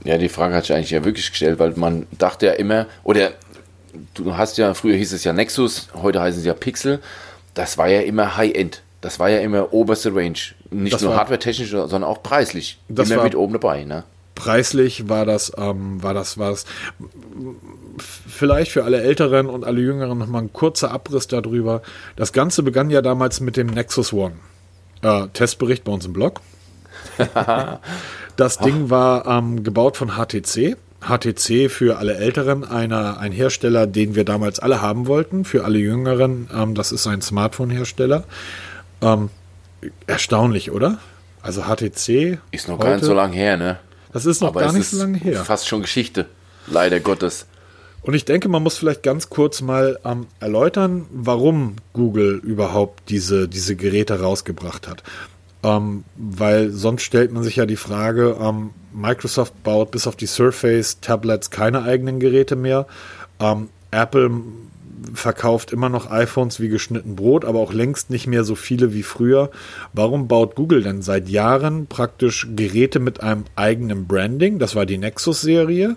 Ja, 0.04 0.18
die 0.18 0.28
Frage 0.28 0.54
hat 0.54 0.66
sich 0.66 0.76
eigentlich 0.76 0.90
ja 0.90 1.04
wirklich 1.04 1.30
gestellt, 1.30 1.58
weil 1.58 1.72
man 1.76 2.06
dachte 2.18 2.46
ja 2.46 2.52
immer, 2.52 2.86
oder 3.02 3.32
du 4.14 4.36
hast 4.36 4.58
ja, 4.58 4.74
früher 4.74 4.96
hieß 4.96 5.12
es 5.12 5.24
ja 5.24 5.32
Nexus, 5.32 5.88
heute 5.94 6.20
heißen 6.20 6.42
sie 6.42 6.48
ja 6.48 6.54
Pixel, 6.54 7.00
das 7.54 7.78
war 7.78 7.88
ja 7.88 8.02
immer 8.02 8.36
High-End. 8.36 8.82
Das 9.00 9.18
war 9.18 9.30
ja 9.30 9.40
immer 9.40 9.72
oberste 9.72 10.14
Range. 10.14 10.38
Nicht 10.70 10.94
das 10.94 11.02
nur 11.02 11.16
hardware-technisch, 11.16 11.70
sondern 11.70 12.04
auch 12.04 12.22
preislich. 12.22 12.78
Das 12.88 13.10
immer 13.10 13.22
mit 13.22 13.34
oben 13.34 13.54
dabei, 13.54 13.84
ne? 13.84 14.04
Preislich 14.36 15.08
war 15.08 15.26
das, 15.26 15.50
ähm, 15.58 16.00
war 16.00 16.14
das, 16.14 16.38
war 16.38 16.50
das 16.50 16.64
vielleicht 18.28 18.70
für 18.70 18.84
alle 18.84 19.00
Älteren 19.00 19.46
und 19.48 19.64
alle 19.64 19.80
Jüngeren 19.80 20.18
nochmal 20.18 20.42
ein 20.42 20.52
kurzer 20.52 20.92
Abriss 20.92 21.26
darüber. 21.26 21.82
Das 22.14 22.32
Ganze 22.32 22.62
begann 22.62 22.90
ja 22.90 23.02
damals 23.02 23.40
mit 23.40 23.56
dem 23.56 23.66
Nexus 23.66 24.12
One. 24.12 24.36
Äh, 25.02 25.26
Testbericht 25.32 25.82
bei 25.82 25.90
uns 25.90 26.06
im 26.06 26.12
Blog. 26.12 26.40
das 28.36 28.58
Ding 28.58 28.90
war 28.90 29.26
ähm, 29.26 29.64
gebaut 29.64 29.96
von 29.96 30.12
HTC. 30.12 30.76
HTC 31.00 31.70
für 31.70 31.98
alle 31.98 32.16
Älteren, 32.16 32.64
einer, 32.64 33.18
ein 33.18 33.32
Hersteller, 33.32 33.86
den 33.86 34.14
wir 34.14 34.24
damals 34.24 34.58
alle 34.58 34.80
haben 34.80 35.06
wollten. 35.06 35.44
Für 35.44 35.64
alle 35.64 35.78
Jüngeren, 35.78 36.48
ähm, 36.54 36.74
das 36.74 36.92
ist 36.92 37.06
ein 37.06 37.22
Smartphone-Hersteller. 37.22 38.24
Ähm, 39.02 39.30
erstaunlich, 40.06 40.70
oder? 40.70 40.98
Also 41.42 41.62
HTC. 41.62 42.38
Ist 42.50 42.68
noch 42.68 42.78
gar 42.78 42.94
nicht 42.94 43.04
so 43.04 43.14
lange 43.14 43.36
her, 43.36 43.56
ne? 43.56 43.78
Das 44.16 44.24
ist 44.24 44.40
noch 44.40 44.48
Aber 44.48 44.60
gar 44.60 44.72
nicht 44.72 44.88
so 44.88 44.96
lange 44.96 45.18
her. 45.18 45.44
Fast 45.44 45.68
schon 45.68 45.82
Geschichte, 45.82 46.24
leider 46.68 47.00
Gottes. 47.00 47.44
Und 48.00 48.14
ich 48.14 48.24
denke, 48.24 48.48
man 48.48 48.62
muss 48.62 48.78
vielleicht 48.78 49.02
ganz 49.02 49.28
kurz 49.28 49.60
mal 49.60 49.98
ähm, 50.06 50.26
erläutern, 50.40 51.04
warum 51.12 51.76
Google 51.92 52.40
überhaupt 52.42 53.10
diese, 53.10 53.46
diese 53.46 53.76
Geräte 53.76 54.18
rausgebracht 54.18 54.88
hat. 54.88 55.02
Ähm, 55.62 56.04
weil 56.16 56.70
sonst 56.70 57.02
stellt 57.02 57.30
man 57.30 57.42
sich 57.42 57.56
ja 57.56 57.66
die 57.66 57.76
Frage, 57.76 58.38
ähm, 58.40 58.70
Microsoft 58.94 59.62
baut 59.62 59.90
bis 59.90 60.06
auf 60.06 60.16
die 60.16 60.26
Surface 60.26 61.00
Tablets 61.00 61.50
keine 61.50 61.82
eigenen 61.82 62.18
Geräte 62.18 62.56
mehr. 62.56 62.86
Ähm, 63.38 63.68
Apple 63.90 64.30
verkauft 65.14 65.72
immer 65.72 65.88
noch 65.88 66.10
iPhones 66.10 66.60
wie 66.60 66.68
geschnitten 66.68 67.16
Brot, 67.16 67.44
aber 67.44 67.60
auch 67.60 67.72
längst 67.72 68.10
nicht 68.10 68.26
mehr 68.26 68.44
so 68.44 68.54
viele 68.54 68.92
wie 68.92 69.02
früher. 69.02 69.50
Warum 69.92 70.28
baut 70.28 70.54
Google 70.54 70.82
denn 70.82 71.02
seit 71.02 71.28
Jahren 71.28 71.86
praktisch 71.86 72.48
Geräte 72.54 72.98
mit 72.98 73.20
einem 73.22 73.44
eigenen 73.56 74.06
Branding? 74.06 74.58
Das 74.58 74.74
war 74.74 74.86
die 74.86 74.98
Nexus-Serie 74.98 75.96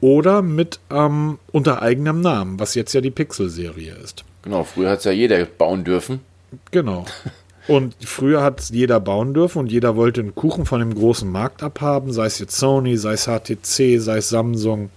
oder 0.00 0.42
mit 0.42 0.80
ähm, 0.90 1.38
unter 1.52 1.82
eigenem 1.82 2.20
Namen, 2.20 2.60
was 2.60 2.74
jetzt 2.74 2.92
ja 2.92 3.00
die 3.00 3.10
Pixel-Serie 3.10 3.94
ist. 4.02 4.24
Genau, 4.42 4.64
früher 4.64 4.90
hat 4.90 5.00
es 5.00 5.04
ja 5.04 5.12
jeder 5.12 5.44
bauen 5.44 5.84
dürfen. 5.84 6.20
Genau. 6.70 7.04
Und 7.68 7.96
früher 8.02 8.42
hat 8.42 8.60
es 8.60 8.70
jeder 8.70 8.98
bauen 8.98 9.34
dürfen 9.34 9.58
und 9.58 9.70
jeder 9.70 9.94
wollte 9.94 10.22
einen 10.22 10.34
Kuchen 10.34 10.64
von 10.64 10.80
dem 10.80 10.94
großen 10.94 11.30
Markt 11.30 11.62
abhaben, 11.62 12.14
sei 12.14 12.24
es 12.24 12.38
jetzt 12.38 12.56
Sony, 12.56 12.96
sei 12.96 13.12
es 13.12 13.26
HTC, 13.26 14.00
sei 14.00 14.16
es 14.16 14.30
Samsung, 14.30 14.88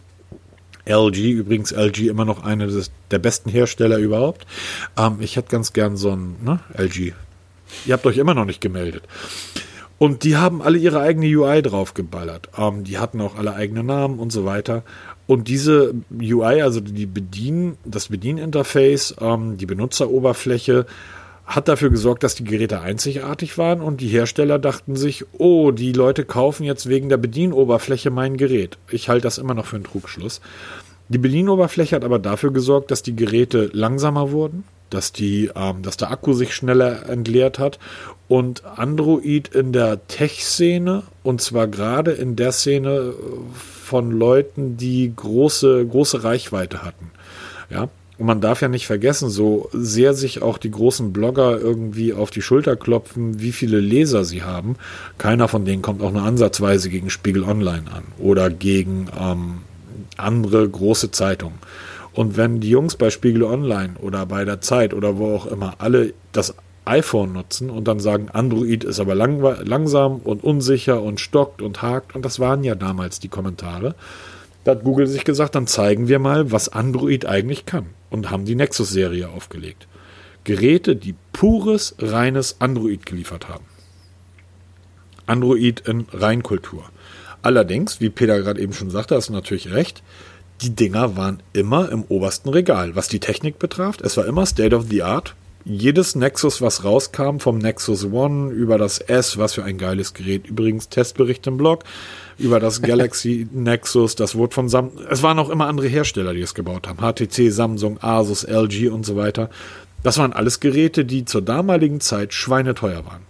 LG, 0.91 1.31
übrigens 1.31 1.71
LG 1.71 2.07
immer 2.07 2.25
noch 2.25 2.43
einer 2.43 2.67
der 3.09 3.19
besten 3.19 3.49
Hersteller 3.49 3.97
überhaupt. 3.97 4.45
Ähm, 4.97 5.17
ich 5.19 5.35
hätte 5.35 5.49
ganz 5.49 5.73
gern 5.73 5.97
so 5.97 6.11
ein 6.11 6.35
ne, 6.43 6.59
LG. 6.77 7.13
Ihr 7.85 7.93
habt 7.93 8.05
euch 8.05 8.17
immer 8.17 8.33
noch 8.33 8.45
nicht 8.45 8.61
gemeldet. 8.61 9.03
Und 9.97 10.23
die 10.23 10.35
haben 10.35 10.61
alle 10.63 10.79
ihre 10.79 10.99
eigene 10.99 11.27
UI 11.27 11.61
draufgeballert. 11.61 12.49
Ähm, 12.57 12.83
die 12.83 12.97
hatten 12.97 13.21
auch 13.21 13.37
alle 13.37 13.53
eigene 13.53 13.83
Namen 13.83 14.19
und 14.19 14.31
so 14.31 14.45
weiter. 14.45 14.83
Und 15.27 15.47
diese 15.47 15.93
UI, 16.11 16.61
also 16.61 16.81
die 16.81 17.05
Bedien, 17.05 17.77
das 17.85 18.07
Bedieninterface, 18.07 19.15
ähm, 19.21 19.57
die 19.57 19.67
Benutzeroberfläche, 19.67 20.87
hat 21.55 21.67
dafür 21.67 21.89
gesorgt, 21.89 22.23
dass 22.23 22.35
die 22.35 22.43
Geräte 22.43 22.81
einzigartig 22.81 23.57
waren 23.57 23.81
und 23.81 24.01
die 24.01 24.07
Hersteller 24.07 24.57
dachten 24.57 24.95
sich, 24.95 25.25
oh, 25.37 25.71
die 25.71 25.91
Leute 25.91 26.23
kaufen 26.23 26.63
jetzt 26.63 26.87
wegen 26.87 27.09
der 27.09 27.17
Bedienoberfläche 27.17 28.09
mein 28.09 28.37
Gerät. 28.37 28.77
Ich 28.89 29.09
halte 29.09 29.23
das 29.23 29.37
immer 29.37 29.53
noch 29.53 29.65
für 29.65 29.75
einen 29.75 29.85
Trugschluss. 29.85 30.41
Die 31.09 31.17
Bedienoberfläche 31.17 31.95
hat 31.97 32.05
aber 32.05 32.19
dafür 32.19 32.53
gesorgt, 32.53 32.89
dass 32.89 33.03
die 33.03 33.15
Geräte 33.15 33.69
langsamer 33.73 34.31
wurden, 34.31 34.63
dass, 34.89 35.11
die, 35.11 35.51
ähm, 35.53 35.81
dass 35.81 35.97
der 35.97 36.09
Akku 36.09 36.33
sich 36.33 36.55
schneller 36.55 37.09
entleert 37.09 37.59
hat 37.59 37.79
und 38.29 38.63
Android 38.63 39.49
in 39.49 39.73
der 39.73 40.07
Tech-Szene 40.07 41.03
und 41.21 41.41
zwar 41.41 41.67
gerade 41.67 42.11
in 42.11 42.37
der 42.37 42.53
Szene 42.53 43.13
von 43.83 44.11
Leuten, 44.11 44.77
die 44.77 45.11
große, 45.13 45.85
große 45.85 46.23
Reichweite 46.23 46.83
hatten. 46.83 47.11
Ja, 47.69 47.89
und 48.21 48.27
man 48.27 48.39
darf 48.39 48.61
ja 48.61 48.67
nicht 48.67 48.85
vergessen, 48.85 49.31
so 49.31 49.67
sehr 49.73 50.13
sich 50.13 50.43
auch 50.43 50.59
die 50.59 50.69
großen 50.69 51.11
Blogger 51.11 51.59
irgendwie 51.59 52.13
auf 52.13 52.29
die 52.29 52.43
Schulter 52.43 52.75
klopfen, 52.75 53.41
wie 53.41 53.51
viele 53.51 53.79
Leser 53.79 54.25
sie 54.25 54.43
haben. 54.43 54.75
Keiner 55.17 55.47
von 55.47 55.65
denen 55.65 55.81
kommt 55.81 56.03
auch 56.03 56.11
nur 56.11 56.21
ansatzweise 56.21 56.91
gegen 56.91 57.09
Spiegel 57.09 57.41
Online 57.43 57.85
an 57.91 58.03
oder 58.19 58.51
gegen 58.51 59.07
ähm, 59.19 59.61
andere 60.17 60.69
große 60.69 61.09
Zeitungen. 61.09 61.57
Und 62.13 62.37
wenn 62.37 62.59
die 62.59 62.69
Jungs 62.69 62.95
bei 62.95 63.09
Spiegel 63.09 63.41
Online 63.41 63.95
oder 63.99 64.27
bei 64.27 64.45
der 64.45 64.61
Zeit 64.61 64.93
oder 64.93 65.17
wo 65.17 65.35
auch 65.35 65.47
immer 65.47 65.73
alle 65.79 66.13
das 66.31 66.53
iPhone 66.85 67.33
nutzen 67.33 67.71
und 67.71 67.87
dann 67.87 67.99
sagen, 67.99 68.29
Android 68.31 68.83
ist 68.83 68.99
aber 68.99 69.15
lang, 69.15 69.41
langsam 69.65 70.17
und 70.17 70.43
unsicher 70.43 71.01
und 71.01 71.19
stockt 71.19 71.63
und 71.63 71.81
hakt, 71.81 72.13
und 72.13 72.23
das 72.23 72.39
waren 72.39 72.63
ja 72.63 72.75
damals 72.75 73.19
die 73.19 73.29
Kommentare, 73.29 73.95
da 74.63 74.73
hat 74.73 74.83
Google 74.83 75.07
sich 75.07 75.23
gesagt, 75.23 75.55
dann 75.55 75.65
zeigen 75.65 76.07
wir 76.07 76.19
mal, 76.19 76.51
was 76.51 76.69
Android 76.69 77.25
eigentlich 77.25 77.65
kann 77.65 77.87
und 78.11 78.29
haben 78.29 78.45
die 78.45 78.55
Nexus-Serie 78.55 79.29
aufgelegt. 79.29 79.87
Geräte, 80.43 80.95
die 80.95 81.15
pures, 81.33 81.95
reines 81.97 82.57
Android 82.59 83.05
geliefert 83.05 83.49
haben. 83.49 83.65
Android 85.25 85.79
in 85.87 86.05
Reinkultur. 86.11 86.83
Allerdings, 87.41 88.01
wie 88.01 88.09
Peter 88.09 88.39
gerade 88.41 88.61
eben 88.61 88.73
schon 88.73 88.91
sagte, 88.91 89.15
hast 89.15 89.29
du 89.29 89.33
natürlich 89.33 89.71
recht, 89.71 90.03
die 90.61 90.75
Dinger 90.75 91.15
waren 91.17 91.41
immer 91.53 91.91
im 91.91 92.03
obersten 92.03 92.49
Regal, 92.49 92.95
was 92.95 93.07
die 93.07 93.19
Technik 93.19 93.57
betraf. 93.57 93.97
Es 94.01 94.17
war 94.17 94.25
immer 94.25 94.45
State 94.45 94.75
of 94.75 94.85
the 94.89 95.01
Art. 95.01 95.35
Jedes 95.63 96.15
Nexus, 96.15 96.61
was 96.61 96.83
rauskam, 96.83 97.37
vom 97.39 97.57
Nexus 97.57 98.05
One 98.05 98.51
über 98.51 98.77
das 98.77 98.99
S, 98.99 99.37
was 99.37 99.53
für 99.53 99.63
ein 99.63 99.77
geiles 99.77 100.13
Gerät. 100.13 100.47
Übrigens 100.47 100.89
Testbericht 100.89 101.45
im 101.47 101.57
Blog 101.57 101.83
über 102.41 102.59
das 102.59 102.81
Galaxy 102.81 103.47
Nexus. 103.53 104.15
Das 104.15 104.35
wurde 104.35 104.53
von 104.53 104.69
Sam 104.69 104.91
es 105.09 105.23
waren 105.23 105.39
auch 105.39 105.49
immer 105.49 105.67
andere 105.67 105.87
Hersteller, 105.87 106.33
die 106.33 106.41
es 106.41 106.53
gebaut 106.53 106.87
haben. 106.87 106.99
HTC, 106.99 107.51
Samsung, 107.51 108.01
Asus, 108.01 108.43
LG 108.43 108.89
und 108.89 109.05
so 109.05 109.15
weiter. 109.15 109.49
Das 110.03 110.17
waren 110.17 110.33
alles 110.33 110.59
Geräte, 110.59 111.05
die 111.05 111.25
zur 111.25 111.41
damaligen 111.41 112.01
Zeit 112.01 112.33
schweineteuer 112.33 113.05
waren. 113.05 113.21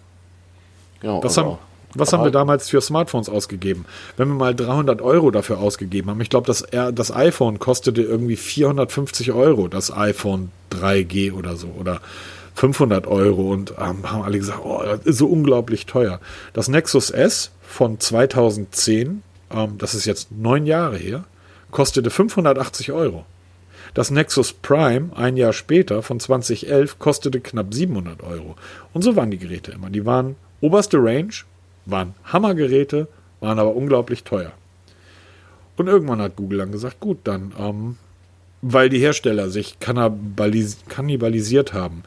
Genau, 1.01 1.19
das 1.21 1.35
haben, 1.37 1.57
was 1.95 2.13
haben 2.13 2.23
wir 2.23 2.31
damals 2.31 2.69
für 2.69 2.79
Smartphones 2.79 3.27
ausgegeben? 3.27 3.85
Wenn 4.15 4.29
wir 4.29 4.35
mal 4.35 4.55
300 4.55 5.01
Euro 5.01 5.31
dafür 5.31 5.59
ausgegeben 5.59 6.09
haben, 6.09 6.21
ich 6.21 6.29
glaube, 6.29 6.47
das, 6.47 6.65
das 6.71 7.13
iPhone 7.13 7.59
kostete 7.59 8.01
irgendwie 8.01 8.37
450 8.37 9.31
Euro, 9.33 9.67
das 9.67 9.91
iPhone 9.91 10.51
3G 10.71 11.33
oder 11.33 11.55
so, 11.55 11.67
oder 11.77 12.01
500 12.55 13.07
Euro 13.07 13.51
und 13.51 13.73
ähm, 13.79 14.11
haben 14.11 14.23
alle 14.23 14.37
gesagt, 14.37 14.61
oh, 14.63 14.81
das 14.83 15.05
ist 15.05 15.17
so 15.17 15.27
unglaublich 15.27 15.85
teuer. 15.85 16.19
Das 16.53 16.67
Nexus 16.67 17.09
S 17.09 17.51
von 17.61 17.99
2010, 17.99 19.23
ähm, 19.51 19.77
das 19.77 19.95
ist 19.95 20.05
jetzt 20.05 20.31
neun 20.31 20.65
Jahre 20.65 20.97
her, 20.97 21.23
kostete 21.71 22.09
580 22.09 22.91
Euro. 22.91 23.25
Das 23.93 24.09
Nexus 24.09 24.53
Prime 24.53 25.09
ein 25.15 25.35
Jahr 25.35 25.53
später 25.53 26.01
von 26.01 26.19
2011 26.19 26.97
kostete 26.99 27.41
knapp 27.41 27.73
700 27.73 28.23
Euro. 28.23 28.55
Und 28.93 29.01
so 29.01 29.15
waren 29.15 29.31
die 29.31 29.37
Geräte 29.37 29.71
immer. 29.71 29.89
Die 29.89 30.05
waren 30.05 30.35
oberste 30.61 30.97
Range, 30.97 31.33
waren 31.85 32.13
Hammergeräte, 32.23 33.07
waren 33.41 33.59
aber 33.59 33.75
unglaublich 33.75 34.23
teuer. 34.23 34.53
Und 35.75 35.87
irgendwann 35.87 36.21
hat 36.21 36.35
Google 36.35 36.59
dann 36.59 36.71
gesagt, 36.71 36.99
gut, 36.99 37.19
dann, 37.23 37.53
ähm, 37.59 37.97
weil 38.61 38.89
die 38.89 38.99
Hersteller 38.99 39.49
sich 39.49 39.79
kannibalis 39.79 40.77
kannibalisiert 40.87 41.73
haben. 41.73 42.03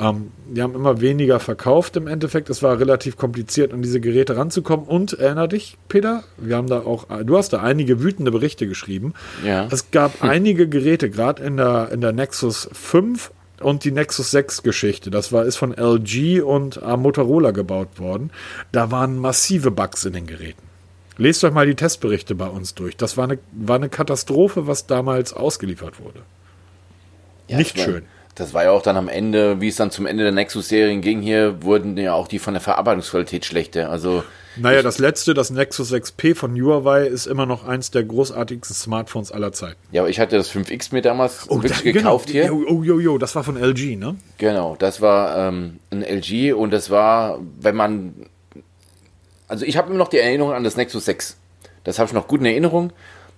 Ähm, 0.00 0.32
die 0.48 0.62
haben 0.62 0.74
immer 0.74 1.00
weniger 1.00 1.38
verkauft 1.40 1.96
im 1.96 2.06
Endeffekt. 2.06 2.50
Es 2.50 2.62
war 2.62 2.78
relativ 2.78 3.16
kompliziert, 3.16 3.72
an 3.72 3.82
diese 3.82 4.00
Geräte 4.00 4.36
ranzukommen. 4.36 4.86
Und 4.86 5.12
erinner 5.12 5.48
dich, 5.48 5.76
Peter, 5.88 6.24
wir 6.36 6.56
haben 6.56 6.68
da 6.68 6.80
auch, 6.80 7.06
du 7.24 7.36
hast 7.36 7.52
da 7.52 7.60
einige 7.60 8.02
wütende 8.02 8.30
Berichte 8.30 8.66
geschrieben. 8.66 9.14
Ja. 9.44 9.68
Es 9.70 9.90
gab 9.90 10.20
hm. 10.20 10.28
einige 10.28 10.68
Geräte, 10.68 11.10
gerade 11.10 11.42
in 11.44 11.56
der, 11.56 11.90
in 11.92 12.00
der 12.00 12.12
Nexus 12.12 12.68
5 12.72 13.30
und 13.60 13.84
die 13.84 13.92
Nexus 13.92 14.30
6 14.32 14.62
Geschichte. 14.62 15.10
Das 15.10 15.32
war, 15.32 15.44
ist 15.44 15.56
von 15.56 15.72
LG 15.72 16.42
und 16.42 16.80
äh, 16.82 16.96
Motorola 16.96 17.52
gebaut 17.52 17.98
worden. 17.98 18.30
Da 18.72 18.90
waren 18.90 19.18
massive 19.18 19.70
Bugs 19.70 20.04
in 20.04 20.12
den 20.12 20.26
Geräten. 20.26 20.62
Lest 21.16 21.44
euch 21.44 21.52
mal 21.52 21.66
die 21.66 21.76
Testberichte 21.76 22.34
bei 22.34 22.48
uns 22.48 22.74
durch. 22.74 22.96
Das 22.96 23.16
war 23.16 23.24
eine, 23.24 23.38
war 23.52 23.76
eine 23.76 23.88
Katastrophe, 23.88 24.66
was 24.66 24.86
damals 24.86 25.32
ausgeliefert 25.32 26.00
wurde. 26.00 26.20
Ja, 27.46 27.58
Nicht 27.58 27.78
schön. 27.78 28.02
Das 28.34 28.52
war 28.52 28.64
ja 28.64 28.70
auch 28.72 28.82
dann 28.82 28.96
am 28.96 29.08
Ende, 29.08 29.60
wie 29.60 29.68
es 29.68 29.76
dann 29.76 29.90
zum 29.90 30.06
Ende 30.06 30.24
der 30.24 30.32
Nexus-Serien 30.32 31.00
ging 31.00 31.22
hier, 31.22 31.62
wurden 31.62 31.96
ja 31.96 32.14
auch 32.14 32.26
die 32.26 32.40
von 32.40 32.54
der 32.54 32.60
Verarbeitungsqualität 32.60 33.44
schlechter. 33.44 33.90
Also 33.90 34.24
naja, 34.56 34.82
das 34.82 34.98
letzte, 34.98 35.34
das 35.34 35.50
Nexus 35.50 35.92
6P 35.92 36.34
von 36.34 36.54
Huawei, 36.54 37.06
ist 37.06 37.26
immer 37.26 37.46
noch 37.46 37.66
eins 37.66 37.90
der 37.90 38.04
großartigsten 38.04 38.74
Smartphones 38.74 39.32
aller 39.32 39.52
Zeiten. 39.52 39.78
Ja, 39.90 40.02
aber 40.02 40.10
ich 40.10 40.20
hatte 40.20 40.36
das 40.36 40.50
5X 40.50 40.92
mir 40.92 41.02
damals 41.02 41.46
oh, 41.48 41.56
wirklich 41.56 41.78
da, 41.78 41.82
genau. 41.82 41.92
gekauft 41.92 42.26
genau. 42.28 42.62
hier. 42.62 43.08
Oh, 43.08 43.08
oh, 43.08 43.14
oh, 43.14 43.18
das 43.18 43.34
war 43.34 43.44
von 43.44 43.56
LG, 43.56 43.96
ne? 43.96 44.16
Genau, 44.38 44.76
das 44.78 45.00
war 45.00 45.36
ähm, 45.48 45.78
ein 45.90 46.02
LG 46.02 46.54
und 46.54 46.72
das 46.72 46.90
war, 46.90 47.38
wenn 47.60 47.74
man. 47.74 48.14
Also 49.48 49.64
ich 49.64 49.76
habe 49.76 49.88
immer 49.88 49.98
noch 49.98 50.08
die 50.08 50.18
Erinnerung 50.18 50.52
an 50.52 50.64
das 50.64 50.76
Nexus 50.76 51.04
6. 51.04 51.36
Das 51.82 51.98
habe 51.98 52.08
ich 52.08 52.14
noch 52.14 52.28
gut 52.28 52.40
in 52.40 52.46
Erinnerung. 52.46 52.92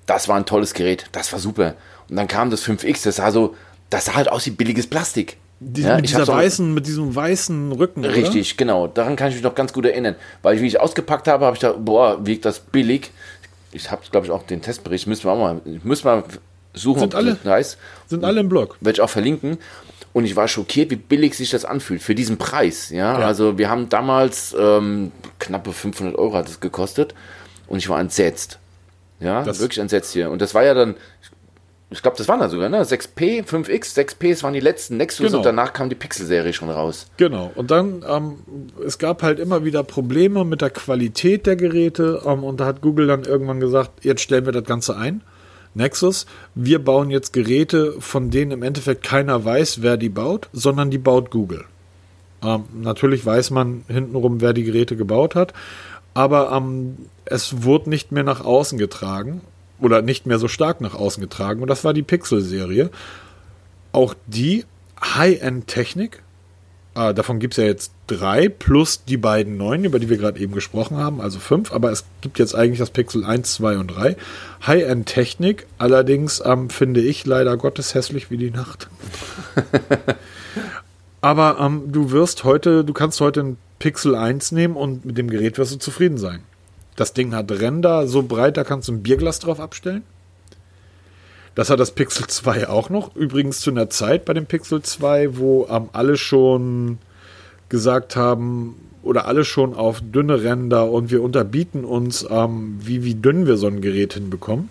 Das 0.06 0.28
war 0.28 0.36
ein 0.36 0.46
tolles 0.46 0.72
Gerät. 0.72 1.06
Das 1.12 1.32
war 1.32 1.40
super. 1.40 1.74
Und 2.08 2.16
dann 2.16 2.28
kam 2.28 2.50
das 2.50 2.64
5X, 2.64 3.04
das 3.04 3.16
sah 3.16 3.32
so, 3.32 3.56
das 3.90 4.06
sah 4.06 4.14
halt 4.14 4.30
aus 4.30 4.46
wie 4.46 4.50
billiges 4.50 4.86
Plastik. 4.86 5.36
Die, 5.58 5.82
ja, 5.82 5.96
mit, 5.96 6.06
dieser 6.06 6.28
weißen, 6.28 6.74
mit 6.74 6.86
diesem 6.86 7.14
weißen 7.14 7.72
Rücken. 7.72 8.04
Richtig, 8.04 8.52
oder? 8.52 8.56
genau. 8.58 8.86
Daran 8.88 9.16
kann 9.16 9.28
ich 9.28 9.36
mich 9.36 9.42
noch 9.42 9.54
ganz 9.54 9.72
gut 9.72 9.86
erinnern. 9.86 10.14
Weil, 10.42 10.60
wie 10.60 10.66
ich 10.66 10.78
ausgepackt 10.78 11.28
habe, 11.28 11.46
habe 11.46 11.56
ich 11.56 11.60
gedacht, 11.60 11.78
boah, 11.82 12.24
wiegt 12.26 12.44
das 12.44 12.60
billig. 12.60 13.10
Ich 13.72 13.90
habe, 13.90 14.02
glaube 14.10 14.26
ich, 14.26 14.32
auch 14.32 14.42
den 14.42 14.60
Testbericht, 14.60 15.06
müssen 15.06 15.24
wir 15.24 15.32
auch 15.32 15.38
mal, 15.38 15.60
müssen 15.82 16.04
wir 16.04 16.24
suchen, 16.74 17.00
sind 17.00 17.14
alle, 17.14 17.38
heißt. 17.42 17.78
Sind 18.06 18.24
alle 18.24 18.40
im 18.40 18.50
Blog. 18.50 18.76
Werde 18.80 18.96
ich 18.96 19.00
auch 19.00 19.10
verlinken. 19.10 19.58
Und 20.12 20.24
ich 20.24 20.36
war 20.36 20.48
schockiert, 20.48 20.90
wie 20.90 20.96
billig 20.96 21.34
sich 21.36 21.50
das 21.50 21.64
anfühlt 21.64 22.02
für 22.02 22.14
diesen 22.14 22.38
Preis. 22.38 22.90
Ja, 22.90 23.18
ja. 23.18 23.26
also 23.26 23.58
wir 23.58 23.68
haben 23.68 23.88
damals 23.88 24.54
ähm, 24.58 25.12
knappe 25.38 25.72
500 25.72 26.16
Euro 26.16 26.34
hat 26.34 26.48
es 26.48 26.60
gekostet 26.60 27.14
und 27.66 27.78
ich 27.78 27.88
war 27.88 28.00
entsetzt. 28.00 28.58
Ja, 29.20 29.42
das 29.42 29.60
wirklich 29.60 29.78
entsetzt 29.78 30.12
hier. 30.12 30.30
Und 30.30 30.42
das 30.42 30.54
war 30.54 30.64
ja 30.64 30.74
dann, 30.74 30.94
ich 31.88 32.02
glaube, 32.02 32.16
das 32.16 32.26
waren 32.26 32.40
da 32.40 32.48
sogar, 32.48 32.68
ne? 32.68 32.82
6P, 32.82 33.44
5X, 33.44 33.96
6P, 33.96 34.30
das 34.30 34.42
waren 34.42 34.54
die 34.54 34.60
letzten 34.60 34.96
Nexus 34.96 35.26
genau. 35.26 35.38
und 35.38 35.46
danach 35.46 35.72
kam 35.72 35.88
die 35.88 35.94
Pixel-Serie 35.94 36.52
schon 36.52 36.68
raus. 36.68 37.06
Genau. 37.16 37.52
Und 37.54 37.70
dann, 37.70 38.04
ähm, 38.08 38.38
es 38.84 38.98
gab 38.98 39.22
halt 39.22 39.38
immer 39.38 39.64
wieder 39.64 39.84
Probleme 39.84 40.44
mit 40.44 40.62
der 40.62 40.70
Qualität 40.70 41.46
der 41.46 41.54
Geräte 41.54 42.22
ähm, 42.26 42.42
und 42.42 42.58
da 42.58 42.66
hat 42.66 42.80
Google 42.80 43.06
dann 43.06 43.22
irgendwann 43.22 43.60
gesagt, 43.60 44.04
jetzt 44.04 44.22
stellen 44.22 44.46
wir 44.46 44.52
das 44.52 44.64
Ganze 44.64 44.96
ein. 44.96 45.22
Nexus, 45.74 46.26
wir 46.54 46.82
bauen 46.82 47.10
jetzt 47.10 47.32
Geräte, 47.32 47.94
von 48.00 48.30
denen 48.30 48.50
im 48.50 48.62
Endeffekt 48.62 49.04
keiner 49.04 49.44
weiß, 49.44 49.82
wer 49.82 49.96
die 49.96 50.08
baut, 50.08 50.48
sondern 50.52 50.90
die 50.90 50.98
baut 50.98 51.30
Google. 51.30 51.64
Ähm, 52.42 52.64
natürlich 52.74 53.24
weiß 53.24 53.50
man 53.50 53.84
hintenrum, 53.86 54.40
wer 54.40 54.54
die 54.54 54.64
Geräte 54.64 54.96
gebaut 54.96 55.36
hat, 55.36 55.52
aber 56.14 56.50
ähm, 56.50 56.96
es 57.26 57.62
wurde 57.62 57.90
nicht 57.90 58.10
mehr 58.10 58.24
nach 58.24 58.44
außen 58.44 58.76
getragen 58.76 59.42
oder 59.80 60.02
nicht 60.02 60.26
mehr 60.26 60.38
so 60.38 60.48
stark 60.48 60.80
nach 60.80 60.94
außen 60.94 61.20
getragen 61.20 61.62
und 61.62 61.68
das 61.68 61.84
war 61.84 61.92
die 61.92 62.02
Pixel-Serie. 62.02 62.90
Auch 63.92 64.14
die 64.26 64.64
High-End-Technik, 65.02 66.22
äh, 66.94 67.12
davon 67.12 67.38
gibt 67.38 67.54
es 67.54 67.58
ja 67.58 67.64
jetzt 67.64 67.92
drei 68.06 68.48
plus 68.48 69.04
die 69.04 69.18
beiden 69.18 69.56
neuen, 69.56 69.84
über 69.84 69.98
die 69.98 70.08
wir 70.08 70.16
gerade 70.16 70.40
eben 70.40 70.54
gesprochen 70.54 70.96
haben, 70.96 71.20
also 71.20 71.38
fünf, 71.38 71.72
aber 71.72 71.90
es 71.90 72.04
gibt 72.22 72.38
jetzt 72.38 72.54
eigentlich 72.54 72.78
das 72.78 72.90
Pixel 72.90 73.24
1, 73.24 73.54
2 73.54 73.78
und 73.78 73.88
3. 73.88 74.16
High-End-Technik, 74.66 75.66
allerdings 75.78 76.42
ähm, 76.44 76.70
finde 76.70 77.00
ich 77.00 77.26
leider 77.26 77.56
Gottes 77.56 77.94
hässlich 77.94 78.30
wie 78.30 78.38
die 78.38 78.50
Nacht. 78.50 78.88
aber 81.20 81.58
ähm, 81.60 81.92
du 81.92 82.10
wirst 82.12 82.44
heute, 82.44 82.84
du 82.84 82.92
kannst 82.94 83.20
heute 83.20 83.40
ein 83.40 83.58
Pixel 83.78 84.14
1 84.14 84.52
nehmen 84.52 84.74
und 84.74 85.04
mit 85.04 85.18
dem 85.18 85.28
Gerät 85.28 85.58
wirst 85.58 85.74
du 85.74 85.78
zufrieden 85.78 86.16
sein. 86.16 86.40
Das 86.96 87.12
Ding 87.12 87.34
hat 87.34 87.50
Ränder 87.52 88.08
so 88.08 88.22
breit, 88.22 88.56
da 88.56 88.64
kannst 88.64 88.88
du 88.88 88.92
ein 88.92 89.02
Bierglas 89.02 89.38
drauf 89.38 89.60
abstellen. 89.60 90.02
Das 91.54 91.70
hat 91.70 91.80
das 91.80 91.92
Pixel 91.92 92.26
2 92.26 92.68
auch 92.68 92.90
noch. 92.90 93.14
Übrigens 93.16 93.60
zu 93.60 93.70
einer 93.70 93.88
Zeit 93.88 94.24
bei 94.24 94.34
dem 94.34 94.46
Pixel 94.46 94.82
2, 94.82 95.38
wo 95.38 95.66
ähm, 95.70 95.88
alle 95.92 96.16
schon 96.16 96.98
gesagt 97.68 98.16
haben, 98.16 98.76
oder 99.02 99.26
alle 99.26 99.44
schon 99.44 99.74
auf 99.74 100.00
dünne 100.02 100.42
Ränder 100.42 100.90
und 100.90 101.10
wir 101.10 101.22
unterbieten 101.22 101.84
uns, 101.84 102.26
ähm, 102.28 102.78
wie, 102.80 103.04
wie 103.04 103.14
dünn 103.14 103.46
wir 103.46 103.56
so 103.56 103.68
ein 103.68 103.80
Gerät 103.80 104.14
hinbekommen. 104.14 104.68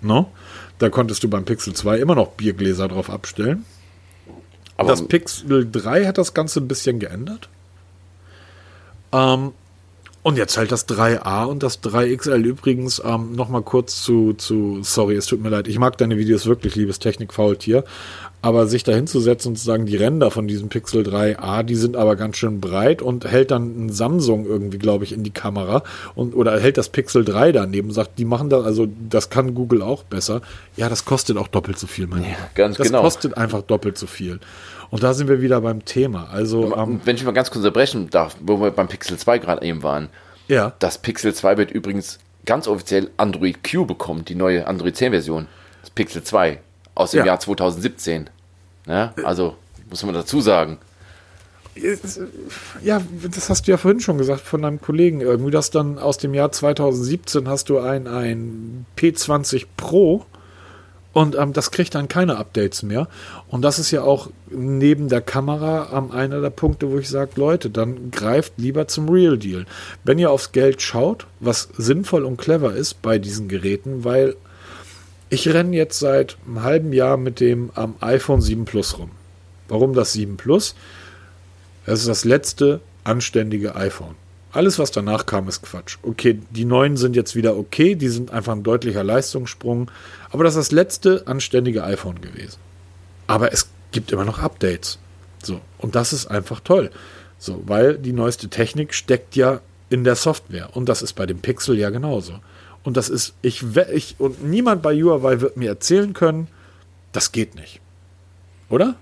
No? 0.00 0.30
Da 0.78 0.88
konntest 0.88 1.22
du 1.22 1.28
beim 1.28 1.44
Pixel 1.44 1.74
2 1.74 1.98
immer 1.98 2.14
noch 2.14 2.28
Biergläser 2.28 2.88
drauf 2.88 3.10
abstellen. 3.10 3.64
Aber 4.76 4.88
das 4.88 5.06
Pixel 5.06 5.70
3 5.70 6.06
hat 6.06 6.18
das 6.18 6.34
Ganze 6.34 6.60
ein 6.60 6.68
bisschen 6.68 6.98
geändert. 6.98 7.48
Ähm, 9.12 9.52
und 10.26 10.36
jetzt 10.36 10.56
halt 10.56 10.72
das 10.72 10.88
3a 10.88 11.44
und 11.44 11.62
das 11.62 11.84
3XL 11.84 12.42
übrigens 12.42 13.00
ähm, 13.04 13.36
nochmal 13.36 13.62
kurz 13.62 14.02
zu, 14.02 14.32
zu, 14.32 14.80
sorry, 14.82 15.14
es 15.14 15.26
tut 15.26 15.40
mir 15.40 15.50
leid, 15.50 15.68
ich 15.68 15.78
mag 15.78 15.96
deine 15.98 16.18
Videos 16.18 16.46
wirklich, 16.46 16.74
liebes 16.74 16.98
Technik-Faultier, 16.98 17.84
aber 18.42 18.66
sich 18.66 18.82
da 18.82 18.90
hinzusetzen 18.90 19.50
und 19.50 19.56
zu 19.56 19.64
sagen, 19.64 19.86
die 19.86 19.94
Ränder 19.94 20.32
von 20.32 20.48
diesem 20.48 20.68
Pixel 20.68 21.04
3a, 21.04 21.62
die 21.62 21.76
sind 21.76 21.96
aber 21.96 22.16
ganz 22.16 22.38
schön 22.38 22.60
breit 22.60 23.02
und 23.02 23.24
hält 23.24 23.52
dann 23.52 23.86
ein 23.86 23.92
Samsung 23.92 24.46
irgendwie, 24.46 24.78
glaube 24.78 25.04
ich, 25.04 25.12
in 25.12 25.22
die 25.22 25.30
Kamera 25.30 25.84
und 26.16 26.34
oder 26.34 26.58
hält 26.58 26.76
das 26.76 26.88
Pixel 26.88 27.24
3 27.24 27.52
daneben, 27.52 27.92
sagt, 27.92 28.18
die 28.18 28.24
machen 28.24 28.50
das, 28.50 28.64
also 28.64 28.88
das 29.08 29.30
kann 29.30 29.54
Google 29.54 29.80
auch 29.80 30.02
besser. 30.02 30.40
Ja, 30.76 30.88
das 30.88 31.04
kostet 31.04 31.36
auch 31.36 31.46
doppelt 31.46 31.78
so 31.78 31.86
viel, 31.86 32.08
mein 32.08 32.24
ja, 32.24 32.30
Ganz 32.56 32.78
das 32.78 32.88
genau. 32.88 33.04
Das 33.04 33.14
kostet 33.14 33.36
einfach 33.36 33.62
doppelt 33.62 33.96
so 33.96 34.08
viel. 34.08 34.40
Und 34.90 35.02
da 35.02 35.14
sind 35.14 35.28
wir 35.28 35.40
wieder 35.40 35.60
beim 35.60 35.84
Thema. 35.84 36.28
Also, 36.30 36.74
ähm, 36.76 37.00
Wenn 37.04 37.16
ich 37.16 37.24
mal 37.24 37.32
ganz 37.32 37.50
kurz 37.50 37.58
unterbrechen 37.58 38.10
darf, 38.10 38.36
wo 38.40 38.60
wir 38.60 38.70
beim 38.70 38.88
Pixel 38.88 39.18
2 39.18 39.38
gerade 39.38 39.64
eben 39.64 39.82
waren. 39.82 40.08
Ja. 40.48 40.74
Das 40.78 40.98
Pixel 40.98 41.34
2 41.34 41.56
wird 41.56 41.70
übrigens 41.70 42.18
ganz 42.44 42.68
offiziell 42.68 43.10
Android 43.16 43.68
Q 43.68 43.86
bekommen, 43.86 44.24
die 44.24 44.34
neue 44.34 44.66
Android 44.66 44.96
10 44.96 45.12
Version. 45.12 45.48
Das 45.80 45.90
Pixel 45.90 46.22
2 46.22 46.60
aus 46.94 47.10
dem 47.10 47.18
ja. 47.18 47.26
Jahr 47.26 47.40
2017. 47.40 48.30
Ja, 48.86 49.12
also 49.24 49.56
muss 49.90 50.04
man 50.04 50.14
dazu 50.14 50.40
sagen. 50.40 50.78
Ja, 52.82 53.02
das 53.30 53.50
hast 53.50 53.66
du 53.66 53.70
ja 53.70 53.76
vorhin 53.76 54.00
schon 54.00 54.16
gesagt 54.16 54.40
von 54.40 54.62
deinem 54.62 54.80
Kollegen 54.80 55.20
irgendwie, 55.20 55.50
dass 55.50 55.70
dann 55.70 55.98
aus 55.98 56.16
dem 56.16 56.32
Jahr 56.32 56.50
2017 56.50 57.48
hast 57.48 57.68
du 57.68 57.78
ein, 57.78 58.06
ein 58.06 58.86
P20 58.96 59.66
Pro 59.76 60.24
und 61.16 61.34
ähm, 61.34 61.54
das 61.54 61.70
kriegt 61.70 61.94
dann 61.94 62.08
keine 62.08 62.36
Updates 62.36 62.82
mehr. 62.82 63.08
Und 63.48 63.62
das 63.62 63.78
ist 63.78 63.90
ja 63.90 64.02
auch 64.02 64.28
neben 64.50 65.08
der 65.08 65.22
Kamera 65.22 65.88
ähm, 65.96 66.10
einer 66.10 66.42
der 66.42 66.50
Punkte, 66.50 66.90
wo 66.90 66.98
ich 66.98 67.08
sage, 67.08 67.30
Leute, 67.36 67.70
dann 67.70 68.10
greift 68.10 68.52
lieber 68.58 68.86
zum 68.86 69.08
Real 69.08 69.38
Deal. 69.38 69.64
Wenn 70.04 70.18
ihr 70.18 70.30
aufs 70.30 70.52
Geld 70.52 70.82
schaut, 70.82 71.26
was 71.40 71.70
sinnvoll 71.78 72.26
und 72.26 72.36
clever 72.36 72.74
ist 72.74 73.00
bei 73.00 73.18
diesen 73.18 73.48
Geräten, 73.48 74.04
weil 74.04 74.36
ich 75.30 75.48
renne 75.48 75.74
jetzt 75.74 76.00
seit 76.00 76.36
einem 76.46 76.62
halben 76.64 76.92
Jahr 76.92 77.16
mit 77.16 77.40
dem 77.40 77.70
ähm, 77.78 77.94
iPhone 78.00 78.42
7 78.42 78.66
Plus 78.66 78.98
rum. 78.98 79.12
Warum 79.68 79.94
das 79.94 80.12
7 80.12 80.36
Plus? 80.36 80.74
Das 81.86 82.00
ist 82.00 82.08
das 82.08 82.26
letzte 82.26 82.82
anständige 83.04 83.74
iPhone. 83.74 84.16
Alles, 84.56 84.78
was 84.78 84.90
danach 84.90 85.26
kam, 85.26 85.48
ist 85.48 85.60
Quatsch. 85.60 85.98
Okay, 86.02 86.40
die 86.50 86.64
neuen 86.64 86.96
sind 86.96 87.14
jetzt 87.14 87.36
wieder 87.36 87.58
okay, 87.58 87.94
die 87.94 88.08
sind 88.08 88.30
einfach 88.30 88.52
ein 88.52 88.62
deutlicher 88.62 89.04
Leistungssprung. 89.04 89.90
Aber 90.36 90.44
das 90.44 90.54
ist 90.54 90.66
das 90.66 90.72
letzte 90.72 91.26
anständige 91.26 91.82
iPhone 91.82 92.20
gewesen. 92.20 92.58
Aber 93.26 93.54
es 93.54 93.70
gibt 93.90 94.12
immer 94.12 94.26
noch 94.26 94.38
Updates. 94.38 94.98
So, 95.42 95.62
und 95.78 95.94
das 95.94 96.12
ist 96.12 96.26
einfach 96.26 96.60
toll. 96.60 96.90
So, 97.38 97.62
weil 97.64 97.96
die 97.96 98.12
neueste 98.12 98.48
Technik 98.48 98.92
steckt 98.92 99.34
ja 99.34 99.62
in 99.88 100.04
der 100.04 100.14
Software. 100.14 100.76
Und 100.76 100.90
das 100.90 101.00
ist 101.00 101.14
bei 101.14 101.24
dem 101.24 101.38
Pixel 101.38 101.78
ja 101.78 101.88
genauso. 101.88 102.34
Und 102.84 102.98
das 102.98 103.08
ist, 103.08 103.32
ich, 103.40 103.64
ich 103.94 104.16
und 104.18 104.44
niemand 104.44 104.82
bei 104.82 104.94
Huawei 104.94 105.40
wird 105.40 105.56
mir 105.56 105.70
erzählen 105.70 106.12
können, 106.12 106.48
das 107.12 107.32
geht 107.32 107.54
nicht. 107.54 107.80
Oder? 108.68 108.96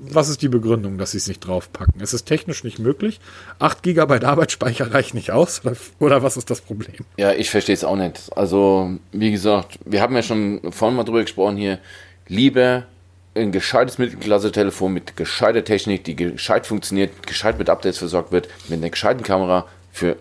Was 0.00 0.28
ist 0.28 0.42
die 0.42 0.48
Begründung, 0.48 0.98
dass 0.98 1.12
sie 1.12 1.18
es 1.18 1.28
nicht 1.28 1.40
draufpacken? 1.40 2.00
Ist 2.00 2.12
es 2.12 2.24
technisch 2.24 2.64
nicht 2.64 2.78
möglich? 2.78 3.20
8 3.58 3.82
GB 3.82 4.24
Arbeitsspeicher 4.24 4.92
reicht 4.94 5.14
nicht 5.14 5.30
aus? 5.30 5.62
Oder, 5.98 6.22
was 6.22 6.36
ist 6.36 6.50
das 6.50 6.60
Problem? 6.60 7.04
Ja, 7.16 7.32
ich 7.32 7.50
verstehe 7.50 7.74
es 7.74 7.84
auch 7.84 7.96
nicht. 7.96 8.30
Also, 8.36 8.90
wie 9.12 9.30
gesagt, 9.30 9.78
wir 9.84 10.00
haben 10.00 10.14
ja 10.14 10.22
schon 10.22 10.60
vorhin 10.70 10.96
mal 10.96 11.04
drüber 11.04 11.22
gesprochen 11.22 11.56
hier. 11.56 11.78
Lieber 12.28 12.84
ein 13.34 13.52
gescheites 13.52 13.98
Mittelklasse-Telefon 13.98 14.92
mit 14.92 15.16
gescheiter 15.16 15.62
Technik, 15.64 16.04
die 16.04 16.16
gescheit 16.16 16.66
funktioniert, 16.66 17.26
gescheit 17.26 17.58
mit 17.58 17.68
Updates 17.68 17.98
versorgt 17.98 18.32
wird, 18.32 18.48
mit 18.68 18.78
einer 18.78 18.90
gescheiten 18.90 19.22
Kamera 19.22 19.66
für 19.92 20.16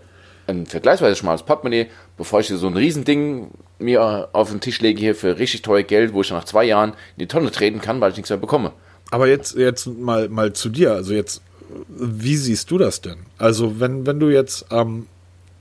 ein 0.47 0.65
vergleichsweise 0.65 1.15
schmales 1.15 1.43
Portemonnaie, 1.43 1.87
bevor 2.17 2.39
ich 2.39 2.47
hier 2.47 2.57
so 2.57 2.67
ein 2.67 2.77
Riesending 2.77 3.51
mir 3.79 4.29
auf 4.31 4.51
den 4.51 4.61
Tisch 4.61 4.79
lege 4.81 4.99
hier 4.99 5.15
für 5.15 5.39
richtig 5.39 5.63
teuer 5.63 5.83
Geld, 5.83 6.13
wo 6.13 6.21
ich 6.21 6.29
nach 6.31 6.43
zwei 6.45 6.65
Jahren 6.65 6.91
in 6.91 7.19
die 7.19 7.27
Tonne 7.27 7.51
treten 7.51 7.81
kann, 7.81 7.99
weil 8.01 8.11
ich 8.11 8.17
nichts 8.17 8.29
mehr 8.29 8.37
bekomme. 8.37 8.71
Aber 9.11 9.27
jetzt, 9.27 9.55
jetzt 9.55 9.87
mal, 9.87 10.29
mal 10.29 10.53
zu 10.53 10.69
dir. 10.69 10.93
Also 10.93 11.13
jetzt, 11.13 11.41
wie 11.89 12.35
siehst 12.35 12.71
du 12.71 12.77
das 12.77 13.01
denn? 13.01 13.17
Also 13.37 13.79
wenn, 13.79 14.05
wenn 14.05 14.19
du 14.19 14.29
jetzt 14.29 14.65
ähm, 14.71 15.07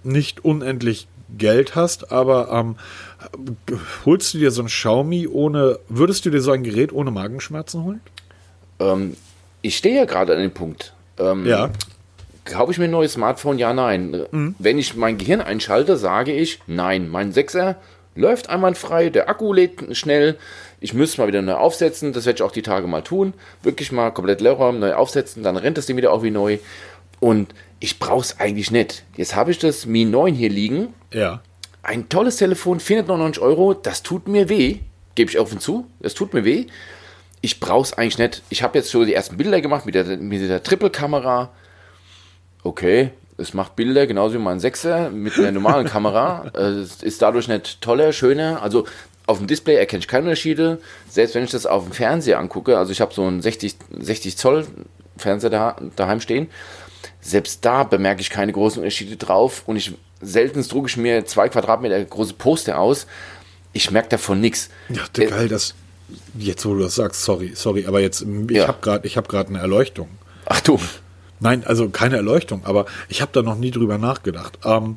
nicht 0.03 0.45
unendlich 0.45 1.09
Geld 1.37 1.75
hast, 1.75 2.13
aber 2.13 2.51
ähm, 2.53 2.77
holst 4.05 4.35
du 4.35 4.39
dir 4.39 4.51
so 4.51 4.63
ein 4.63 4.69
Xiaomi 4.69 5.27
ohne, 5.27 5.79
würdest 5.89 6.25
du 6.27 6.31
dir 6.31 6.41
so 6.41 6.53
ein 6.53 6.63
Gerät 6.63 6.93
ohne 6.93 7.11
Magenschmerzen 7.11 7.85
holen? 7.85 8.01
Ähm, 8.79 9.17
ich 9.63 9.77
stehe 9.77 9.97
ja 9.97 10.05
gerade 10.05 10.35
an 10.35 10.41
dem 10.41 10.53
Punkt. 10.53 10.95
Ähm, 11.19 11.47
ja. 11.47 11.71
Kaufe 12.45 12.73
ich 12.73 12.79
mir 12.79 12.85
ein 12.85 12.91
neues 12.91 13.15
Smartphone? 13.15 13.59
Ja, 13.59 13.73
nein. 13.73 14.27
Mhm. 14.31 14.55
Wenn 14.59 14.79
ich 14.79 14.97
mein 14.97 15.17
Gehirn 15.17 15.41
einschalte, 15.41 15.97
sage 15.97 16.33
ich 16.33 16.61
nein. 16.67 17.09
Mein 17.09 17.33
6er 17.33 17.77
läuft 18.15 18.49
einwandfrei, 18.49 19.11
der 19.11 19.29
Akku 19.29 19.53
lädt 19.53 19.97
schnell, 19.97 20.37
ich 20.81 20.95
müsste 20.95 21.21
mal 21.21 21.29
wieder 21.29 21.43
neu 21.43 21.55
aufsetzen, 21.55 22.12
das 22.12 22.27
werde 22.27 22.39
ich 22.39 22.43
auch 22.43 22.53
die 22.53 22.62
Tage 22.62 22.87
mal 22.87 23.03
tun. 23.03 23.35
Wirklich 23.62 23.91
mal 23.91 24.11
komplett 24.11 24.41
leerräumen, 24.41 24.81
neu 24.81 24.95
aufsetzen, 24.95 25.43
dann 25.43 25.57
rennt 25.57 25.79
das 25.79 25.87
Ding 25.87 25.97
wieder 25.97 26.12
auch 26.12 26.23
wie 26.23 26.31
neu. 26.31 26.59
Und 27.21 27.55
ich 27.81 27.99
brauche 27.99 28.21
es 28.21 28.39
eigentlich 28.39 28.71
nicht. 28.71 29.05
Jetzt 29.17 29.35
habe 29.35 29.51
ich 29.51 29.59
das 29.59 29.87
Mi 29.87 30.05
9 30.05 30.35
hier 30.35 30.51
liegen. 30.51 30.95
Ja. 31.12 31.43
Ein 31.83 32.09
tolles 32.09 32.37
Telefon, 32.37 32.81
499 32.81 33.43
Euro, 33.43 33.75
das 33.75 34.03
tut 34.03 34.29
mir 34.29 34.49
weh. 34.49 34.81
Gebe 35.15 35.31
ich 35.31 35.39
offen 35.39 35.61
zu, 35.61 35.87
das 36.01 36.15
tut 36.15 36.35
mir 36.35 36.45
weh. 36.45 36.67
Ich 37.41 37.61
brauche 37.61 37.85
es 37.85 37.93
eigentlich 37.93 38.19
nicht. 38.19 38.43
Ich 38.49 38.62
habe 38.62 38.79
jetzt 38.79 38.91
schon 38.91 39.07
die 39.07 39.15
ersten 39.15 39.37
Bilder 39.37 39.61
gemacht 39.61 39.87
mit 39.87 39.95
der, 39.95 40.05
mit 40.17 40.49
der 40.49 40.62
Triple-Kamera. 40.62 41.51
Okay, 42.62 43.11
es 43.37 43.55
macht 43.55 43.76
Bilder 43.76 44.07
genauso 44.07 44.35
wie 44.35 44.39
mein 44.39 44.61
Sechser 44.61 45.11
mit 45.11 45.39
einer 45.39 45.53
normalen 45.53 45.87
Kamera. 45.87 46.51
Es 46.55 47.03
ist 47.03 47.22
dadurch 47.22 47.49
nicht 47.49 47.80
toller, 47.80 48.12
schöner. 48.12 48.62
Also 48.62 48.87
auf 49.26 49.39
dem 49.39 49.47
Display 49.47 49.76
erkenne 49.76 50.01
ich 50.01 50.09
keine 50.09 50.24
Unterschiede. 50.24 50.78
Selbst 51.09 51.35
wenn 51.35 51.45
ich 51.45 51.51
das 51.51 51.66
auf 51.66 51.85
dem 51.85 51.93
Fernseher 51.93 52.39
angucke, 52.39 52.78
also 52.78 52.93
ich 52.93 53.01
habe 53.01 53.14
so 53.14 53.22
einen 53.22 53.43
60, 53.43 53.76
60 53.99 54.37
Zoll 54.37 54.66
Fernseher 55.16 55.51
da, 55.51 55.76
daheim 55.97 56.20
stehen, 56.20 56.49
selbst 57.20 57.64
da 57.64 57.85
bemerke 57.85 58.20
ich 58.20 58.30
keine 58.30 58.53
großen 58.53 58.80
Unterschiede 58.80 59.16
drauf 59.16 59.62
und 59.66 59.76
ich 59.76 59.95
selten 60.20 60.62
drucke 60.62 60.89
ich 60.89 60.97
mir 60.97 61.24
zwei 61.24 61.49
Quadratmeter 61.49 62.03
große 62.05 62.35
Poster 62.35 62.78
aus. 62.78 63.07
Ich 63.72 63.91
merke 63.91 64.11
davon 64.11 64.41
nichts. 64.41 64.70
Ja, 64.89 65.03
äh, 65.18 65.26
geil, 65.26 65.49
das 65.49 65.74
jetzt 66.39 66.64
wo 66.66 66.74
du 66.74 66.80
das 66.80 66.95
sagst, 66.95 67.24
sorry, 67.24 67.53
sorry, 67.55 67.87
aber 67.87 68.01
jetzt 68.01 68.22
ich 68.22 68.57
ja. 68.57 68.68
habe 68.68 68.78
gerade 68.80 69.07
ich 69.07 69.16
habe 69.16 69.28
gerade 69.28 69.49
eine 69.49 69.59
Erleuchtung. 69.59 70.09
Ach 70.47 70.61
du. 70.61 70.78
Nein, 71.45 71.63
also 71.67 71.91
keine 71.91 72.17
Erleuchtung, 72.17 72.63
aber 72.65 72.87
ich 73.11 73.21
habe 73.21 73.31
da 73.35 73.43
noch 73.43 73.59
nie 73.59 73.71
drüber 73.71 73.99
nachgedacht. 73.99 74.61
Ähm, 74.65 74.97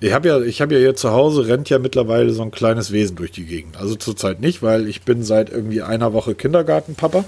ich 0.00 0.12
habe 0.12 0.28
ja, 0.28 0.38
ich 0.42 0.60
habe 0.60 0.74
ja 0.74 0.80
hier 0.80 0.94
zu 0.94 1.12
Hause 1.12 1.48
rennt 1.48 1.70
ja 1.70 1.78
mittlerweile 1.78 2.30
so 2.34 2.42
ein 2.42 2.50
kleines 2.50 2.92
Wesen 2.92 3.16
durch 3.16 3.32
die 3.32 3.46
Gegend. 3.46 3.78
Also 3.78 3.94
zurzeit 3.94 4.38
nicht, 4.38 4.62
weil 4.62 4.86
ich 4.86 5.00
bin 5.02 5.22
seit 5.22 5.48
irgendwie 5.48 5.80
einer 5.80 6.12
Woche 6.12 6.34
Kindergartenpapa. 6.34 7.24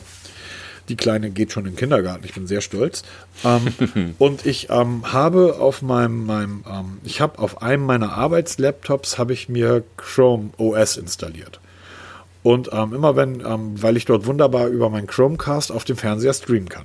Die 0.90 0.96
Kleine 0.96 1.30
geht 1.30 1.52
schon 1.52 1.64
in 1.64 1.72
den 1.72 1.78
Kindergarten. 1.78 2.22
Ich 2.26 2.34
bin 2.34 2.46
sehr 2.46 2.60
stolz. 2.60 3.02
Ähm, 3.46 4.14
und 4.18 4.44
ich 4.44 4.68
ähm, 4.68 5.10
habe 5.10 5.56
auf 5.58 5.80
meinem, 5.80 6.26
meinem 6.26 6.62
ähm, 6.70 6.98
ich 7.02 7.22
habe 7.22 7.38
auf 7.38 7.62
einem 7.62 7.86
meiner 7.86 8.12
Arbeitslaptops 8.12 9.16
habe 9.16 9.32
ich 9.32 9.48
mir 9.48 9.84
Chrome 9.96 10.50
OS 10.58 10.98
installiert. 10.98 11.60
Und 12.42 12.68
ähm, 12.74 12.92
immer 12.92 13.16
wenn, 13.16 13.40
ähm, 13.40 13.82
weil 13.82 13.96
ich 13.96 14.04
dort 14.04 14.26
wunderbar 14.26 14.66
über 14.68 14.90
meinen 14.90 15.06
Chromecast 15.06 15.72
auf 15.72 15.84
dem 15.84 15.96
Fernseher 15.96 16.34
streamen 16.34 16.68
kann. 16.68 16.84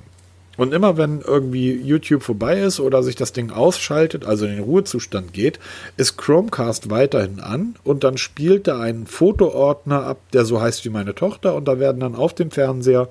Und 0.56 0.72
immer 0.72 0.96
wenn 0.96 1.20
irgendwie 1.20 1.72
YouTube 1.72 2.22
vorbei 2.22 2.60
ist 2.60 2.80
oder 2.80 3.02
sich 3.02 3.14
das 3.14 3.32
Ding 3.32 3.50
ausschaltet, 3.50 4.24
also 4.24 4.46
in 4.46 4.52
den 4.52 4.64
Ruhezustand 4.64 5.32
geht, 5.32 5.58
ist 5.96 6.16
Chromecast 6.16 6.88
weiterhin 6.90 7.40
an 7.40 7.76
und 7.84 8.04
dann 8.04 8.16
spielt 8.16 8.66
er 8.68 8.80
einen 8.80 9.06
Fotoordner 9.06 10.04
ab, 10.04 10.18
der 10.32 10.44
so 10.44 10.60
heißt 10.60 10.84
wie 10.84 10.90
meine 10.90 11.14
Tochter 11.14 11.54
und 11.54 11.66
da 11.66 11.78
werden 11.78 12.00
dann 12.00 12.14
auf 12.14 12.34
dem 12.34 12.50
Fernseher 12.50 13.08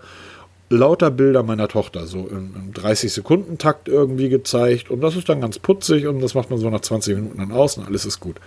lauter 0.69 1.11
Bilder 1.11 1.43
meiner 1.43 1.67
Tochter 1.67 2.07
so 2.07 2.27
im, 2.27 2.55
im 2.55 2.73
30-Sekunden-Takt 2.73 3.87
irgendwie 3.87 4.29
gezeigt 4.29 4.89
und 4.89 5.01
das 5.01 5.15
ist 5.15 5.29
dann 5.29 5.41
ganz 5.41 5.59
putzig 5.59 6.07
und 6.07 6.21
das 6.21 6.33
macht 6.33 6.49
man 6.49 6.59
so 6.59 6.69
nach 6.69 6.81
20 6.81 7.15
Minuten 7.15 7.37
dann 7.37 7.51
aus 7.51 7.77
und 7.77 7.85
alles 7.85 8.05
ist 8.05 8.19
gut. 8.19 8.37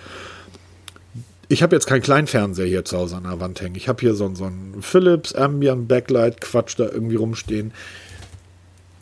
Ich 1.50 1.62
habe 1.62 1.74
jetzt 1.74 1.86
keinen 1.86 2.02
kleinen 2.02 2.26
Fernseher 2.26 2.66
hier 2.66 2.84
zu 2.84 2.98
Hause 2.98 3.16
an 3.16 3.22
der 3.22 3.40
Wand 3.40 3.60
hängen. 3.62 3.76
Ich 3.76 3.88
habe 3.88 4.00
hier 4.00 4.14
so, 4.14 4.34
so 4.34 4.44
einen 4.44 4.82
Philips 4.82 5.34
Ambient 5.34 5.88
Backlight 5.88 6.42
Quatsch 6.42 6.78
da 6.78 6.84
irgendwie 6.84 7.16
rumstehen. 7.16 7.72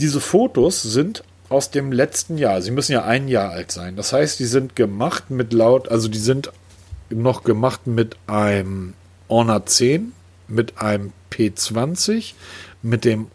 Diese 0.01 0.21
Fotos 0.21 0.83
sind 0.83 1.25
aus 1.49 1.71
dem 1.71 1.93
letzten 1.93 2.39
Jahr. 2.39 2.61
Sie 2.61 2.71
müssen 2.71 2.93
ja 2.93 3.05
ein 3.05 3.29
Jahr 3.29 3.51
alt 3.51 3.71
sein. 3.73 3.97
Das 3.97 4.13
heißt, 4.13 4.39
die 4.39 4.47
sind 4.47 4.77
gemacht 4.77 5.31
mit 5.31 5.53
laut, 5.53 5.89
also 5.89 6.09
die 6.09 6.19
sind 6.19 6.51
noch 7.09 7.45
gemacht 7.45 7.87
mit 7.87 8.17
einem 8.27 8.95
Honor 9.29 9.65
10, 9.65 10.13
mit 10.49 10.79
einem 10.79 11.13
P20, 11.31 12.35
mit 12.83 13.05
dem, 13.05 13.29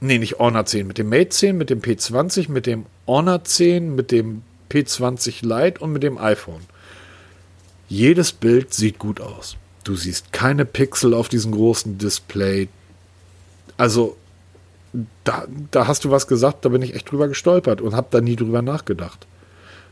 nee, 0.00 0.18
nicht 0.18 0.38
Honor 0.38 0.66
10, 0.66 0.86
mit 0.86 0.98
dem 0.98 1.08
Mate 1.08 1.30
10, 1.30 1.56
mit 1.56 1.70
dem 1.70 1.80
P20, 1.80 2.50
mit 2.50 2.66
dem 2.66 2.86
Honor 3.06 3.44
10, 3.44 3.94
mit 3.94 4.10
dem 4.10 4.42
P20 4.70 5.46
Lite 5.46 5.80
und 5.80 5.92
mit 5.92 6.02
dem 6.02 6.18
iPhone. 6.18 6.62
Jedes 7.88 8.32
Bild 8.32 8.74
sieht 8.74 8.98
gut 8.98 9.20
aus. 9.20 9.56
Du 9.84 9.94
siehst 9.94 10.32
keine 10.32 10.64
Pixel 10.64 11.14
auf 11.14 11.28
diesem 11.28 11.52
großen 11.52 11.98
Display. 11.98 12.68
Also 13.76 14.16
da, 15.24 15.44
da 15.70 15.86
hast 15.86 16.04
du 16.04 16.10
was 16.10 16.26
gesagt, 16.26 16.64
da 16.64 16.68
bin 16.68 16.82
ich 16.82 16.94
echt 16.94 17.10
drüber 17.10 17.28
gestolpert 17.28 17.80
und 17.80 17.94
habe 17.94 18.08
da 18.10 18.20
nie 18.20 18.36
drüber 18.36 18.62
nachgedacht. 18.62 19.26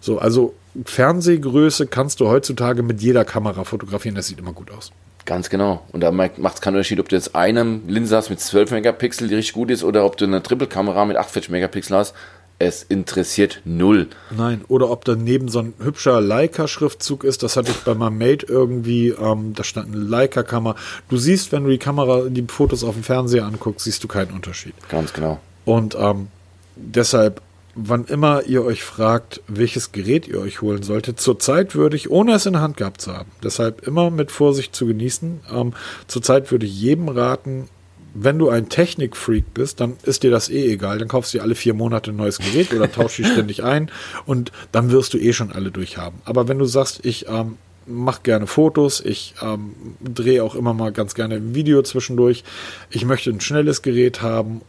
So, 0.00 0.18
also 0.18 0.54
Fernsehgröße 0.84 1.86
kannst 1.86 2.20
du 2.20 2.28
heutzutage 2.28 2.82
mit 2.82 3.00
jeder 3.00 3.24
Kamera 3.24 3.64
fotografieren, 3.64 4.14
das 4.14 4.26
sieht 4.26 4.38
immer 4.38 4.52
gut 4.52 4.70
aus. 4.70 4.92
Ganz 5.24 5.48
genau. 5.48 5.82
Und 5.92 6.02
da 6.02 6.10
macht 6.10 6.36
es 6.36 6.60
keinen 6.60 6.74
Unterschied, 6.74 7.00
ob 7.00 7.08
du 7.08 7.16
jetzt 7.16 7.34
eine 7.34 7.80
Linse 7.86 8.14
hast 8.16 8.28
mit 8.28 8.40
12 8.40 8.72
Megapixel, 8.72 9.28
die 9.28 9.34
richtig 9.34 9.54
gut 9.54 9.70
ist, 9.70 9.82
oder 9.82 10.04
ob 10.04 10.18
du 10.18 10.26
eine 10.26 10.42
Triple-Kamera 10.42 11.06
mit 11.06 11.16
48 11.16 11.50
Megapixel 11.50 11.96
hast. 11.96 12.14
Es 12.58 12.84
interessiert 12.84 13.62
null. 13.64 14.08
Nein, 14.30 14.64
oder 14.68 14.90
ob 14.90 15.04
daneben 15.04 15.48
so 15.48 15.58
ein 15.58 15.74
hübscher 15.82 16.20
Leica-Schriftzug 16.20 17.24
ist, 17.24 17.42
das 17.42 17.56
hatte 17.56 17.72
ich 17.72 17.78
bei 17.78 17.94
meinem 17.94 18.18
Mate 18.18 18.46
irgendwie, 18.46 19.08
ähm, 19.08 19.54
da 19.54 19.64
stand 19.64 19.92
eine 19.92 20.02
Leica-Kamera. 20.02 20.76
Du 21.08 21.16
siehst, 21.16 21.50
wenn 21.50 21.64
du 21.64 21.70
die 21.70 21.78
Kamera, 21.78 22.28
die 22.28 22.44
Fotos 22.46 22.84
auf 22.84 22.94
dem 22.94 23.02
Fernseher 23.02 23.44
anguckst, 23.44 23.84
siehst 23.84 24.04
du 24.04 24.08
keinen 24.08 24.30
Unterschied. 24.30 24.74
Ganz 24.88 25.12
genau. 25.12 25.40
Und 25.64 25.96
ähm, 25.98 26.28
deshalb, 26.76 27.42
wann 27.74 28.04
immer 28.04 28.44
ihr 28.44 28.64
euch 28.64 28.84
fragt, 28.84 29.40
welches 29.48 29.90
Gerät 29.90 30.28
ihr 30.28 30.40
euch 30.40 30.62
holen 30.62 30.84
solltet, 30.84 31.18
zurzeit 31.20 31.74
würde 31.74 31.96
ich, 31.96 32.08
ohne 32.10 32.34
es 32.34 32.46
in 32.46 32.52
der 32.52 32.62
Hand 32.62 32.76
gehabt 32.76 33.00
zu 33.00 33.12
haben, 33.12 33.30
deshalb 33.42 33.86
immer 33.86 34.10
mit 34.10 34.30
Vorsicht 34.30 34.76
zu 34.76 34.86
genießen, 34.86 35.40
ähm, 35.52 35.72
zurzeit 36.06 36.52
würde 36.52 36.66
ich 36.66 36.80
jedem 36.80 37.08
raten, 37.08 37.68
wenn 38.14 38.38
du 38.38 38.48
ein 38.48 38.68
Technikfreak 38.68 39.52
bist, 39.52 39.80
dann 39.80 39.96
ist 40.04 40.22
dir 40.22 40.30
das 40.30 40.48
eh 40.48 40.72
egal. 40.72 40.98
Dann 40.98 41.08
kaufst 41.08 41.34
du 41.34 41.38
dir 41.38 41.42
alle 41.42 41.54
vier 41.54 41.74
Monate 41.74 42.12
ein 42.12 42.16
neues 42.16 42.38
Gerät 42.38 42.72
oder 42.72 42.90
tauschst 42.90 43.18
dich 43.18 43.26
ständig 43.32 43.64
ein 43.64 43.90
und 44.24 44.52
dann 44.72 44.90
wirst 44.90 45.14
du 45.14 45.18
eh 45.18 45.32
schon 45.32 45.52
alle 45.52 45.70
durchhaben. 45.70 46.20
Aber 46.24 46.48
wenn 46.48 46.58
du 46.58 46.64
sagst, 46.64 47.04
ich 47.04 47.26
ähm, 47.28 47.58
mache 47.86 48.22
gerne 48.22 48.46
Fotos, 48.46 49.00
ich 49.00 49.34
ähm, 49.42 49.74
drehe 50.00 50.42
auch 50.44 50.54
immer 50.54 50.74
mal 50.74 50.92
ganz 50.92 51.14
gerne 51.14 51.34
ein 51.34 51.54
Video 51.54 51.82
zwischendurch, 51.82 52.44
ich 52.90 53.04
möchte 53.04 53.30
ein 53.30 53.40
schnelles 53.40 53.82
Gerät 53.82 54.22
haben, 54.22 54.62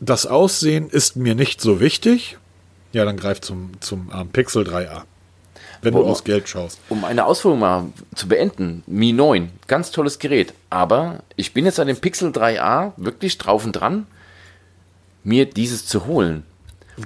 das 0.00 0.26
Aussehen 0.26 0.88
ist 0.88 1.16
mir 1.16 1.34
nicht 1.34 1.60
so 1.60 1.80
wichtig, 1.80 2.38
ja, 2.92 3.04
dann 3.04 3.16
greif 3.16 3.40
zum, 3.40 3.72
zum 3.80 4.10
ähm, 4.14 4.28
Pixel 4.28 4.62
3a 4.62 5.02
wenn 5.82 5.94
Wo, 5.94 6.02
du 6.02 6.06
aufs 6.06 6.24
Geld 6.24 6.48
schaust. 6.48 6.80
Um 6.88 7.04
eine 7.04 7.24
Ausführung 7.24 7.60
mal 7.60 7.86
zu 8.14 8.28
beenden, 8.28 8.82
Mi 8.86 9.12
9, 9.12 9.50
ganz 9.66 9.90
tolles 9.90 10.18
Gerät, 10.18 10.54
aber 10.70 11.20
ich 11.36 11.52
bin 11.52 11.64
jetzt 11.64 11.80
an 11.80 11.86
dem 11.86 11.96
Pixel 11.96 12.30
3a 12.30 12.92
wirklich 12.96 13.38
drauf 13.38 13.64
und 13.64 13.72
dran, 13.72 14.06
mir 15.24 15.46
dieses 15.46 15.86
zu 15.86 16.06
holen. 16.06 16.44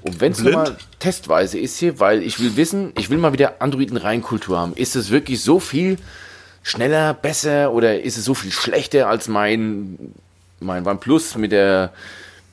Und 0.02 0.20
wenn 0.20 0.32
es 0.32 0.40
nur 0.40 0.52
mal 0.52 0.76
testweise 0.98 1.58
ist 1.58 1.78
hier, 1.78 2.00
weil 2.00 2.22
ich 2.22 2.40
will 2.40 2.56
wissen, 2.56 2.92
ich 2.96 3.10
will 3.10 3.18
mal 3.18 3.32
wieder 3.32 3.60
Androiden-Reinkultur 3.60 4.58
haben. 4.58 4.72
Ist 4.74 4.96
es 4.96 5.10
wirklich 5.10 5.42
so 5.42 5.60
viel 5.60 5.98
schneller, 6.62 7.12
besser 7.12 7.72
oder 7.72 8.00
ist 8.00 8.16
es 8.16 8.24
so 8.24 8.34
viel 8.34 8.52
schlechter 8.52 9.08
als 9.08 9.28
mein, 9.28 10.14
mein 10.60 10.86
OnePlus 10.86 11.36
mit 11.36 11.52
der 11.52 11.92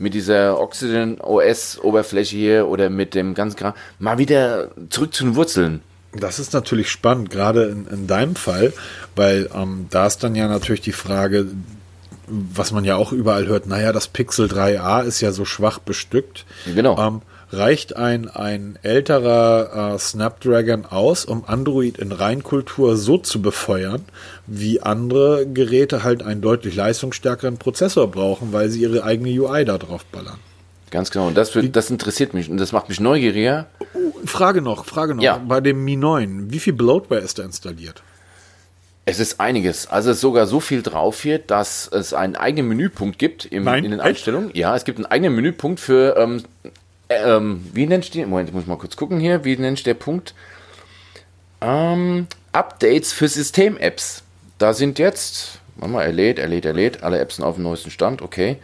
mit 0.02 0.14
dieser 0.14 0.60
Oxygen 0.60 1.20
OS 1.20 1.78
Oberfläche 1.78 2.38
hier 2.38 2.68
oder 2.68 2.90
mit 2.90 3.14
dem 3.14 3.34
ganzen 3.34 3.58
Kram 3.58 3.74
mal 4.00 4.18
wieder 4.18 4.72
zurück 4.90 5.14
zu 5.14 5.26
den 5.26 5.36
Wurzeln. 5.36 5.82
Das 6.14 6.40
ist 6.40 6.54
natürlich 6.54 6.90
spannend, 6.90 7.30
gerade 7.30 7.66
in, 7.66 7.86
in 7.88 8.08
deinem 8.08 8.36
Fall, 8.36 8.74
weil 9.16 9.50
ähm, 9.54 9.88
da 9.90 10.08
ist 10.08 10.24
dann 10.24 10.36
ja 10.36 10.48
natürlich 10.48 10.82
die 10.82 10.92
Frage, 10.92 11.48
was 12.28 12.72
man 12.72 12.84
ja 12.86 12.96
auch 12.96 13.12
überall 13.12 13.48
hört, 13.48 13.68
naja, 13.68 13.92
das 13.92 14.08
Pixel 14.08 14.48
3a 14.48 15.04
ist 15.04 15.22
ja 15.22 15.32
so 15.32 15.46
schwach 15.46 15.80
bestückt. 15.80 16.46
Genau. 16.74 16.98
Ähm, 16.98 17.22
reicht 17.52 17.96
ein, 17.96 18.28
ein 18.30 18.78
älterer 18.84 19.94
äh, 19.96 20.00
Snapdragon 20.00 20.86
aus, 20.86 21.26
um 21.26 21.44
Android 21.46 21.98
in 21.98 22.12
Reinkultur 22.12 22.96
so 22.96 23.18
zu 23.18 23.42
befeuern, 23.42 24.06
wie 24.46 24.82
andere 24.82 25.48
Geräte 25.48 26.04
halt 26.04 26.24
einen 26.24 26.42
deutlich 26.42 26.76
leistungsstärkeren 26.76 27.58
Prozessor 27.58 28.10
brauchen, 28.10 28.54
weil 28.54 28.70
sie 28.70 28.82
ihre 28.82 29.04
eigene 29.04 29.30
UI 29.30 29.66
da 29.66 29.78
drauf 29.78 30.06
ballern? 30.06 30.40
Ganz 30.92 31.12
genau. 31.12 31.28
Und 31.28 31.36
das, 31.36 31.54
wird, 31.56 31.76
das 31.76 31.90
interessiert 31.90 32.34
mich 32.34 32.50
und 32.50 32.58
das 32.58 32.72
macht 32.72 32.90
mich 32.90 33.00
neugieriger. 33.00 33.68
Frage 34.26 34.62
noch, 34.62 34.86
Frage 34.86 35.16
noch. 35.16 35.24
Ja. 35.24 35.38
Bei 35.38 35.62
dem 35.62 35.84
Mi 35.84 35.96
9, 35.96 36.52
wie 36.52 36.60
viel 36.60 36.74
Bloatware 36.74 37.22
ist 37.22 37.40
da 37.40 37.44
installiert? 37.44 38.02
Es 39.06 39.20
ist 39.20 39.40
einiges. 39.40 39.88
Also 39.88 40.12
es 40.12 40.18
ist 40.18 40.22
sogar 40.22 40.46
so 40.46 40.60
viel 40.60 40.84
drauf 40.84 41.22
hier, 41.22 41.40
dass 41.40 41.88
es 41.88 42.14
einen 42.14 42.36
eigenen 42.36 42.68
Menüpunkt 42.68 43.18
gibt 43.18 43.46
im, 43.46 43.64
Nein, 43.64 43.84
in 43.84 43.92
den 43.92 44.02
Einstellungen. 44.02 44.52
Ja, 44.54 44.76
es 44.76 44.86
gibt 44.86 45.00
einen 45.00 45.08
eigenen 45.08 45.36
Menüpunkt 45.36 45.80
für, 45.80 46.16
ähm, 46.16 46.44
ähm, 47.10 47.66
wie 47.74 47.88
nennst 47.88 48.14
du 48.14 48.20
den? 48.20 48.30
Moment, 48.30 48.50
ich 48.50 48.56
muss 48.56 48.68
mal 48.68 48.78
kurz 48.78 48.96
gucken 48.96 49.20
hier. 49.20 49.44
Wie 49.44 49.58
nennst 49.58 49.82
du 49.82 49.90
der 49.90 49.96
Punkt? 49.96 50.36
Ähm, 51.62 52.28
Updates 52.52 53.12
für 53.12 53.28
System-Apps. 53.28 54.24
Da 54.60 54.74
sind 54.74 55.00
jetzt, 55.00 55.60
warte 55.78 55.94
mal, 55.94 56.04
er 56.04 56.12
lädt, 56.12 56.38
er 56.38 56.48
lädt, 56.48 56.66
er 56.66 56.74
lädt. 56.74 57.02
Alle 57.02 57.20
Apps 57.20 57.38
sind 57.38 57.46
auf 57.46 57.56
dem 57.56 57.64
neuesten 57.64 57.90
Stand, 57.90 58.22
okay. 58.22 58.58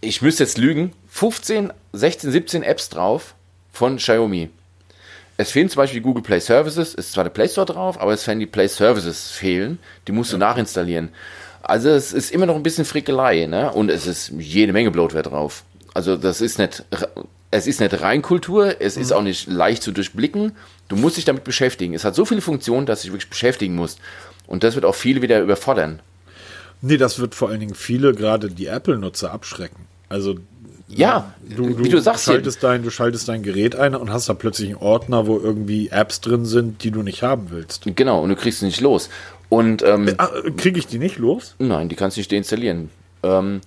Ich 0.00 0.22
müsste 0.22 0.44
jetzt 0.44 0.58
lügen. 0.58 0.92
15, 1.16 1.72
16, 1.94 2.30
17 2.30 2.62
Apps 2.62 2.90
drauf 2.90 3.34
von 3.72 3.96
Xiaomi. 3.96 4.50
Es 5.38 5.50
fehlen 5.50 5.70
zum 5.70 5.78
Beispiel 5.78 6.00
die 6.00 6.04
Google 6.04 6.22
Play 6.22 6.40
Services, 6.40 6.92
ist 6.92 7.12
zwar 7.12 7.24
der 7.24 7.30
Play 7.30 7.48
Store 7.48 7.64
drauf, 7.64 7.98
aber 7.98 8.12
es 8.12 8.26
werden 8.26 8.40
die 8.40 8.44
Play 8.44 8.68
Services 8.68 9.30
fehlen, 9.30 9.78
die 10.06 10.12
musst 10.12 10.34
du 10.34 10.36
nachinstallieren. 10.36 11.08
Also 11.62 11.88
es 11.88 12.12
ist 12.12 12.32
immer 12.32 12.44
noch 12.44 12.54
ein 12.54 12.62
bisschen 12.62 12.84
Frickelei, 12.84 13.46
ne? 13.46 13.72
Und 13.72 13.90
es 13.90 14.06
ist 14.06 14.30
jede 14.38 14.74
Menge 14.74 14.90
Bloatware 14.90 15.22
drauf. 15.22 15.64
Also 15.94 16.18
das 16.18 16.42
ist 16.42 16.58
nicht, 16.58 16.84
es 17.50 17.66
ist 17.66 17.80
nicht 17.80 17.98
Reinkultur, 17.98 18.78
es 18.82 18.96
mhm. 18.96 19.02
ist 19.02 19.12
auch 19.12 19.22
nicht 19.22 19.46
leicht 19.46 19.82
zu 19.82 19.92
durchblicken. 19.92 20.52
Du 20.88 20.96
musst 20.96 21.16
dich 21.16 21.24
damit 21.24 21.44
beschäftigen. 21.44 21.94
Es 21.94 22.04
hat 22.04 22.14
so 22.14 22.26
viele 22.26 22.42
Funktionen, 22.42 22.84
dass 22.84 23.00
du 23.00 23.06
dich 23.06 23.12
wirklich 23.14 23.30
beschäftigen 23.30 23.74
musst. 23.74 24.00
Und 24.46 24.64
das 24.64 24.74
wird 24.74 24.84
auch 24.84 24.94
viele 24.94 25.22
wieder 25.22 25.40
überfordern. 25.40 26.00
Nee, 26.82 26.98
das 26.98 27.18
wird 27.18 27.34
vor 27.34 27.48
allen 27.48 27.60
Dingen 27.60 27.74
viele, 27.74 28.12
gerade 28.12 28.50
die 28.50 28.66
Apple-Nutzer, 28.66 29.32
abschrecken. 29.32 29.86
Also 30.10 30.36
ja, 30.88 31.34
du, 31.44 31.68
du, 31.68 31.84
wie 31.84 31.88
du 31.88 32.00
sagst, 32.00 32.24
schaltest 32.24 32.62
dein, 32.62 32.82
du 32.82 32.90
schaltest 32.90 33.28
dein 33.28 33.42
Gerät 33.42 33.74
ein 33.74 33.94
und 33.94 34.12
hast 34.12 34.28
da 34.28 34.34
plötzlich 34.34 34.68
einen 34.68 34.78
Ordner, 34.78 35.26
wo 35.26 35.38
irgendwie 35.38 35.88
Apps 35.88 36.20
drin 36.20 36.44
sind, 36.44 36.84
die 36.84 36.92
du 36.92 37.02
nicht 37.02 37.22
haben 37.22 37.50
willst. 37.50 37.82
Genau, 37.96 38.22
und 38.22 38.28
du 38.28 38.36
kriegst 38.36 38.60
sie 38.60 38.66
nicht 38.66 38.80
los. 38.80 39.08
Und 39.48 39.82
ähm, 39.82 40.08
äh, 40.08 40.50
kriege 40.56 40.78
ich 40.78 40.86
die 40.86 40.98
nicht 40.98 41.18
los? 41.18 41.54
Nein, 41.58 41.88
die 41.88 41.96
kannst 41.96 42.16
du 42.16 42.20
nicht 42.20 42.30
deinstallieren. 42.30 42.90
Ähm, 43.22 43.60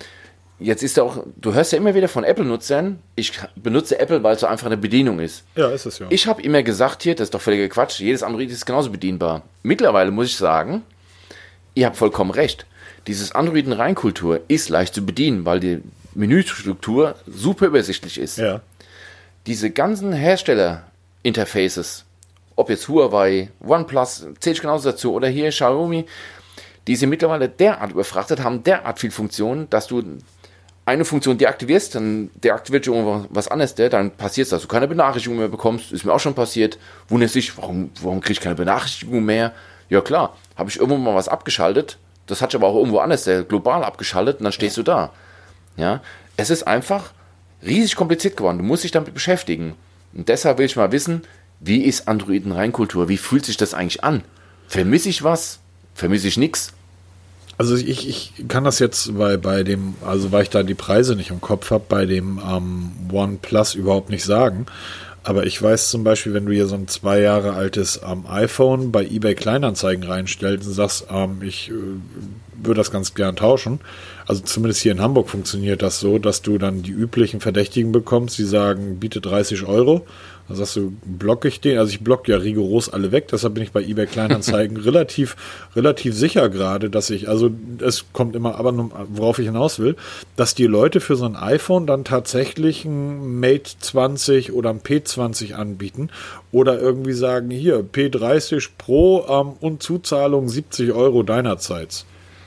jetzt 0.59 0.81
ist 0.81 0.97
ja 0.97 1.03
auch, 1.03 1.25
du 1.37 1.53
hörst 1.53 1.73
ja 1.73 1.77
immer 1.77 1.93
wieder 1.93 2.07
von 2.07 2.23
Apple-Nutzern, 2.23 2.99
ich 3.15 3.33
benutze 3.55 3.99
Apple, 3.99 4.23
weil 4.23 4.35
es 4.35 4.41
so 4.41 4.47
einfach 4.47 4.67
eine 4.67 4.77
Bedienung 4.77 5.19
ist. 5.19 5.43
Ja, 5.55 5.69
ist 5.69 5.85
es 5.85 5.99
ja. 5.99 6.07
Ich 6.09 6.25
habe 6.27 6.41
immer 6.41 6.63
gesagt 6.63 7.03
hier, 7.03 7.15
das 7.15 7.25
ist 7.25 7.33
doch 7.33 7.41
völliger 7.41 7.67
Quatsch, 7.67 7.99
jedes 7.99 8.23
Android 8.23 8.49
ist 8.49 8.65
genauso 8.65 8.91
bedienbar. 8.91 9.43
Mittlerweile 9.63 10.11
muss 10.11 10.27
ich 10.27 10.37
sagen, 10.37 10.83
ihr 11.75 11.85
habt 11.85 11.97
vollkommen 11.97 12.31
recht. 12.31 12.65
Dieses 13.07 13.31
Androiden-Reinkultur 13.33 14.41
ist 14.47 14.69
leicht 14.69 14.93
zu 14.93 15.05
bedienen, 15.05 15.45
weil 15.45 15.59
die 15.59 15.81
Menüstruktur 16.13 17.15
super 17.27 17.67
übersichtlich 17.67 18.17
ist. 18.19 18.37
Ja. 18.37 18.61
Diese 19.47 19.69
ganzen 19.71 20.13
Hersteller-Interfaces, 20.13 22.05
ob 22.55 22.69
jetzt 22.69 22.87
Huawei, 22.87 23.49
OnePlus, 23.65 24.27
zähle 24.39 24.53
ich 24.53 24.61
genauso 24.61 24.91
dazu, 24.91 25.13
oder 25.13 25.27
hier 25.27 25.49
Xiaomi, 25.49 26.05
die 26.87 26.95
sind 26.95 27.09
mittlerweile 27.09 27.49
derart 27.49 27.91
überfrachtet, 27.91 28.43
haben 28.43 28.63
derart 28.63 28.99
viel 28.99 29.11
Funktionen, 29.11 29.69
dass 29.69 29.87
du 29.87 30.03
eine 30.85 31.05
Funktion 31.05 31.37
deaktivierst, 31.37 31.93
dann 31.93 32.31
deaktiviert 32.33 32.85
schon 32.85 33.27
was 33.29 33.47
anderes, 33.47 33.75
dann 33.75 34.11
passiert 34.11 34.45
es, 34.45 34.49
dass 34.49 34.63
du 34.63 34.67
keine 34.67 34.87
Benachrichtigung 34.87 35.37
mehr 35.37 35.47
bekommst. 35.47 35.91
Ist 35.91 36.03
mir 36.03 36.11
auch 36.11 36.19
schon 36.19 36.33
passiert. 36.33 36.79
Wundert 37.07 37.29
sich, 37.29 37.55
warum, 37.57 37.91
warum 38.01 38.21
kriege 38.21 38.33
ich 38.33 38.41
keine 38.41 38.55
Benachrichtigung 38.55 39.23
mehr? 39.23 39.53
Ja 39.89 40.01
klar, 40.01 40.35
habe 40.55 40.69
ich 40.69 40.77
irgendwo 40.77 40.97
mal 40.97 41.13
was 41.13 41.27
abgeschaltet, 41.27 41.99
Das 42.25 42.41
hat 42.41 42.51
sich 42.51 42.59
aber 42.59 42.67
auch 42.67 42.75
irgendwo 42.75 42.99
anders 42.99 43.23
der 43.23 43.43
global 43.43 43.83
abgeschaltet 43.83 44.39
und 44.39 44.43
dann 44.45 44.51
stehst 44.51 44.77
du 44.77 44.83
da. 44.83 45.11
Ja, 45.79 46.01
es 46.37 46.49
ist 46.49 46.67
einfach 46.67 47.13
riesig 47.65 47.95
kompliziert 47.95 48.37
geworden. 48.37 48.57
Du 48.57 48.63
musst 48.63 48.83
dich 48.83 48.91
damit 48.91 49.13
beschäftigen. 49.13 49.75
Und 50.13 50.27
deshalb 50.27 50.57
will 50.57 50.65
ich 50.65 50.75
mal 50.75 50.91
wissen, 50.91 51.23
wie 51.59 51.83
ist 51.83 52.07
Androiden-Reinkultur? 52.07 53.09
Wie 53.09 53.17
fühlt 53.17 53.45
sich 53.45 53.57
das 53.57 53.73
eigentlich 53.73 54.03
an? 54.03 54.23
Vermisse 54.67 55.09
ich 55.09 55.23
was? 55.23 55.59
Vermisse 55.93 56.27
ich 56.27 56.37
nichts? 56.37 56.73
Also 57.57 57.75
ich, 57.75 58.07
ich 58.07 58.33
kann 58.47 58.63
das 58.63 58.79
jetzt 58.79 59.17
bei, 59.17 59.35
bei 59.35 59.63
dem, 59.63 59.95
also 60.05 60.31
weil 60.31 60.43
ich 60.43 60.49
da 60.49 60.63
die 60.63 60.75
Preise 60.75 61.15
nicht 61.15 61.29
im 61.29 61.41
Kopf 61.41 61.71
habe, 61.71 61.83
bei 61.89 62.05
dem 62.05 62.39
ähm, 62.45 62.91
OnePlus 63.11 63.75
überhaupt 63.75 64.09
nicht 64.09 64.23
sagen. 64.23 64.65
Aber 65.23 65.45
ich 65.45 65.61
weiß 65.61 65.89
zum 65.89 66.05
Beispiel, 66.05 66.33
wenn 66.33 66.45
du 66.45 66.53
hier 66.53 66.67
so 66.67 66.75
ein 66.75 66.87
zwei 66.87 67.19
Jahre 67.19 67.53
altes 67.53 67.99
ähm, 68.05 68.25
iPhone 68.27 68.91
bei 68.91 69.05
eBay 69.05 69.35
Kleinanzeigen 69.35 70.05
reinstellst 70.05 70.67
und 70.67 70.73
sagst, 70.73 71.07
ähm, 71.11 71.41
ich 71.41 71.69
äh, 71.69 71.73
würde 72.53 72.77
das 72.79 72.91
ganz 72.91 73.13
gern 73.13 73.35
tauschen. 73.35 73.81
Also 74.29 74.43
zumindest 74.43 74.81
hier 74.81 74.91
in 74.91 75.01
Hamburg 75.01 75.27
funktioniert 75.27 75.81
das 75.81 75.99
so, 75.99 76.19
dass 76.19 76.43
du 76.43 76.59
dann 76.59 76.83
die 76.83 76.91
üblichen 76.91 77.39
Verdächtigen 77.39 77.91
bekommst, 77.91 78.37
die 78.37 78.43
sagen, 78.43 78.99
biete 78.99 79.21
30 79.21 79.65
Euro. 79.65 80.05
Dann 80.47 80.55
sagst 80.55 80.75
du, 80.75 80.93
blocke 81.03 81.47
ich 81.47 81.61
den? 81.61 81.79
Also 81.79 81.89
ich 81.89 82.01
blocke 82.01 82.31
ja 82.31 82.37
rigoros 82.37 82.89
alle 82.89 83.11
weg, 83.11 83.29
deshalb 83.29 83.55
bin 83.55 83.63
ich 83.63 83.71
bei 83.71 83.81
eBay 83.81 84.05
Kleinanzeigen 84.05 84.77
relativ, 84.83 85.35
relativ 85.75 86.13
sicher 86.13 86.47
gerade, 86.49 86.91
dass 86.91 87.09
ich, 87.09 87.27
also 87.27 87.49
es 87.79 88.05
kommt 88.13 88.35
immer, 88.35 88.53
aber 88.59 88.71
worauf 89.09 89.39
ich 89.39 89.47
hinaus 89.47 89.79
will, 89.79 89.95
dass 90.35 90.53
die 90.53 90.67
Leute 90.67 90.99
für 90.99 91.15
so 91.15 91.25
ein 91.25 91.35
iPhone 91.35 91.87
dann 91.87 92.03
tatsächlich 92.03 92.85
ein 92.85 93.39
Mate 93.39 93.79
20 93.79 94.53
oder 94.53 94.69
ein 94.69 94.81
P20 94.81 95.53
anbieten 95.53 96.11
oder 96.51 96.79
irgendwie 96.79 97.13
sagen, 97.13 97.49
hier, 97.49 97.79
P30 97.79 98.69
Pro 98.77 99.25
ähm, 99.27 99.53
und 99.59 99.81
Zuzahlung 99.81 100.49
70 100.49 100.91
Euro 100.91 101.23
deinerseits 101.23 102.05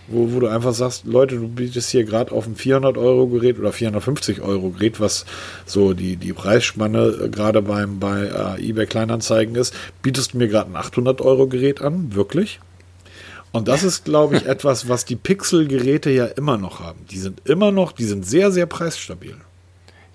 wo, 0.09 0.33
wo 0.33 0.41
du 0.41 0.49
einfach 0.49 0.75
sagst, 0.75 1.05
Leute, 1.05 1.37
du 1.37 1.49
bietest 1.49 1.91
hier 1.91 2.05
gerade 2.05 2.33
auf 2.33 2.47
ein 2.47 2.57
400 2.57 2.97
Euro 2.97 3.27
Gerät 3.29 3.59
oder 3.59 3.73
450 3.73 4.43
Euro 4.43 4.71
Gerät, 4.71 5.01
was 5.01 5.25
so 5.67 5.95
die, 5.95 6.17
die 6.17 6.33
Preisspanne 6.33 7.19
äh, 7.25 7.29
gerade 7.29 7.63
beim, 7.63 7.99
bei 7.99 8.57
äh, 8.59 8.69
eBay 8.69 8.87
Kleinanzeigen 8.87 9.55
ist, 9.55 9.75
bietest 10.03 10.35
du 10.35 10.39
mir 10.39 10.49
gerade 10.49 10.71
ein 10.71 10.77
800 10.77 11.21
Euro 11.21 11.47
Gerät 11.47 11.81
an, 11.81 12.15
wirklich? 12.15 12.61
Und 13.53 13.69
das 13.69 13.83
ist, 13.85 14.05
glaube 14.05 14.37
ich, 14.37 14.47
etwas, 14.47 14.89
was 14.89 15.05
die 15.05 15.17
Pixel-Geräte 15.17 16.11
ja 16.11 16.27
immer 16.27 16.59
noch 16.59 16.81
haben. 16.81 17.01
Die 17.11 17.19
sind 17.19 17.41
immer 17.45 17.71
noch, 17.71 17.93
die 17.93 18.05
sind 18.05 18.27
sehr, 18.27 18.51
sehr 18.51 18.67
preisstabil. 18.67 19.37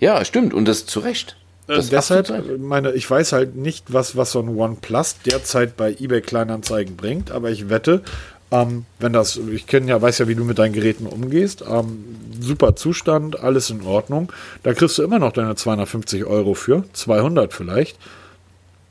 Ja, 0.00 0.24
stimmt. 0.24 0.54
Und 0.54 0.66
das 0.66 0.86
zu 0.86 1.00
Recht. 1.00 1.36
Äh, 1.68 1.76
das 1.76 1.90
deshalb, 1.90 2.58
meine, 2.58 2.92
ich 2.92 3.08
weiß 3.08 3.32
halt 3.32 3.56
nicht, 3.56 3.92
was, 3.92 4.16
was 4.16 4.32
so 4.32 4.40
ein 4.40 4.48
OnePlus 4.48 5.16
derzeit 5.24 5.76
bei 5.76 5.92
eBay 5.92 6.20
Kleinanzeigen 6.20 6.96
bringt, 6.96 7.30
aber 7.30 7.50
ich 7.50 7.68
wette, 7.68 8.02
ähm, 8.50 8.86
wenn 8.98 9.12
das, 9.12 9.36
ich 9.36 9.66
kenne 9.66 9.88
ja, 9.88 10.00
weiß 10.00 10.18
ja, 10.18 10.28
wie 10.28 10.34
du 10.34 10.44
mit 10.44 10.58
deinen 10.58 10.72
Geräten 10.72 11.06
umgehst. 11.06 11.62
Ähm, 11.68 12.04
super 12.40 12.76
Zustand, 12.76 13.40
alles 13.40 13.70
in 13.70 13.82
Ordnung. 13.82 14.32
Da 14.62 14.72
kriegst 14.72 14.96
du 14.98 15.02
immer 15.02 15.18
noch 15.18 15.32
deine 15.32 15.54
250 15.54 16.24
Euro 16.24 16.54
für, 16.54 16.84
200 16.92 17.52
vielleicht. 17.52 17.98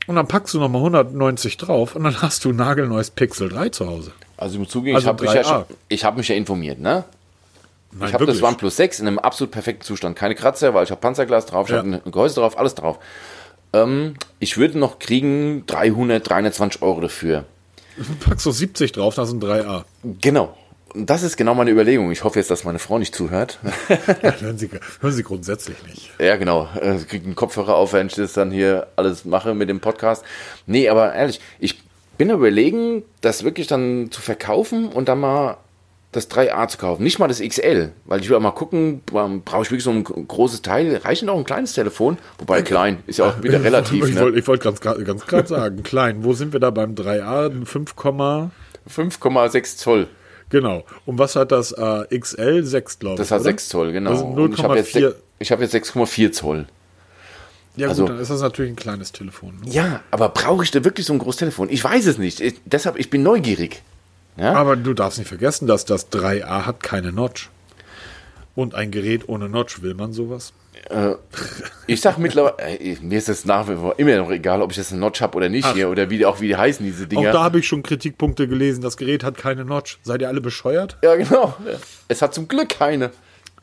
Und 0.06 0.16
dann 0.16 0.28
packst 0.28 0.54
du 0.54 0.58
nochmal 0.58 0.80
190 0.80 1.56
drauf 1.56 1.94
und 1.94 2.04
dann 2.04 2.22
hast 2.22 2.44
du 2.44 2.50
ein 2.50 2.56
nagelneues 2.56 3.10
Pixel 3.10 3.48
3 3.48 3.68
zu 3.70 3.86
Hause. 3.86 4.12
Also 4.36 4.54
ich 4.54 4.60
muss 4.60 4.68
zugeben, 4.68 4.96
also 4.96 5.04
ich 5.04 5.08
habe 5.08 5.24
mich, 5.24 5.34
ja 5.34 6.08
hab 6.08 6.16
mich 6.16 6.28
ja 6.28 6.34
informiert, 6.34 6.78
ne? 6.78 7.04
Nein, 7.92 8.08
ich 8.08 8.14
habe 8.14 8.26
das 8.26 8.42
OnePlus 8.42 8.76
6 8.76 9.00
in 9.00 9.06
einem 9.06 9.18
absolut 9.18 9.50
perfekten 9.50 9.82
Zustand. 9.82 10.16
Keine 10.16 10.34
Kratzer, 10.34 10.72
weil 10.72 10.84
ich 10.84 10.90
habe 10.90 11.00
Panzerglas 11.00 11.46
drauf, 11.46 11.66
ich 11.68 11.72
ja. 11.72 11.78
habe 11.78 12.00
ein 12.04 12.12
Gehäuse 12.12 12.36
drauf, 12.36 12.56
alles 12.58 12.74
drauf. 12.74 12.98
Ähm, 13.72 14.14
ich 14.38 14.56
würde 14.56 14.78
noch 14.78 14.98
kriegen 14.98 15.64
300, 15.66 16.26
320 16.26 16.82
Euro 16.82 17.00
dafür. 17.00 17.44
Du 18.20 18.28
packst 18.28 18.44
so 18.44 18.50
70 18.50 18.92
drauf, 18.92 19.14
das 19.14 19.30
sind 19.30 19.42
3A. 19.42 19.84
Genau. 20.20 20.56
Und 20.94 21.10
das 21.10 21.22
ist 21.22 21.36
genau 21.36 21.54
meine 21.54 21.70
Überlegung. 21.70 22.10
Ich 22.12 22.24
hoffe 22.24 22.38
jetzt, 22.38 22.50
dass 22.50 22.64
meine 22.64 22.78
Frau 22.78 22.98
nicht 22.98 23.14
zuhört. 23.14 23.58
ja, 24.22 24.32
hören, 24.40 24.56
Sie, 24.58 24.70
hören 25.00 25.12
Sie 25.12 25.22
grundsätzlich 25.22 25.76
nicht. 25.84 26.10
Ja, 26.18 26.36
genau. 26.36 26.68
Sie 26.96 27.04
kriegt 27.04 27.26
einen 27.26 27.34
Kopfhörer 27.34 27.74
auf, 27.76 27.92
wenn 27.92 28.06
ich 28.06 28.14
das 28.14 28.32
dann 28.32 28.50
hier 28.50 28.86
alles 28.96 29.24
mache 29.24 29.54
mit 29.54 29.68
dem 29.68 29.80
Podcast. 29.80 30.24
Nee, 30.66 30.88
aber 30.88 31.14
ehrlich, 31.14 31.40
ich 31.58 31.82
bin 32.16 32.30
überlegen, 32.30 33.04
das 33.20 33.44
wirklich 33.44 33.66
dann 33.66 34.10
zu 34.10 34.20
verkaufen 34.22 34.88
und 34.88 35.08
dann 35.08 35.20
mal 35.20 35.58
das 36.12 36.30
3A 36.30 36.68
zu 36.68 36.78
kaufen. 36.78 37.02
Nicht 37.02 37.18
mal 37.18 37.28
das 37.28 37.40
XL, 37.40 37.92
weil 38.06 38.20
ich 38.20 38.28
will 38.28 38.36
auch 38.36 38.40
mal 38.40 38.52
gucken, 38.52 39.02
brauche 39.04 39.62
ich 39.62 39.70
wirklich 39.70 39.84
so 39.84 39.90
ein 39.90 40.04
großes 40.04 40.62
Teil? 40.62 40.96
Reicht 40.96 41.22
noch 41.22 41.36
ein 41.36 41.44
kleines 41.44 41.74
Telefon? 41.74 42.18
Wobei 42.38 42.62
klein 42.62 43.02
ist 43.06 43.18
ja 43.18 43.26
auch 43.26 43.42
wieder 43.42 43.62
relativ. 43.64 44.08
ich 44.08 44.14
ne? 44.14 44.22
wollte 44.22 44.46
wollt 44.46 44.62
ganz, 44.62 44.80
ganz 44.80 45.26
gerade 45.26 45.48
sagen, 45.48 45.82
klein. 45.82 46.24
Wo 46.24 46.32
sind 46.32 46.52
wir 46.52 46.60
da 46.60 46.70
beim 46.70 46.94
3A? 46.94 47.66
5,6 47.66 49.76
Zoll. 49.76 50.08
Genau. 50.50 50.84
Und 51.04 51.18
was 51.18 51.36
hat 51.36 51.52
das 51.52 51.72
äh, 51.72 52.18
XL? 52.18 52.64
6, 52.64 52.98
glaube 53.00 53.14
ich. 53.14 53.18
Das 53.18 53.30
hat 53.30 53.40
oder? 53.40 53.50
6 53.50 53.68
Zoll, 53.68 53.92
genau. 53.92 54.10
Also 54.10 54.48
ich 54.48 54.64
habe 54.64 54.76
jetzt, 54.76 54.94
hab 54.94 55.60
jetzt 55.60 55.74
6,4 55.74 56.32
Zoll. 56.32 56.66
Ja, 57.76 57.88
also, 57.88 58.02
gut, 58.02 58.12
dann 58.12 58.20
ist 58.20 58.30
das 58.30 58.40
natürlich 58.40 58.72
ein 58.72 58.76
kleines 58.76 59.12
Telefon. 59.12 59.60
Ne? 59.62 59.70
Ja, 59.70 60.00
aber 60.10 60.30
brauche 60.30 60.64
ich 60.64 60.70
da 60.70 60.84
wirklich 60.84 61.06
so 61.06 61.12
ein 61.12 61.20
großes 61.20 61.38
Telefon? 61.38 61.68
Ich 61.70 61.84
weiß 61.84 62.06
es 62.06 62.18
nicht. 62.18 62.40
Ich, 62.40 62.54
deshalb, 62.64 62.98
ich 62.98 63.10
bin 63.10 63.22
neugierig. 63.22 63.82
Ja? 64.38 64.54
Aber 64.54 64.76
du 64.76 64.94
darfst 64.94 65.18
nicht 65.18 65.28
vergessen, 65.28 65.66
dass 65.66 65.84
das 65.84 66.10
3A 66.10 66.66
hat 66.66 66.82
keine 66.82 67.12
Notch. 67.12 67.50
Und 68.54 68.74
ein 68.74 68.90
Gerät 68.90 69.28
ohne 69.28 69.48
Notch, 69.48 69.82
will 69.82 69.94
man 69.94 70.12
sowas? 70.12 70.52
Äh, 70.90 71.14
ich 71.86 72.00
sag 72.00 72.18
mittlerweile, 72.18 72.56
äh, 72.78 72.96
mir 73.00 73.18
ist 73.18 73.28
es 73.28 73.44
nach 73.44 73.68
wie 73.68 73.76
vor 73.76 73.98
immer 73.98 74.16
noch 74.16 74.30
egal, 74.30 74.62
ob 74.62 74.70
ich 74.70 74.76
das 74.76 74.90
eine 74.92 75.00
Notch 75.00 75.20
habe 75.20 75.36
oder 75.36 75.48
nicht 75.48 75.66
Ach. 75.66 75.74
hier 75.74 75.88
oder 75.90 76.10
wie 76.10 76.24
auch 76.24 76.40
wie 76.40 76.48
die 76.48 76.56
heißen 76.56 76.84
diese 76.84 77.06
Dinger. 77.06 77.28
Auch 77.28 77.32
da 77.32 77.42
habe 77.44 77.58
ich 77.58 77.68
schon 77.68 77.82
Kritikpunkte 77.82 78.48
gelesen. 78.48 78.80
Das 78.80 78.96
Gerät 78.96 79.24
hat 79.24 79.36
keine 79.36 79.64
Notch. 79.64 79.98
Seid 80.02 80.22
ihr 80.22 80.28
alle 80.28 80.40
bescheuert? 80.40 80.96
Ja, 81.02 81.14
genau. 81.16 81.54
Es 82.08 82.22
hat 82.22 82.34
zum 82.34 82.48
Glück 82.48 82.70
keine. 82.70 83.10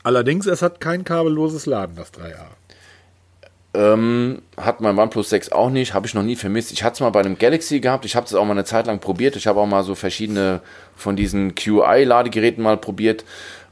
Allerdings, 0.03 0.45
es 0.45 0.61
hat 0.61 0.79
kein 0.79 1.03
kabelloses 1.03 1.65
Laden, 1.65 1.95
das 1.95 2.13
3A. 2.13 2.45
Ähm, 3.75 4.41
hat 4.57 4.79
mein 4.79 4.97
OnePlus 4.97 5.29
6 5.29 5.51
auch 5.51 5.69
nicht, 5.69 5.93
habe 5.93 6.07
ich 6.07 6.13
noch 6.13 6.23
nie 6.23 6.35
vermisst. 6.35 6.71
Ich 6.71 6.83
hatte 6.83 6.95
es 6.95 6.99
mal 7.01 7.09
bei 7.09 7.19
einem 7.19 7.37
Galaxy 7.37 7.79
gehabt, 7.79 8.05
ich 8.05 8.15
habe 8.15 8.25
es 8.25 8.33
auch 8.33 8.45
mal 8.45 8.51
eine 8.51 8.63
Zeit 8.63 8.87
lang 8.87 8.99
probiert. 8.99 9.35
Ich 9.35 9.47
habe 9.47 9.59
auch 9.59 9.65
mal 9.65 9.83
so 9.83 9.95
verschiedene 9.95 10.61
von 10.95 11.15
diesen 11.15 11.55
QI-Ladegeräten 11.55 12.63
mal 12.63 12.77
probiert. 12.77 13.25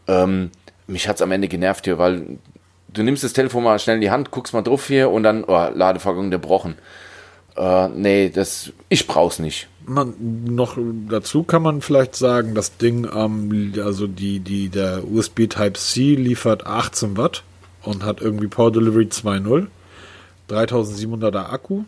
Ähm, 0.08 0.52
mich 0.88 1.08
hat 1.08 1.16
es 1.18 1.22
am 1.22 1.32
Ende 1.32 1.48
genervt 1.48 1.86
hier, 1.86 1.98
weil 1.98 2.38
du 2.94 3.04
nimmst 3.04 3.24
das 3.24 3.34
Telefon 3.34 3.64
mal 3.64 3.80
schnell 3.80 3.96
in 3.96 4.02
die 4.02 4.12
Hand, 4.12 4.32
guckst 4.32 4.54
mal 4.54 4.62
drauf 4.62 4.88
hier 4.88 5.10
und 5.10 5.24
dann, 5.24 5.44
oh, 5.46 5.70
Ladevorgang 5.74 6.32
gebrochen. 6.32 6.76
Äh, 7.56 7.88
nee, 7.90 8.30
das, 8.30 8.72
ich 8.90 9.08
brauch's 9.08 9.40
nicht. 9.40 9.68
Man, 9.86 10.14
noch 10.46 10.78
dazu 11.10 11.44
kann 11.44 11.62
man 11.62 11.82
vielleicht 11.82 12.16
sagen, 12.16 12.56
das 12.56 12.78
Ding, 12.78 13.08
ähm, 13.14 13.74
also 13.84 14.08
die, 14.08 14.40
die, 14.40 14.70
der 14.70 15.04
USB 15.10 15.48
Type-C 15.48 16.16
liefert 16.16 16.66
18 16.66 17.18
Watt 17.18 17.44
und 17.84 18.04
hat 18.04 18.22
irgendwie 18.22 18.48
Power 18.48 18.72
Delivery 18.72 19.06
2.0. 19.06 19.68
3700er 20.50 21.52
Akku. 21.52 21.84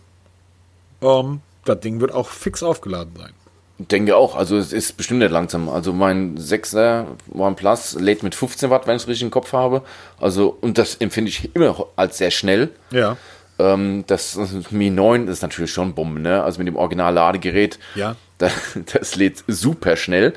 Ähm, 1.02 1.42
das 1.66 1.80
Ding 1.80 2.00
wird 2.00 2.12
auch 2.12 2.30
fix 2.30 2.64
aufgeladen 2.64 3.14
sein. 3.18 3.32
Denke 3.78 4.16
auch, 4.16 4.36
also 4.36 4.58
es 4.58 4.72
ist 4.72 4.96
bestimmt 4.96 5.20
nicht 5.20 5.32
langsam. 5.32 5.68
Also 5.68 5.92
mein 5.92 6.38
6er 6.38 7.08
OnePlus 7.34 8.00
lädt 8.00 8.24
mit 8.24 8.34
15 8.34 8.70
Watt, 8.70 8.88
wenn 8.88 8.96
ich 8.96 9.02
es 9.02 9.08
richtig 9.08 9.24
im 9.24 9.32
Kopf 9.32 9.52
habe. 9.52 9.82
Also, 10.20 10.58
und 10.62 10.78
das 10.78 10.96
empfinde 10.96 11.30
ich 11.30 11.54
immer 11.54 11.86
als 11.98 12.18
sehr 12.18 12.32
schnell. 12.32 12.70
Ja. 12.92 13.18
Ähm, 13.60 14.06
das, 14.08 14.36
das 14.36 14.72
Mi 14.72 14.90
9 14.90 15.28
ist 15.28 15.42
natürlich 15.42 15.74
schon 15.74 15.94
Bombe, 15.94 16.22
ne? 16.22 16.42
Also 16.42 16.60
mit 16.60 16.68
dem 16.68 16.78
Original-Ladegerät. 16.78 17.78
Ja. 17.96 18.16
Das, 18.38 18.54
das 18.94 19.16
lädt 19.18 19.44
super 19.48 19.98
schnell. 19.98 20.34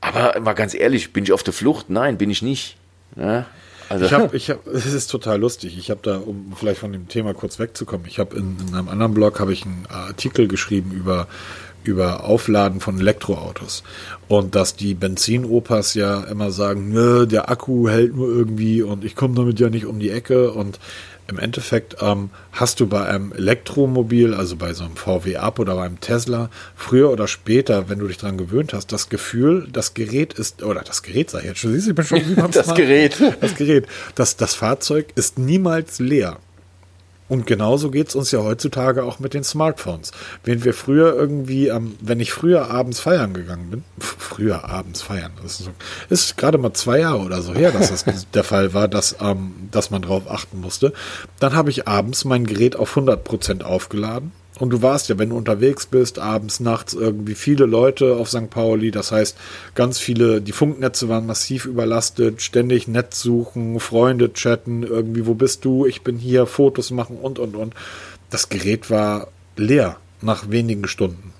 Aber 0.00 0.40
mal 0.40 0.54
ganz 0.54 0.72
ehrlich, 0.72 1.12
bin 1.12 1.24
ich 1.24 1.32
auf 1.32 1.42
der 1.42 1.52
Flucht? 1.52 1.90
Nein, 1.90 2.16
bin 2.16 2.30
ich 2.30 2.40
nicht. 2.40 2.76
Ja? 3.16 3.44
Also 3.90 4.06
ich 4.06 4.12
habe, 4.12 4.34
ich 4.36 4.48
hab, 4.48 4.66
es 4.66 4.86
ist 4.86 5.08
total 5.08 5.38
lustig. 5.38 5.76
Ich 5.76 5.90
habe 5.90 6.00
da, 6.02 6.16
um 6.16 6.52
vielleicht 6.56 6.80
von 6.80 6.92
dem 6.92 7.08
Thema 7.08 7.34
kurz 7.34 7.58
wegzukommen, 7.58 8.06
ich 8.06 8.18
habe 8.18 8.36
in, 8.36 8.56
in, 8.66 8.74
einem 8.74 8.88
anderen 8.88 9.12
Blog 9.12 9.40
habe 9.40 9.52
ich 9.52 9.66
einen 9.66 9.84
Artikel 9.90 10.48
geschrieben 10.48 10.92
über 10.92 11.28
über 11.82 12.24
Aufladen 12.24 12.78
von 12.80 13.00
Elektroautos 13.00 13.82
und 14.28 14.54
dass 14.54 14.76
die 14.76 14.92
Benzinopas 14.92 15.94
ja 15.94 16.20
immer 16.24 16.50
sagen, 16.50 16.90
Nö, 16.90 17.26
der 17.26 17.48
Akku 17.48 17.88
hält 17.88 18.14
nur 18.14 18.28
irgendwie 18.28 18.82
und 18.82 19.02
ich 19.02 19.16
komme 19.16 19.34
damit 19.34 19.58
ja 19.60 19.70
nicht 19.70 19.86
um 19.86 19.98
die 19.98 20.10
Ecke 20.10 20.50
und 20.52 20.78
im 21.30 21.38
Endeffekt 21.38 21.96
ähm, 22.00 22.30
hast 22.52 22.80
du 22.80 22.86
bei 22.86 23.06
einem 23.06 23.32
Elektromobil, 23.32 24.34
also 24.34 24.56
bei 24.56 24.74
so 24.74 24.84
einem 24.84 24.96
VW 24.96 25.36
Up 25.36 25.58
oder 25.58 25.76
beim 25.76 26.00
Tesla, 26.00 26.50
früher 26.74 27.10
oder 27.10 27.28
später, 27.28 27.88
wenn 27.88 27.98
du 27.98 28.08
dich 28.08 28.18
daran 28.18 28.36
gewöhnt 28.36 28.72
hast, 28.72 28.92
das 28.92 29.08
Gefühl, 29.08 29.68
das 29.72 29.94
Gerät 29.94 30.34
ist, 30.34 30.62
oder 30.62 30.82
das 30.82 31.02
Gerät 31.02 31.30
sei 31.30 31.44
jetzt 31.44 31.60
schon, 31.60 31.72
siehst 31.72 31.86
du, 31.86 31.90
ich 31.90 31.96
bin 31.96 32.04
schon 32.04 32.18
wie 32.28 32.34
beim 32.34 32.50
Das 32.50 32.74
Gerät. 32.74 33.16
Das 33.40 33.54
Gerät. 33.54 33.86
Das, 34.14 34.36
das 34.36 34.54
Fahrzeug 34.54 35.06
ist 35.14 35.38
niemals 35.38 35.98
leer. 35.98 36.38
Und 37.30 37.46
genauso 37.46 37.92
geht 37.92 38.08
es 38.08 38.16
uns 38.16 38.32
ja 38.32 38.40
heutzutage 38.40 39.04
auch 39.04 39.20
mit 39.20 39.34
den 39.34 39.44
Smartphones. 39.44 40.10
Wenn 40.42 40.64
wir 40.64 40.74
früher 40.74 41.14
irgendwie, 41.14 41.68
ähm, 41.68 41.94
wenn 42.00 42.18
ich 42.18 42.32
früher 42.32 42.70
abends 42.70 42.98
feiern 42.98 43.34
gegangen 43.34 43.70
bin, 43.70 43.84
früher 44.00 44.68
abends 44.68 45.00
feiern, 45.00 45.30
das 45.40 45.60
ist, 45.60 45.66
so, 45.66 45.70
ist 46.08 46.36
gerade 46.36 46.58
mal 46.58 46.72
zwei 46.74 46.98
Jahre 46.98 47.20
oder 47.20 47.40
so 47.40 47.54
her, 47.54 47.70
dass 47.70 47.90
das 47.90 48.04
der 48.34 48.42
Fall 48.42 48.74
war, 48.74 48.88
dass, 48.88 49.16
ähm, 49.20 49.68
dass 49.70 49.92
man 49.92 50.02
drauf 50.02 50.24
achten 50.28 50.60
musste, 50.60 50.92
dann 51.38 51.54
habe 51.54 51.70
ich 51.70 51.86
abends 51.86 52.24
mein 52.24 52.46
Gerät 52.46 52.74
auf 52.74 52.96
100% 52.96 53.62
aufgeladen 53.62 54.32
Und 54.60 54.70
du 54.70 54.82
warst 54.82 55.08
ja, 55.08 55.18
wenn 55.18 55.30
du 55.30 55.36
unterwegs 55.36 55.86
bist, 55.86 56.18
abends, 56.18 56.60
nachts 56.60 56.92
irgendwie 56.92 57.34
viele 57.34 57.64
Leute 57.64 58.16
auf 58.16 58.28
St. 58.28 58.50
Pauli. 58.50 58.90
Das 58.90 59.10
heißt, 59.10 59.36
ganz 59.74 59.98
viele, 59.98 60.42
die 60.42 60.52
Funknetze 60.52 61.08
waren 61.08 61.26
massiv 61.26 61.64
überlastet, 61.64 62.42
ständig 62.42 62.86
Netz 62.86 63.22
suchen, 63.22 63.80
Freunde 63.80 64.34
chatten, 64.34 64.82
irgendwie, 64.82 65.26
wo 65.26 65.32
bist 65.32 65.64
du? 65.64 65.86
Ich 65.86 66.02
bin 66.02 66.18
hier, 66.18 66.44
Fotos 66.44 66.90
machen 66.90 67.16
und, 67.16 67.38
und, 67.38 67.56
und. 67.56 67.74
Das 68.28 68.50
Gerät 68.50 68.90
war 68.90 69.28
leer 69.56 69.96
nach 70.20 70.50
wenigen 70.50 70.86
Stunden. 70.86 71.32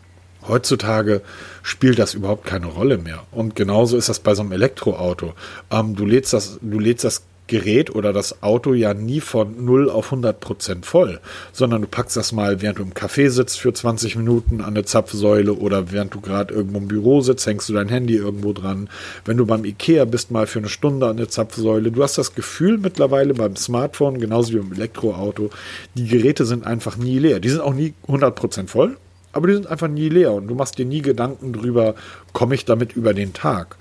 Heutzutage 0.48 1.20
spielt 1.62 1.98
das 1.98 2.14
überhaupt 2.14 2.46
keine 2.46 2.66
Rolle 2.66 2.96
mehr. 2.96 3.24
Und 3.32 3.54
genauso 3.54 3.98
ist 3.98 4.08
das 4.08 4.20
bei 4.20 4.34
so 4.34 4.40
einem 4.40 4.52
Elektroauto. 4.52 5.34
Ähm, 5.70 5.94
du 5.94 6.06
lädst 6.06 6.32
das, 6.32 6.58
du 6.62 6.78
lädst 6.78 7.04
das 7.04 7.22
Gerät 7.50 7.92
oder 7.92 8.12
das 8.12 8.44
Auto 8.44 8.74
ja 8.74 8.94
nie 8.94 9.20
von 9.20 9.64
0 9.64 9.90
auf 9.90 10.06
100 10.06 10.38
Prozent 10.38 10.86
voll, 10.86 11.18
sondern 11.52 11.82
du 11.82 11.88
packst 11.88 12.16
das 12.16 12.30
mal, 12.30 12.62
während 12.62 12.78
du 12.78 12.84
im 12.84 12.94
Café 12.94 13.28
sitzt 13.28 13.58
für 13.58 13.72
20 13.72 14.14
Minuten 14.14 14.60
an 14.60 14.68
eine 14.68 14.84
Zapfsäule 14.84 15.54
oder 15.54 15.90
während 15.90 16.14
du 16.14 16.20
gerade 16.20 16.54
irgendwo 16.54 16.78
im 16.78 16.86
Büro 16.86 17.22
sitzt, 17.22 17.46
hängst 17.46 17.68
du 17.68 17.72
dein 17.72 17.88
Handy 17.88 18.14
irgendwo 18.14 18.52
dran. 18.52 18.88
Wenn 19.24 19.36
du 19.36 19.46
beim 19.46 19.64
Ikea 19.64 20.04
bist, 20.04 20.30
mal 20.30 20.46
für 20.46 20.60
eine 20.60 20.68
Stunde 20.68 21.06
an 21.06 21.16
eine 21.16 21.26
Zapfsäule. 21.26 21.90
Du 21.90 22.04
hast 22.04 22.16
das 22.18 22.36
Gefühl 22.36 22.78
mittlerweile 22.78 23.34
beim 23.34 23.56
Smartphone, 23.56 24.20
genauso 24.20 24.52
wie 24.52 24.58
beim 24.58 24.72
Elektroauto, 24.72 25.50
die 25.96 26.06
Geräte 26.06 26.44
sind 26.44 26.64
einfach 26.64 26.96
nie 26.96 27.18
leer. 27.18 27.40
Die 27.40 27.48
sind 27.48 27.62
auch 27.62 27.74
nie 27.74 27.94
100 28.06 28.32
Prozent 28.36 28.70
voll, 28.70 28.96
aber 29.32 29.48
die 29.48 29.54
sind 29.54 29.66
einfach 29.66 29.88
nie 29.88 30.08
leer 30.08 30.32
und 30.34 30.46
du 30.46 30.54
machst 30.54 30.78
dir 30.78 30.86
nie 30.86 31.02
Gedanken 31.02 31.52
drüber, 31.52 31.96
komme 32.32 32.54
ich 32.54 32.64
damit 32.64 32.92
über 32.92 33.12
den 33.12 33.32
Tag. 33.32 33.76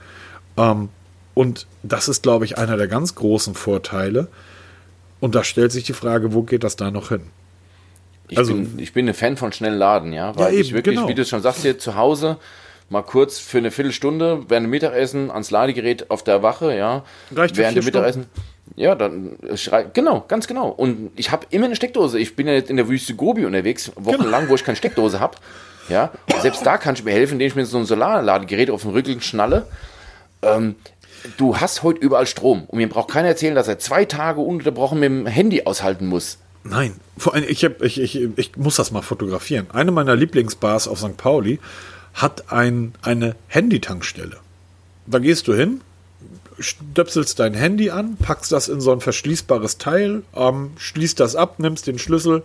Ähm, 0.57 0.89
und 1.39 1.67
das 1.83 2.09
ist, 2.09 2.21
glaube 2.21 2.43
ich, 2.43 2.57
einer 2.57 2.75
der 2.75 2.89
ganz 2.89 3.15
großen 3.15 3.55
Vorteile. 3.55 4.27
Und 5.21 5.35
da 5.35 5.45
stellt 5.45 5.71
sich 5.71 5.85
die 5.85 5.93
Frage, 5.93 6.33
wo 6.33 6.43
geht 6.43 6.65
das 6.65 6.75
da 6.75 6.91
noch 6.91 7.07
hin? 7.07 7.21
Ich, 8.27 8.37
also, 8.37 8.55
bin, 8.55 8.77
ich 8.77 8.91
bin 8.91 9.07
ein 9.07 9.13
Fan 9.13 9.37
von 9.37 9.53
schnellen 9.53 9.77
Laden, 9.77 10.11
ja, 10.11 10.35
weil 10.35 10.47
ja, 10.47 10.49
eben, 10.49 10.61
ich 10.63 10.73
wirklich, 10.73 10.97
genau. 10.97 11.07
wie 11.07 11.15
du 11.15 11.23
schon 11.23 11.41
sagst, 11.41 11.61
hier 11.61 11.79
zu 11.79 11.95
Hause 11.95 12.35
mal 12.89 13.03
kurz 13.03 13.39
für 13.39 13.57
eine 13.57 13.71
Viertelstunde 13.71 14.49
während 14.49 14.65
dem 14.65 14.69
Mittagessen 14.69 15.31
ans 15.31 15.49
Ladegerät 15.49 16.11
auf 16.11 16.25
der 16.25 16.43
Wache, 16.43 16.75
ja, 16.75 17.05
Reicht 17.33 17.55
während 17.55 17.77
dem 17.77 17.85
Mittagessen. 17.85 18.25
Ja, 18.75 18.95
dann 18.95 19.37
schrei, 19.55 19.83
genau, 19.93 20.25
ganz 20.27 20.45
genau. 20.45 20.67
Und 20.67 21.11
ich 21.15 21.31
habe 21.31 21.45
immer 21.51 21.67
eine 21.67 21.77
Steckdose. 21.77 22.19
Ich 22.19 22.35
bin 22.35 22.47
ja 22.47 22.53
jetzt 22.53 22.69
in 22.69 22.75
der 22.75 22.89
Wüste 22.89 23.15
Gobi 23.15 23.45
unterwegs, 23.45 23.93
wochenlang, 23.95 24.41
genau. 24.41 24.51
wo 24.51 24.55
ich 24.55 24.65
keine 24.65 24.75
Steckdose 24.75 25.21
habe. 25.21 25.37
Ja, 25.87 26.11
selbst 26.41 26.65
da 26.65 26.77
kann 26.77 26.95
ich 26.95 27.05
mir 27.05 27.11
helfen, 27.11 27.35
indem 27.35 27.47
ich 27.47 27.55
mir 27.55 27.65
so 27.65 27.77
ein 27.77 27.85
Solarladegerät 27.85 28.69
auf 28.69 28.81
den 28.81 28.91
Rücken 28.91 29.21
schnalle. 29.21 29.67
Ähm, 30.41 30.75
du 31.37 31.57
hast 31.57 31.83
heute 31.83 31.99
überall 31.99 32.27
Strom. 32.27 32.63
Und 32.67 32.77
mir 32.77 32.89
braucht 32.89 33.09
keiner 33.09 33.27
erzählen, 33.27 33.55
dass 33.55 33.67
er 33.67 33.79
zwei 33.79 34.05
Tage 34.05 34.41
ununterbrochen 34.41 34.99
mit 34.99 35.09
dem 35.09 35.25
Handy 35.25 35.63
aushalten 35.63 36.07
muss. 36.07 36.37
Nein, 36.63 36.95
vor 37.17 37.33
allem, 37.33 37.45
ich, 37.47 37.63
hab, 37.63 37.81
ich, 37.81 37.99
ich, 37.99 38.27
ich 38.35 38.57
muss 38.57 38.75
das 38.75 38.91
mal 38.91 39.01
fotografieren. 39.01 39.67
Eine 39.71 39.91
meiner 39.91 40.15
Lieblingsbars 40.15 40.87
auf 40.87 40.99
St. 40.99 41.17
Pauli 41.17 41.59
hat 42.13 42.51
ein, 42.51 42.93
eine 43.01 43.35
Handytankstelle. 43.47 44.37
Da 45.05 45.19
gehst 45.19 45.47
du 45.47 45.53
hin, 45.53 45.81
stöpselst 46.59 47.39
dein 47.39 47.53
Handy 47.53 47.89
an, 47.89 48.17
packst 48.17 48.51
das 48.51 48.67
in 48.67 48.81
so 48.81 48.91
ein 48.91 48.99
verschließbares 48.99 49.77
Teil, 49.77 50.23
ähm, 50.35 50.71
schließt 50.77 51.19
das 51.19 51.35
ab, 51.35 51.59
nimmst 51.59 51.87
den 51.87 51.97
Schlüssel 51.97 52.43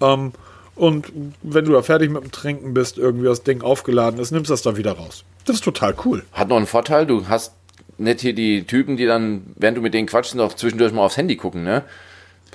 ähm, 0.00 0.32
und 0.76 1.10
wenn 1.42 1.64
du 1.64 1.72
da 1.72 1.82
fertig 1.82 2.10
mit 2.10 2.22
dem 2.22 2.30
Trinken 2.30 2.74
bist, 2.74 2.98
irgendwie 2.98 3.26
das 3.26 3.42
Ding 3.42 3.62
aufgeladen 3.62 4.20
ist, 4.20 4.30
nimmst 4.30 4.50
das 4.50 4.62
dann 4.62 4.76
wieder 4.76 4.92
raus. 4.92 5.24
Das 5.46 5.56
ist 5.56 5.64
total 5.64 5.94
cool. 6.04 6.24
Hat 6.32 6.48
noch 6.48 6.56
einen 6.56 6.66
Vorteil, 6.66 7.06
du 7.06 7.28
hast 7.28 7.52
nicht 7.98 8.20
hier 8.20 8.34
die 8.34 8.64
Typen, 8.64 8.96
die 8.96 9.06
dann, 9.06 9.42
während 9.56 9.78
du 9.78 9.82
mit 9.82 9.94
denen 9.94 10.06
quatschst, 10.06 10.34
noch 10.34 10.54
zwischendurch 10.54 10.92
mal 10.92 11.04
aufs 11.04 11.16
Handy 11.16 11.36
gucken, 11.36 11.64
ne? 11.64 11.84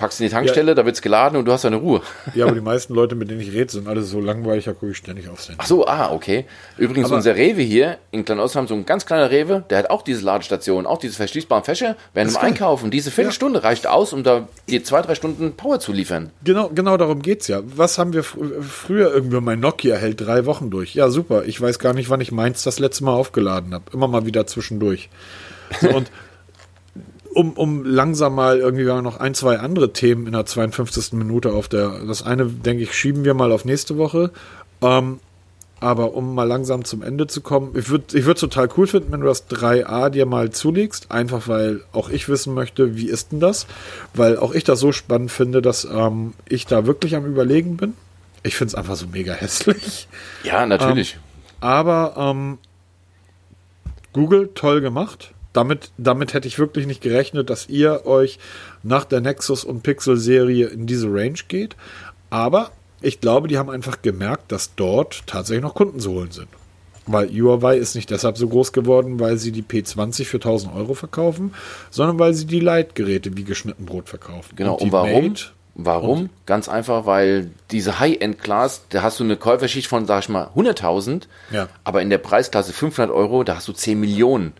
Packst 0.02 0.20
in 0.20 0.26
die 0.26 0.32
Tankstelle, 0.32 0.72
ja. 0.72 0.74
da 0.74 0.84
wird's 0.84 1.00
geladen 1.00 1.38
und 1.38 1.44
du 1.44 1.52
hast 1.52 1.62
deine 1.62 1.76
Ruhe. 1.76 2.00
Ja, 2.34 2.46
aber 2.46 2.56
die 2.56 2.60
meisten 2.60 2.92
Leute, 2.92 3.14
mit 3.14 3.30
denen 3.30 3.40
ich 3.40 3.52
rede, 3.52 3.70
sind 3.70 3.86
alle 3.86 4.02
so 4.02 4.20
langweilig, 4.20 4.64
da 4.64 4.72
gucke 4.72 4.90
ich 4.90 4.96
ständig 4.96 5.28
aufs 5.28 5.46
Handy. 5.48 5.60
Ach 5.62 5.66
so, 5.68 5.86
ah, 5.86 6.10
okay. 6.10 6.44
Übrigens, 6.76 7.06
aber 7.06 7.18
unser 7.18 7.36
Rewe 7.36 7.62
hier 7.62 7.98
in 8.10 8.24
Kleinostram, 8.24 8.66
so 8.66 8.74
ein 8.74 8.84
ganz 8.84 9.06
kleiner 9.06 9.30
Rewe, 9.30 9.62
der 9.70 9.78
hat 9.78 9.90
auch 9.90 10.02
diese 10.02 10.24
Ladestation, 10.24 10.86
auch 10.86 10.98
diese 10.98 11.14
verschließbaren 11.14 11.62
Fächer. 11.62 11.94
Während 12.14 12.32
dem 12.32 12.36
Einkaufen, 12.38 12.90
diese 12.90 13.12
Viertelstunde 13.12 13.60
ja. 13.60 13.64
reicht 13.64 13.86
aus, 13.86 14.12
um 14.12 14.24
da 14.24 14.48
dir 14.68 14.82
zwei, 14.82 15.02
drei 15.02 15.14
Stunden 15.14 15.52
Power 15.52 15.78
zu 15.78 15.92
liefern. 15.92 16.32
Genau, 16.42 16.68
genau 16.74 16.96
darum 16.96 17.22
geht's 17.22 17.46
ja. 17.46 17.60
Was 17.64 17.96
haben 17.96 18.12
wir 18.12 18.24
fr 18.24 18.38
früher 18.60 19.14
irgendwie, 19.14 19.40
mein 19.40 19.60
Nokia 19.60 19.94
hält 19.94 20.20
drei 20.20 20.46
Wochen 20.46 20.70
durch. 20.70 20.96
Ja, 20.96 21.10
super. 21.10 21.44
Ich 21.44 21.60
weiß 21.60 21.78
gar 21.78 21.94
nicht, 21.94 22.10
wann 22.10 22.20
ich 22.20 22.32
meins 22.32 22.64
das 22.64 22.80
letzte 22.80 23.04
Mal 23.04 23.14
aufgeladen 23.14 23.72
habe. 23.72 23.84
Immer 23.92 24.08
mal 24.08 24.26
wieder 24.26 24.48
zwischendurch. 24.48 25.10
So, 25.80 25.90
und 25.90 26.10
um, 27.34 27.52
um 27.52 27.84
langsam 27.84 28.34
mal 28.34 28.58
irgendwie 28.58 28.84
wir 28.84 28.94
haben 28.94 29.04
noch 29.04 29.18
ein, 29.20 29.34
zwei 29.34 29.58
andere 29.58 29.92
Themen 29.92 30.26
in 30.26 30.32
der 30.32 30.46
52. 30.46 31.12
Minute 31.12 31.52
auf 31.52 31.68
der. 31.68 32.04
Das 32.06 32.22
eine, 32.22 32.46
denke 32.46 32.82
ich, 32.82 32.94
schieben 32.94 33.24
wir 33.24 33.34
mal 33.34 33.52
auf 33.52 33.64
nächste 33.64 33.98
Woche. 33.98 34.30
Ähm, 34.80 35.20
aber 35.80 36.14
um 36.14 36.36
mal 36.36 36.44
langsam 36.44 36.84
zum 36.84 37.02
Ende 37.02 37.26
zu 37.26 37.40
kommen, 37.40 37.72
ich 37.76 37.88
würde 37.88 38.16
ich 38.16 38.24
würd 38.24 38.38
total 38.38 38.68
cool 38.76 38.86
finden, 38.86 39.10
wenn 39.10 39.20
du 39.20 39.26
das 39.26 39.50
3a 39.50 40.10
dir 40.10 40.26
mal 40.26 40.50
zulegst, 40.50 41.10
einfach 41.10 41.48
weil 41.48 41.82
auch 41.92 42.08
ich 42.08 42.28
wissen 42.28 42.54
möchte, 42.54 42.96
wie 42.96 43.08
ist 43.08 43.32
denn 43.32 43.40
das? 43.40 43.66
Weil 44.14 44.38
auch 44.38 44.54
ich 44.54 44.62
das 44.62 44.78
so 44.78 44.92
spannend 44.92 45.32
finde, 45.32 45.60
dass 45.60 45.84
ähm, 45.84 46.34
ich 46.48 46.66
da 46.66 46.86
wirklich 46.86 47.16
am 47.16 47.26
Überlegen 47.26 47.76
bin. 47.78 47.94
Ich 48.44 48.54
finde 48.54 48.70
es 48.70 48.74
einfach 48.76 48.94
so 48.94 49.06
mega 49.08 49.32
hässlich. 49.32 50.06
Ja, 50.44 50.66
natürlich. 50.66 51.14
Ähm, 51.14 51.20
aber 51.60 52.14
ähm, 52.16 52.58
Google, 54.12 54.50
toll 54.54 54.80
gemacht 54.80 55.31
damit, 55.52 55.90
damit 55.98 56.34
hätte 56.34 56.48
ich 56.48 56.58
wirklich 56.58 56.86
nicht 56.86 57.02
gerechnet, 57.02 57.50
dass 57.50 57.68
ihr 57.68 58.06
euch 58.06 58.38
nach 58.82 59.04
der 59.04 59.20
Nexus 59.20 59.64
und 59.64 59.82
Pixel 59.82 60.16
Serie 60.16 60.68
in 60.68 60.86
diese 60.86 61.08
Range 61.08 61.38
geht. 61.48 61.76
Aber 62.30 62.70
ich 63.00 63.20
glaube, 63.20 63.48
die 63.48 63.58
haben 63.58 63.70
einfach 63.70 64.02
gemerkt, 64.02 64.52
dass 64.52 64.74
dort 64.74 65.26
tatsächlich 65.26 65.62
noch 65.62 65.74
Kunden 65.74 66.00
zu 66.00 66.12
holen 66.12 66.30
sind. 66.30 66.48
Weil 67.06 67.28
Huawei 67.30 67.76
ist 67.76 67.96
nicht 67.96 68.10
deshalb 68.10 68.38
so 68.38 68.48
groß 68.48 68.72
geworden, 68.72 69.18
weil 69.18 69.36
sie 69.36 69.50
die 69.50 69.64
P20 69.64 70.24
für 70.24 70.36
1000 70.36 70.74
Euro 70.74 70.94
verkaufen, 70.94 71.52
sondern 71.90 72.18
weil 72.20 72.32
sie 72.32 72.46
die 72.46 72.60
Light-Geräte 72.60 73.36
wie 73.36 73.42
geschnitten 73.42 73.86
Brot 73.86 74.08
verkaufen. 74.08 74.54
Genau, 74.54 74.74
und, 74.74 74.82
und 74.82 74.92
warum? 74.92 75.28
Mate 75.28 75.46
Warum? 75.74 76.28
Ganz 76.44 76.68
einfach, 76.68 77.06
weil 77.06 77.50
diese 77.70 77.98
High-End-Class, 77.98 78.82
da 78.90 79.02
hast 79.02 79.20
du 79.20 79.24
eine 79.24 79.36
Käuferschicht 79.36 79.86
von, 79.86 80.06
sag 80.06 80.24
ich 80.24 80.28
mal, 80.28 80.50
100.000, 80.54 81.22
ja. 81.50 81.68
aber 81.82 82.02
in 82.02 82.10
der 82.10 82.18
Preisklasse 82.18 82.72
500 82.72 83.14
Euro, 83.14 83.42
da 83.42 83.56
hast 83.56 83.68
du 83.68 83.72
10 83.72 83.98
Millionen. 83.98 84.52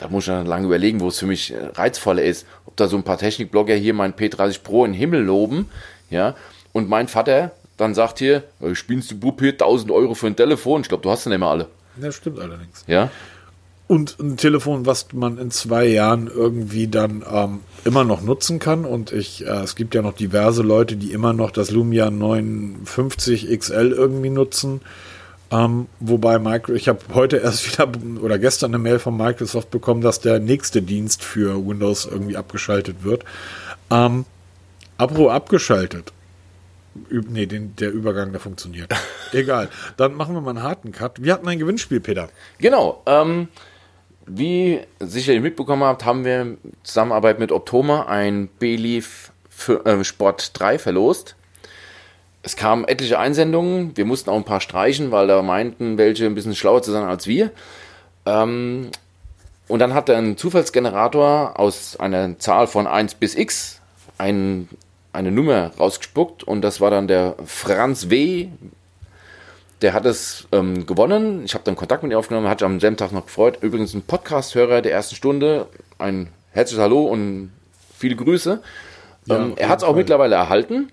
Da 0.00 0.08
muss 0.08 0.24
ich 0.24 0.28
dann 0.28 0.46
lange 0.46 0.66
überlegen, 0.66 1.00
wo 1.00 1.08
es 1.08 1.18
für 1.18 1.26
mich 1.26 1.52
äh, 1.52 1.66
reizvoller 1.74 2.22
ist. 2.22 2.46
Ob 2.66 2.76
da 2.76 2.88
so 2.88 2.96
ein 2.96 3.04
paar 3.04 3.18
Technikblogger 3.18 3.74
hier 3.74 3.94
mein 3.94 4.14
P30 4.14 4.62
Pro 4.62 4.84
in 4.84 4.92
den 4.92 4.98
Himmel 4.98 5.22
loben, 5.22 5.68
ja, 6.10 6.34
und 6.72 6.88
mein 6.88 7.08
Vater 7.08 7.52
dann 7.76 7.94
sagt 7.94 8.18
hier, 8.18 8.44
äh, 8.60 8.74
spielst 8.74 9.10
du 9.10 9.18
Bub 9.18 9.40
hier 9.40 9.52
1000 9.52 9.90
Euro 9.90 10.14
für 10.14 10.26
ein 10.26 10.36
Telefon? 10.36 10.82
Ich 10.82 10.88
glaube, 10.88 11.02
du 11.02 11.10
hast 11.10 11.24
ja 11.24 11.30
nicht 11.30 11.38
mehr 11.40 11.48
alle. 11.48 11.68
Das 11.96 12.14
stimmt 12.14 12.38
allerdings. 12.40 12.84
Ja. 12.86 13.10
Und 13.86 14.18
ein 14.18 14.36
Telefon, 14.36 14.86
was 14.86 15.12
man 15.12 15.36
in 15.38 15.50
zwei 15.50 15.86
Jahren 15.86 16.28
irgendwie 16.28 16.88
dann 16.88 17.22
ähm, 17.30 17.60
immer 17.84 18.04
noch 18.04 18.22
nutzen 18.22 18.58
kann. 18.58 18.84
Und 18.84 19.12
ich, 19.12 19.44
äh, 19.44 19.50
es 19.62 19.76
gibt 19.76 19.94
ja 19.94 20.02
noch 20.02 20.14
diverse 20.14 20.62
Leute, 20.62 20.96
die 20.96 21.12
immer 21.12 21.32
noch 21.32 21.50
das 21.50 21.70
Lumia 21.70 22.10
950 22.10 23.48
XL 23.58 23.92
irgendwie 23.92 24.30
nutzen. 24.30 24.80
Ähm, 25.50 25.88
wobei 26.00 26.38
Microsoft, 26.38 26.80
ich 26.80 26.88
habe 26.88 27.00
heute 27.12 27.36
erst 27.36 27.72
wieder 27.72 27.88
oder 28.22 28.38
gestern 28.38 28.70
eine 28.70 28.82
Mail 28.82 28.98
von 28.98 29.16
Microsoft 29.16 29.70
bekommen, 29.70 30.00
dass 30.00 30.20
der 30.20 30.40
nächste 30.40 30.82
Dienst 30.82 31.22
für 31.22 31.66
Windows 31.66 32.06
irgendwie 32.06 32.36
abgeschaltet 32.36 33.04
wird. 33.04 33.24
Ähm, 33.90 34.24
Apro 34.96 35.30
abgeschaltet. 35.30 36.12
Üb, 37.10 37.28
nee, 37.28 37.46
den, 37.46 37.74
der 37.76 37.90
Übergang, 37.92 38.30
der 38.30 38.40
funktioniert. 38.40 38.94
Egal. 39.32 39.68
Dann 39.96 40.14
machen 40.14 40.34
wir 40.34 40.40
mal 40.40 40.50
einen 40.50 40.62
harten 40.62 40.92
Cut. 40.92 41.22
Wir 41.22 41.32
hatten 41.32 41.48
ein 41.48 41.58
Gewinnspiel, 41.58 42.00
Peter. 42.00 42.28
Genau. 42.58 43.02
Ähm, 43.06 43.48
wie 44.26 44.80
sicherlich 45.00 45.42
mitbekommen 45.42 45.82
habt, 45.82 46.04
haben 46.04 46.24
wir 46.24 46.42
in 46.42 46.58
Zusammenarbeit 46.82 47.38
mit 47.38 47.52
Optoma 47.52 48.06
ein 48.06 48.48
B-Leaf 48.58 49.32
äh, 49.84 50.04
Sport 50.04 50.50
3 50.54 50.78
verlost. 50.78 51.36
Es 52.44 52.56
kamen 52.56 52.84
etliche 52.84 53.18
Einsendungen. 53.18 53.96
Wir 53.96 54.04
mussten 54.04 54.28
auch 54.28 54.36
ein 54.36 54.44
paar 54.44 54.60
streichen, 54.60 55.10
weil 55.10 55.26
da 55.26 55.40
meinten 55.40 55.96
welche 55.96 56.26
ein 56.26 56.34
bisschen 56.34 56.54
schlauer 56.54 56.82
zu 56.82 56.92
sein 56.92 57.04
als 57.04 57.26
wir. 57.26 57.50
Ähm, 58.26 58.90
und 59.66 59.78
dann 59.78 59.94
hat 59.94 60.10
ein 60.10 60.36
Zufallsgenerator 60.36 61.58
aus 61.58 61.98
einer 61.98 62.38
Zahl 62.38 62.66
von 62.66 62.86
1 62.86 63.14
bis 63.14 63.34
x 63.34 63.80
ein, 64.18 64.68
eine 65.14 65.30
Nummer 65.30 65.70
rausgespuckt 65.80 66.44
und 66.44 66.60
das 66.60 66.82
war 66.82 66.90
dann 66.90 67.08
der 67.08 67.34
Franz 67.46 68.10
W. 68.10 68.48
Der 69.80 69.94
hat 69.94 70.04
es 70.04 70.46
ähm, 70.52 70.84
gewonnen. 70.84 71.46
Ich 71.46 71.54
habe 71.54 71.64
dann 71.64 71.76
Kontakt 71.76 72.02
mit 72.02 72.12
ihm 72.12 72.18
aufgenommen, 72.18 72.48
hat 72.48 72.58
sich 72.58 72.66
am 72.66 72.78
selben 72.78 72.98
Tag 72.98 73.12
noch 73.12 73.24
gefreut. 73.24 73.56
Übrigens 73.62 73.94
ein 73.94 74.02
Podcast-Hörer 74.02 74.82
der 74.82 74.92
ersten 74.92 75.14
Stunde. 75.14 75.66
Ein 75.96 76.28
herzliches 76.52 76.82
Hallo 76.82 77.04
und 77.04 77.52
viele 77.96 78.16
Grüße. 78.16 78.60
Ja, 79.24 79.36
ähm, 79.36 79.54
er 79.56 79.70
hat 79.70 79.78
es 79.78 79.84
auch 79.84 79.96
mittlerweile 79.96 80.34
erhalten 80.34 80.90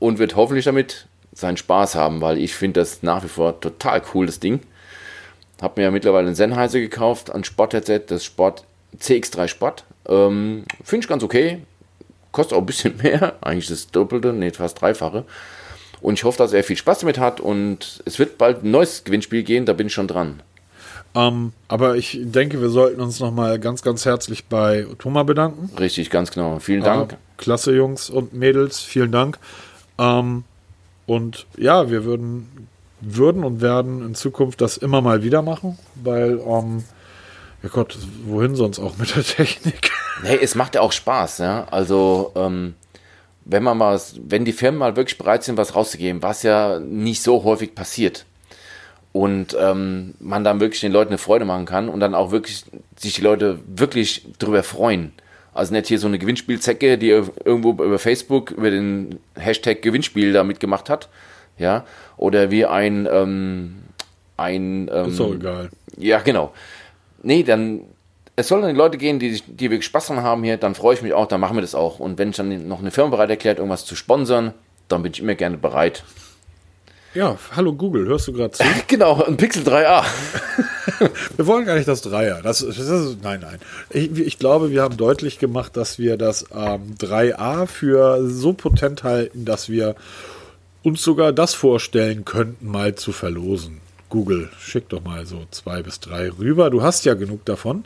und 0.00 0.18
wird 0.18 0.34
hoffentlich 0.34 0.64
damit 0.64 1.06
seinen 1.32 1.56
Spaß 1.56 1.94
haben, 1.94 2.20
weil 2.20 2.38
ich 2.38 2.54
finde 2.56 2.80
das 2.80 3.04
nach 3.04 3.22
wie 3.22 3.28
vor 3.28 3.60
total 3.60 4.02
cool, 4.12 4.26
das 4.26 4.40
Ding. 4.40 4.60
Hab 5.62 5.76
mir 5.76 5.84
ja 5.84 5.90
mittlerweile 5.92 6.26
ein 6.26 6.34
Sennheiser 6.34 6.80
gekauft, 6.80 7.32
ein 7.32 7.44
Sport-Headset, 7.44 8.02
das 8.08 8.24
Sport 8.24 8.64
CX3 8.98 9.46
Sport. 9.46 9.84
Ähm, 10.08 10.64
finde 10.82 11.04
ich 11.04 11.08
ganz 11.08 11.22
okay. 11.22 11.62
Kostet 12.32 12.56
auch 12.56 12.62
ein 12.62 12.66
bisschen 12.66 12.96
mehr, 13.02 13.36
eigentlich 13.40 13.68
das 13.68 13.90
Doppelte, 13.90 14.32
nee, 14.32 14.50
fast 14.50 14.80
Dreifache. 14.80 15.24
Und 16.00 16.14
ich 16.14 16.24
hoffe, 16.24 16.38
dass 16.38 16.52
er 16.52 16.64
viel 16.64 16.76
Spaß 16.76 17.00
damit 17.00 17.18
hat 17.18 17.40
und 17.40 18.02
es 18.06 18.18
wird 18.18 18.38
bald 18.38 18.64
ein 18.64 18.70
neues 18.70 19.04
Gewinnspiel 19.04 19.42
gehen, 19.42 19.66
da 19.66 19.74
bin 19.74 19.88
ich 19.88 19.92
schon 19.92 20.08
dran. 20.08 20.42
Ähm, 21.14 21.52
aber 21.68 21.96
ich 21.96 22.18
denke, 22.22 22.60
wir 22.60 22.68
sollten 22.70 23.00
uns 23.00 23.20
nochmal 23.20 23.58
ganz, 23.58 23.82
ganz 23.82 24.06
herzlich 24.06 24.46
bei 24.46 24.86
Thomas 24.98 25.26
bedanken. 25.26 25.70
Richtig, 25.78 26.08
ganz 26.08 26.30
genau. 26.30 26.58
Vielen 26.60 26.82
Dank. 26.82 27.12
Äh, 27.12 27.16
klasse 27.36 27.74
Jungs 27.74 28.08
und 28.08 28.32
Mädels, 28.32 28.80
vielen 28.80 29.12
Dank. 29.12 29.38
Ähm, 30.00 30.44
und 31.06 31.46
ja, 31.56 31.90
wir 31.90 32.04
würden, 32.04 32.68
würden 33.00 33.44
und 33.44 33.60
werden 33.60 34.04
in 34.04 34.14
Zukunft 34.14 34.60
das 34.60 34.78
immer 34.78 35.02
mal 35.02 35.22
wieder 35.22 35.42
machen, 35.42 35.78
weil, 35.96 36.40
ähm, 36.44 36.84
ja 37.62 37.68
Gott, 37.68 37.98
wohin 38.24 38.54
sonst 38.54 38.78
auch 38.78 38.96
mit 38.96 39.14
der 39.14 39.22
Technik? 39.36 39.90
Nee, 40.22 40.38
es 40.40 40.54
macht 40.54 40.74
ja 40.74 40.80
auch 40.80 40.92
Spaß, 40.92 41.38
ja. 41.38 41.66
Also, 41.70 42.32
ähm, 42.34 42.74
wenn 43.44 43.62
man 43.62 43.76
mal, 43.76 44.00
wenn 44.26 44.44
die 44.44 44.52
Firmen 44.52 44.78
mal 44.78 44.96
wirklich 44.96 45.18
bereit 45.18 45.44
sind, 45.44 45.58
was 45.58 45.74
rauszugeben, 45.74 46.22
was 46.22 46.42
ja 46.42 46.78
nicht 46.78 47.22
so 47.22 47.44
häufig 47.44 47.74
passiert, 47.74 48.24
und 49.12 49.56
ähm, 49.58 50.14
man 50.20 50.44
dann 50.44 50.60
wirklich 50.60 50.80
den 50.80 50.92
Leuten 50.92 51.10
eine 51.10 51.18
Freude 51.18 51.44
machen 51.44 51.66
kann 51.66 51.88
und 51.88 52.00
dann 52.00 52.14
auch 52.14 52.30
wirklich 52.30 52.64
sich 52.96 53.14
die 53.14 53.22
Leute 53.22 53.58
wirklich 53.66 54.26
drüber 54.38 54.62
freuen. 54.62 55.12
Also 55.52 55.74
nicht 55.74 55.88
hier 55.88 55.98
so 55.98 56.06
eine 56.06 56.18
Gewinnspielzecke, 56.18 56.96
die 56.98 57.08
irgendwo 57.10 57.70
über 57.70 57.98
Facebook 57.98 58.52
über 58.52 58.70
den 58.70 59.18
Hashtag 59.36 59.82
Gewinnspiel 59.82 60.32
da 60.32 60.44
mitgemacht 60.44 60.88
hat, 60.88 61.08
ja, 61.58 61.84
oder 62.16 62.50
wie 62.50 62.66
ein 62.66 63.08
ähm, 63.10 63.76
ein 64.36 64.90
ähm, 64.92 65.08
ist 65.08 65.20
auch 65.20 65.34
egal. 65.34 65.70
Ja, 65.96 66.20
genau. 66.20 66.52
Nee, 67.22 67.42
dann 67.42 67.82
es 68.36 68.48
sollen 68.48 68.66
die 68.66 68.78
Leute 68.78 68.96
gehen, 68.96 69.18
die, 69.18 69.40
die 69.46 69.70
wirklich 69.70 69.84
Spaß 69.84 70.08
dran 70.08 70.22
haben 70.22 70.42
hier, 70.44 70.56
dann 70.56 70.74
freue 70.74 70.94
ich 70.94 71.02
mich 71.02 71.12
auch, 71.12 71.26
dann 71.26 71.40
machen 71.40 71.56
wir 71.56 71.60
das 71.60 71.74
auch. 71.74 72.00
Und 72.00 72.18
wenn 72.18 72.30
ich 72.30 72.36
dann 72.36 72.68
noch 72.68 72.80
eine 72.80 72.90
Firma 72.90 73.10
bereit 73.10 73.30
erklärt, 73.30 73.58
irgendwas 73.58 73.84
zu 73.84 73.94
sponsern, 73.96 74.54
dann 74.88 75.02
bin 75.02 75.12
ich 75.12 75.20
immer 75.20 75.34
gerne 75.34 75.58
bereit. 75.58 76.04
Ja, 77.12 77.36
hallo 77.56 77.72
Google, 77.72 78.06
hörst 78.06 78.28
du 78.28 78.32
gerade 78.32 78.52
zu? 78.52 78.62
genau, 78.86 79.20
ein 79.24 79.36
Pixel 79.36 79.64
3a. 79.64 80.04
wir 81.36 81.46
wollen 81.48 81.66
gar 81.66 81.74
nicht 81.74 81.88
das 81.88 82.04
3er. 82.06 82.40
Das, 82.40 82.60
das 82.60 82.78
ist, 82.78 83.20
nein, 83.20 83.40
nein. 83.40 83.58
Ich, 83.90 84.16
ich, 84.16 84.38
glaube, 84.38 84.70
wir 84.70 84.82
haben 84.82 84.96
deutlich 84.96 85.40
gemacht, 85.40 85.76
dass 85.76 85.98
wir 85.98 86.16
das 86.16 86.46
ähm, 86.54 86.94
3a 87.00 87.66
für 87.66 88.24
so 88.28 88.52
potent 88.52 89.02
halten, 89.02 89.44
dass 89.44 89.68
wir 89.68 89.96
uns 90.84 91.02
sogar 91.02 91.32
das 91.32 91.52
vorstellen 91.52 92.24
könnten, 92.24 92.68
mal 92.68 92.94
zu 92.94 93.10
verlosen. 93.10 93.80
Google, 94.08 94.48
schick 94.60 94.88
doch 94.88 95.02
mal 95.02 95.26
so 95.26 95.46
zwei 95.50 95.82
bis 95.82 95.98
drei 95.98 96.30
rüber. 96.30 96.70
Du 96.70 96.82
hast 96.82 97.04
ja 97.04 97.14
genug 97.14 97.44
davon. 97.44 97.84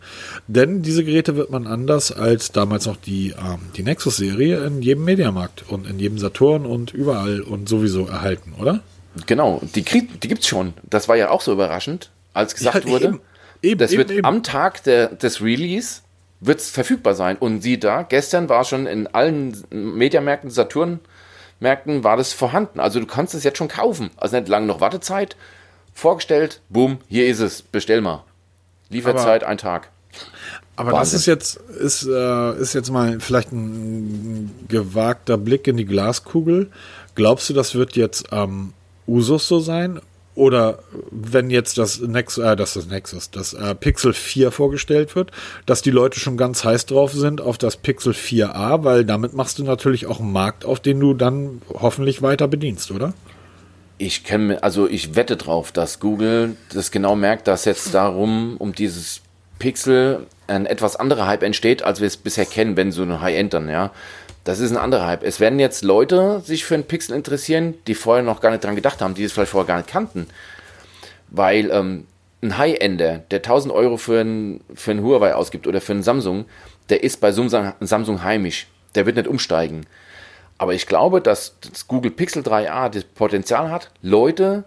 Denn 0.49 0.83
diese 0.83 1.03
Geräte 1.03 1.35
wird 1.35 1.51
man 1.51 1.67
anders 1.67 2.13
als 2.13 2.53
damals 2.53 2.85
noch 2.85 2.97
die, 2.97 3.31
ähm, 3.31 3.61
die 3.75 3.85
Nexus-Serie 3.85 4.67
in 4.67 4.83
jedem 4.83 5.05
Mediamarkt 5.05 5.65
und 5.67 5.87
in 5.87 5.99
jedem 5.99 6.19
Saturn 6.19 6.67
und 6.67 6.93
überall 6.93 7.41
und 7.41 7.71
sowieso 7.71 8.07
erhalten, 8.07 8.53
oder? 8.59 8.83
Genau, 9.27 9.61
die, 9.63 9.83
die 9.83 10.29
gibt 10.29 10.43
es 10.43 10.49
schon. 10.49 10.75
Das 10.83 11.09
war 11.09 11.17
ja 11.17 11.31
auch 11.31 11.41
so 11.41 11.53
überraschend, 11.53 12.11
als 12.33 12.55
gesagt 12.55 12.85
ja, 12.85 12.91
wurde, 12.91 13.05
eben, 13.07 13.21
eben, 13.63 13.79
das 13.79 13.93
wird 13.93 14.11
eben, 14.11 14.25
am 14.25 14.43
Tag 14.43 14.83
der, 14.85 15.09
des 15.09 15.41
Release 15.41 16.01
wird 16.41 16.61
verfügbar 16.61 17.15
sein. 17.15 17.37
Und 17.39 17.63
sieh 17.63 17.79
da, 17.79 18.03
gestern 18.03 18.49
war 18.49 18.65
schon 18.65 18.87
in 18.87 19.07
allen 19.07 19.57
Mediamärkten, 19.71 20.51
Saturn-Märkten 20.51 22.05
war 22.05 22.17
das 22.17 22.33
vorhanden. 22.33 22.81
Also 22.81 23.01
du 23.01 23.07
kannst 23.07 23.35
es 23.35 23.45
jetzt 23.45 23.59
schon 23.59 23.69
kaufen. 23.69 24.11
Also 24.17 24.37
nicht 24.37 24.49
lange 24.49 24.67
noch 24.67 24.81
Wartezeit. 24.81 25.37
Vorgestellt, 25.95 26.61
boom, 26.69 26.99
hier 27.09 27.29
ist 27.29 27.39
es, 27.39 27.63
bestell 27.63 28.01
mal. 28.01 28.25
Lieferzeit 28.91 29.45
aber, 29.45 29.51
ein 29.51 29.59
Tag. 29.59 29.91
Aber 30.77 30.93
Wahnsinn. 30.93 31.01
das 31.01 31.15
ist 31.15 31.27
jetzt, 31.27 31.57
ist, 31.57 32.07
äh, 32.07 32.61
ist 32.61 32.75
jetzt 32.75 32.91
mal 32.91 33.21
vielleicht 33.21 33.53
ein 33.53 34.51
gewagter 34.69 35.39
Blick 35.39 35.69
in 35.69 35.77
die 35.77 35.85
Glaskugel. 35.85 36.71
Glaubst 37.15 37.49
du, 37.49 37.55
das 37.55 37.77
wird 37.77 37.95
jetzt 37.95 38.33
am 38.33 38.51
ähm, 38.51 38.73
Usus 39.07 39.49
so 39.49 39.61
sein? 39.61 40.01
Oder 40.35 40.81
wenn 41.13 41.49
jetzt 41.49 41.79
das 41.79 42.01
Nexus, 42.01 42.45
äh, 42.45 42.57
das 42.57 42.75
ist 42.75 42.91
Nexus, 42.91 43.31
das 43.31 43.53
äh, 43.53 43.75
Pixel 43.77 44.13
4 44.13 44.51
vorgestellt 44.51 45.15
wird, 45.15 45.31
dass 45.65 45.81
die 45.81 45.93
Leute 45.93 46.19
schon 46.19 46.37
ganz 46.37 46.65
heiß 46.65 46.87
drauf 46.87 47.13
sind 47.13 47.41
auf 47.41 47.57
das 47.57 47.77
Pixel 47.77 48.13
4a, 48.13 48.83
weil 48.83 49.05
damit 49.05 49.35
machst 49.35 49.61
du 49.61 49.65
natürlich 49.65 50.07
auch 50.07 50.19
einen 50.19 50.33
Markt, 50.33 50.65
auf 50.65 50.81
den 50.81 50.99
du 50.99 51.15
dann 51.15 51.63
hoffentlich 51.73 52.21
weiter 52.21 52.49
bedienst, 52.49 52.91
oder? 52.91 53.15
Ich 53.97 54.25
kenne, 54.25 54.61
also 54.65 54.89
ich 54.89 55.15
wette 55.15 55.37
drauf, 55.37 55.71
dass 55.71 56.01
Google 56.01 56.57
das 56.73 56.91
genau 56.91 57.15
merkt, 57.15 57.47
dass 57.47 57.65
jetzt 57.65 57.95
darum 57.95 58.57
um 58.57 58.75
dieses 58.75 59.21
Pixel 59.61 60.27
ein 60.49 60.67
etwas 60.67 60.97
anderer 60.97 61.29
Hype 61.29 61.45
entsteht, 61.45 61.85
als 61.85 62.01
wir 62.01 62.09
es 62.09 62.17
bisher 62.17 62.45
kennen, 62.45 62.77
wenn 62.77 62.91
so 62.91 63.03
ein 63.03 63.21
High-End 63.21 63.55
dann, 63.55 63.69
ja. 63.69 63.93
Das 64.45 64.61
ist 64.61 64.71
ein 64.71 64.77
anderer 64.77 65.07
Hype. 65.07 65.23
Es 65.23 65.41
werden 65.41 65.59
jetzt 65.59 65.83
Leute 65.83 66.41
sich 66.45 66.65
für 66.65 66.75
einen 66.75 66.85
Pixel 66.85 67.17
interessieren, 67.17 67.75
die 67.87 67.95
vorher 67.95 68.23
noch 68.23 68.41
gar 68.41 68.51
nicht 68.51 68.63
dran 68.63 68.77
gedacht 68.77 69.01
haben, 69.01 69.15
die 69.15 69.25
es 69.25 69.33
vielleicht 69.33 69.51
vorher 69.51 69.67
gar 69.67 69.79
nicht 69.79 69.89
kannten. 69.89 70.27
Weil 71.29 71.71
ähm, 71.71 72.07
ein 72.43 72.59
High-Ender, 72.59 73.19
der 73.31 73.39
1000 73.39 73.73
Euro 73.73 73.97
für 73.97 74.21
einen 74.21 74.63
für 74.75 74.97
Huawei 75.03 75.35
ausgibt 75.35 75.67
oder 75.67 75.81
für 75.81 75.93
einen 75.93 76.03
Samsung, 76.03 76.45
der 76.91 77.03
ist 77.03 77.21
bei 77.21 77.33
Samsung, 77.33 77.73
Samsung 77.81 78.23
heimisch. 78.23 78.67
Der 78.95 79.07
wird 79.07 79.17
nicht 79.17 79.29
umsteigen. 79.29 79.87
Aber 80.59 80.75
ich 80.75 80.87
glaube, 80.87 81.21
dass 81.21 81.57
das 81.61 81.89
Google 81.89 82.11
Pixel 82.11 82.43
3a 82.43 82.91
das 82.91 83.05
Potenzial 83.05 83.71
hat, 83.71 83.91
Leute 84.03 84.65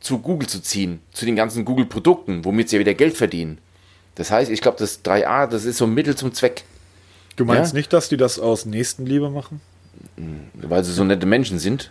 zu 0.00 0.18
Google 0.18 0.48
zu 0.48 0.60
ziehen, 0.62 1.00
zu 1.12 1.24
den 1.24 1.34
ganzen 1.34 1.64
Google-Produkten, 1.64 2.44
womit 2.44 2.68
sie 2.68 2.78
wieder 2.78 2.94
Geld 2.94 3.16
verdienen. 3.16 3.58
Das 4.14 4.30
heißt, 4.30 4.50
ich 4.50 4.60
glaube, 4.60 4.76
das 4.78 5.02
3a, 5.02 5.46
das 5.46 5.64
ist 5.64 5.78
so 5.78 5.86
ein 5.86 5.94
Mittel 5.94 6.14
zum 6.14 6.32
Zweck. 6.34 6.64
Du 7.36 7.44
meinst 7.44 7.72
ja? 7.72 7.78
nicht, 7.78 7.92
dass 7.92 8.08
die 8.08 8.16
das 8.16 8.38
aus 8.38 8.64
Nächstenliebe 8.66 9.30
machen? 9.30 9.60
Weil 10.54 10.84
sie 10.84 10.92
so 10.92 11.04
nette 11.04 11.26
Menschen 11.26 11.58
sind. 11.58 11.90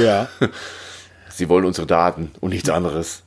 Ja. 0.00 0.28
sie 1.30 1.48
wollen 1.48 1.64
unsere 1.64 1.86
Daten 1.86 2.30
und 2.40 2.50
nichts 2.50 2.68
anderes. 2.70 3.22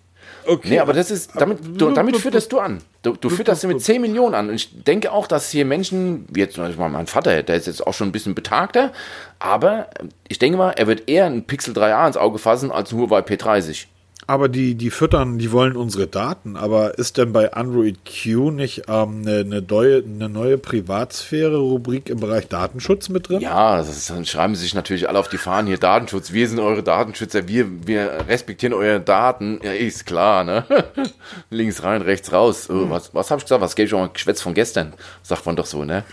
Okay. 0.48 0.70
Nee, 0.70 0.80
aber 0.80 0.94
das 0.94 1.10
ist, 1.10 1.32
damit, 1.36 1.60
du, 1.64 1.92
damit 1.92 2.18
führst 2.18 2.52
du 2.52 2.60
an. 2.60 2.82
Du, 3.02 3.14
du 3.14 3.30
führst 3.30 3.64
mit 3.66 3.82
10 3.82 4.02
Millionen 4.02 4.36
an. 4.36 4.50
Und 4.50 4.56
ich 4.56 4.84
denke 4.84 5.12
auch, 5.12 5.28
dass 5.28 5.50
hier 5.50 5.66
Menschen, 5.66 6.26
wie 6.30 6.42
jetzt 6.42 6.58
Beispiel 6.58 6.88
mein 6.90 7.08
Vater, 7.08 7.42
der 7.42 7.56
ist 7.56 7.68
jetzt 7.68 7.86
auch 7.86 7.94
schon 7.94 8.10
ein 8.10 8.12
bisschen 8.12 8.36
betagter, 8.36 8.92
aber 9.40 9.90
ich 10.28 10.38
denke 10.40 10.58
mal, 10.58 10.72
er 10.72 10.88
wird 10.88 11.10
eher 11.10 11.26
ein 11.26 11.46
Pixel 11.46 11.74
3a 11.74 12.08
ins 12.08 12.18
Auge 12.18 12.38
fassen 12.38 12.72
als 12.72 12.92
ein 12.92 13.00
Huawei 13.00 13.22
P30. 13.22 13.86
Aber 14.28 14.50
die, 14.50 14.74
die 14.74 14.90
füttern, 14.90 15.38
die 15.38 15.52
wollen 15.52 15.76
unsere 15.76 16.08
Daten. 16.08 16.58
Aber 16.58 16.98
ist 16.98 17.18
denn 17.18 17.32
bei 17.32 17.54
Android 17.54 18.00
Q 18.06 18.50
nicht 18.50 18.84
ähm, 18.88 19.22
eine, 19.22 19.40
eine, 19.42 19.62
neue, 19.62 20.04
eine 20.04 20.30
neue 20.30 20.58
Privatsphäre-Rubrik 20.58 22.10
im 22.10 22.20
Bereich 22.20 22.48
Datenschutz 22.48 23.10
mit 23.10 23.30
drin? 23.30 23.42
Ja, 23.42 23.78
das 23.78 24.08
dann 24.08 24.26
schreiben 24.26 24.56
sie 24.56 24.64
sich 24.64 24.74
natürlich 24.74 25.08
alle 25.08 25.20
auf 25.20 25.30
die 25.30 25.38
Fahnen 25.38 25.68
hier 25.68 25.78
Datenschutz. 25.78 26.34
Wir 26.34 26.50
sind 26.50 26.60
eure 26.60 26.82
Datenschützer, 26.82 27.48
wir, 27.48 27.68
wir 27.86 28.26
respektieren 28.28 28.74
eure 28.74 29.00
Daten. 29.00 29.60
Ja, 29.64 29.74
ist 29.74 30.08
klar, 30.08 30.44
ne? 30.44 30.66
Links 31.52 31.84
rein, 31.84 32.02
rechts 32.02 32.32
raus. 32.32 32.68
Oh, 32.70 32.90
was 32.90 33.14
was 33.14 33.30
habe 33.30 33.40
ich 33.40 33.46
gesagt? 33.46 33.62
Was 33.62 33.76
gebe 33.76 33.86
ich 33.86 33.94
auch 33.94 34.00
mal 34.00 34.10
Geschwätz 34.12 34.42
von 34.42 34.56
gestern? 34.56 34.94
Sagt 35.22 35.46
man 35.46 35.56
doch 35.56 35.68
so, 35.68 35.84
ne? 35.84 36.04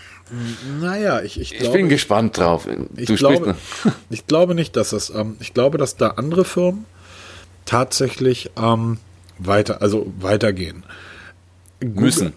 Naja, 0.79 1.21
ich, 1.21 1.39
ich, 1.39 1.49
glaube, 1.51 1.65
ich 1.65 1.71
bin 1.73 1.89
gespannt 1.89 2.37
drauf. 2.37 2.67
Ich 2.95 3.15
glaube, 3.15 3.55
ich 4.09 4.27
glaube 4.27 4.55
nicht, 4.55 4.75
dass 4.75 4.91
das, 4.91 5.09
ähm, 5.09 5.37
ich 5.39 5.53
glaube, 5.53 5.77
dass 5.77 5.97
da 5.97 6.09
andere 6.09 6.45
Firmen 6.45 6.85
tatsächlich 7.65 8.51
ähm, 8.57 8.97
weiter, 9.39 9.81
also 9.81 10.11
weitergehen. 10.19 10.83
Google, 11.79 12.03
müssen. 12.03 12.33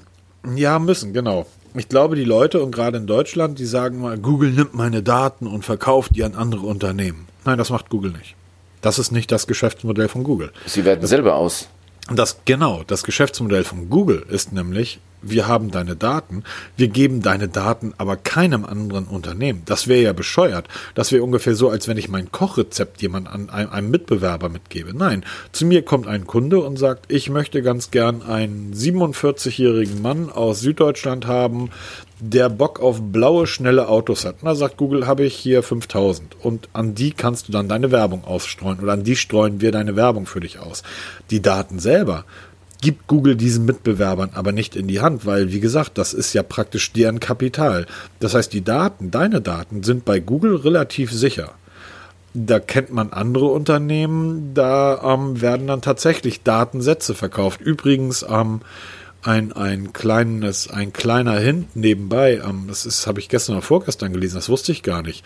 Ja, 0.55 0.79
müssen, 0.79 1.13
genau. 1.13 1.47
Ich 1.75 1.89
glaube, 1.89 2.17
die 2.17 2.25
Leute 2.25 2.63
und 2.63 2.71
gerade 2.71 2.97
in 2.97 3.07
Deutschland, 3.07 3.59
die 3.59 3.67
sagen 3.67 4.01
mal, 4.01 4.19
Google 4.19 4.51
nimmt 4.51 4.75
meine 4.75 5.03
Daten 5.03 5.47
und 5.47 5.65
verkauft 5.65 6.13
die 6.15 6.25
an 6.25 6.35
andere 6.35 6.67
Unternehmen. 6.67 7.27
Nein, 7.45 7.59
das 7.59 7.71
macht 7.71 7.91
Google 7.91 8.13
nicht. 8.13 8.35
Das 8.81 8.99
ist 8.99 9.13
nicht 9.13 9.31
das 9.31 9.47
Geschäftsmodell 9.47 10.09
von 10.09 10.25
Google. 10.25 10.53
Sie 10.67 10.85
werden 10.85 11.01
das, 11.01 11.11
selber 11.11 11.35
aus. 11.35 11.69
Das 12.11 12.39
genau, 12.45 12.83
das 12.87 13.03
Geschäftsmodell 13.03 13.65
von 13.65 13.91
Google 13.91 14.25
ist 14.29 14.53
nämlich, 14.53 15.01
wir 15.23 15.49
haben 15.49 15.71
deine 15.71 15.97
Daten, 15.97 16.45
wir 16.77 16.89
geben 16.89 17.23
deine 17.23 17.49
Daten 17.49 17.95
aber 17.99 18.17
keinem 18.17 18.65
anderen 18.65 19.05
Unternehmen. 19.05 19.63
Das 19.65 19.89
wäre 19.89 20.03
ja 20.03 20.13
bescheuert. 20.13 20.69
Das 20.95 21.13
wäre 21.13 21.23
ungefähr 21.23 21.55
so, 21.55 21.69
als 21.69 21.89
wenn 21.89 21.97
ich 21.97 22.09
mein 22.09 22.31
Kochrezept 22.33 23.03
jemand 23.03 23.29
an 23.29 23.51
einem 23.51 23.91
Mitbewerber 23.91 24.49
mitgebe. 24.49 24.97
Nein, 24.97 25.25
zu 25.53 25.67
mir 25.67 25.83
kommt 25.83 26.07
ein 26.07 26.27
Kunde 26.27 26.61
und 26.61 26.77
sagt, 26.79 27.07
ich 27.13 27.31
möchte 27.31 27.63
ganz 27.63 27.91
gern 27.91 28.23
einen 28.23 28.73
47-jährigen 28.75 30.03
Mann 30.03 30.31
aus 30.31 30.61
Süddeutschland 30.61 31.27
haben, 31.27 31.71
der 32.19 32.49
Bock 32.49 32.81
auf 32.81 33.01
blaue, 33.13 33.47
schnelle 33.47 33.89
Autos 33.89 34.25
hat. 34.25 34.37
Da 34.43 34.55
sagt 34.55 34.79
Google, 34.79 35.07
habe 35.07 35.25
ich 35.25 35.35
hier 35.35 35.63
5000. 35.63 36.37
Und 36.43 36.69
an 36.73 36.95
die 36.95 37.13
kannst 37.13 37.49
du 37.49 37.53
dann 37.53 37.69
deine 37.69 37.91
Werbung 37.91 38.25
ausstreuen 38.25 38.81
oder 38.81 38.93
an 38.93 39.05
die 39.05 39.17
streuen 39.17 39.61
wir 39.61 39.73
deine 39.73 39.97
Werbung 39.97 40.27
für 40.27 40.41
dich 40.41 40.59
aus. 40.59 40.83
Die 41.31 41.43
Daten 41.43 41.79
selber 41.79 42.25
gibt 42.81 43.07
Google 43.07 43.37
diesen 43.37 43.65
Mitbewerbern 43.65 44.31
aber 44.35 44.53
nicht 44.53 44.77
in 44.77 44.87
die 44.87 45.01
Hand, 45.01 45.27
weil, 45.27 45.53
wie 45.53 45.61
gesagt, 45.61 45.99
das 45.99 46.13
ist 46.13 46.33
ja 46.33 46.43
praktisch 46.43 46.93
deren 46.93 47.21
Kapital. 47.21 47.87
Das 48.21 48.35
heißt, 48.35 48.53
die 48.53 48.65
Daten, 48.65 49.11
deine 49.11 49.41
Daten, 49.41 49.83
sind 49.83 50.05
bei 50.05 50.21
Google 50.21 50.57
relativ 50.57 51.13
sicher. 51.13 51.53
Da 52.35 52.61
kennt 52.61 52.93
man 52.93 53.13
andere 53.13 53.47
Unternehmen, 53.47 54.53
da 54.53 55.15
ähm, 55.15 55.41
werden 55.41 55.67
dann 55.67 55.81
tatsächlich 55.81 56.43
Datensätze 56.43 57.15
verkauft. 57.15 57.63
Übrigens, 57.63 58.27
ähm, 58.29 58.61
ein, 59.23 59.53
ein 59.53 59.93
kleines, 59.93 60.71
ein 60.71 60.93
kleiner 60.93 61.39
Hint 61.39 61.75
nebenbei, 61.75 62.43
ähm, 62.47 62.67
das 62.69 63.07
habe 63.07 63.21
ich 63.21 63.29
gestern 63.29 63.55
oder 63.55 63.63
vorgestern 63.63 64.13
gelesen, 64.13 64.37
das 64.37 64.49
wusste 64.49 64.73
ich 64.73 64.83
gar 64.83 65.03
nicht. 65.03 65.25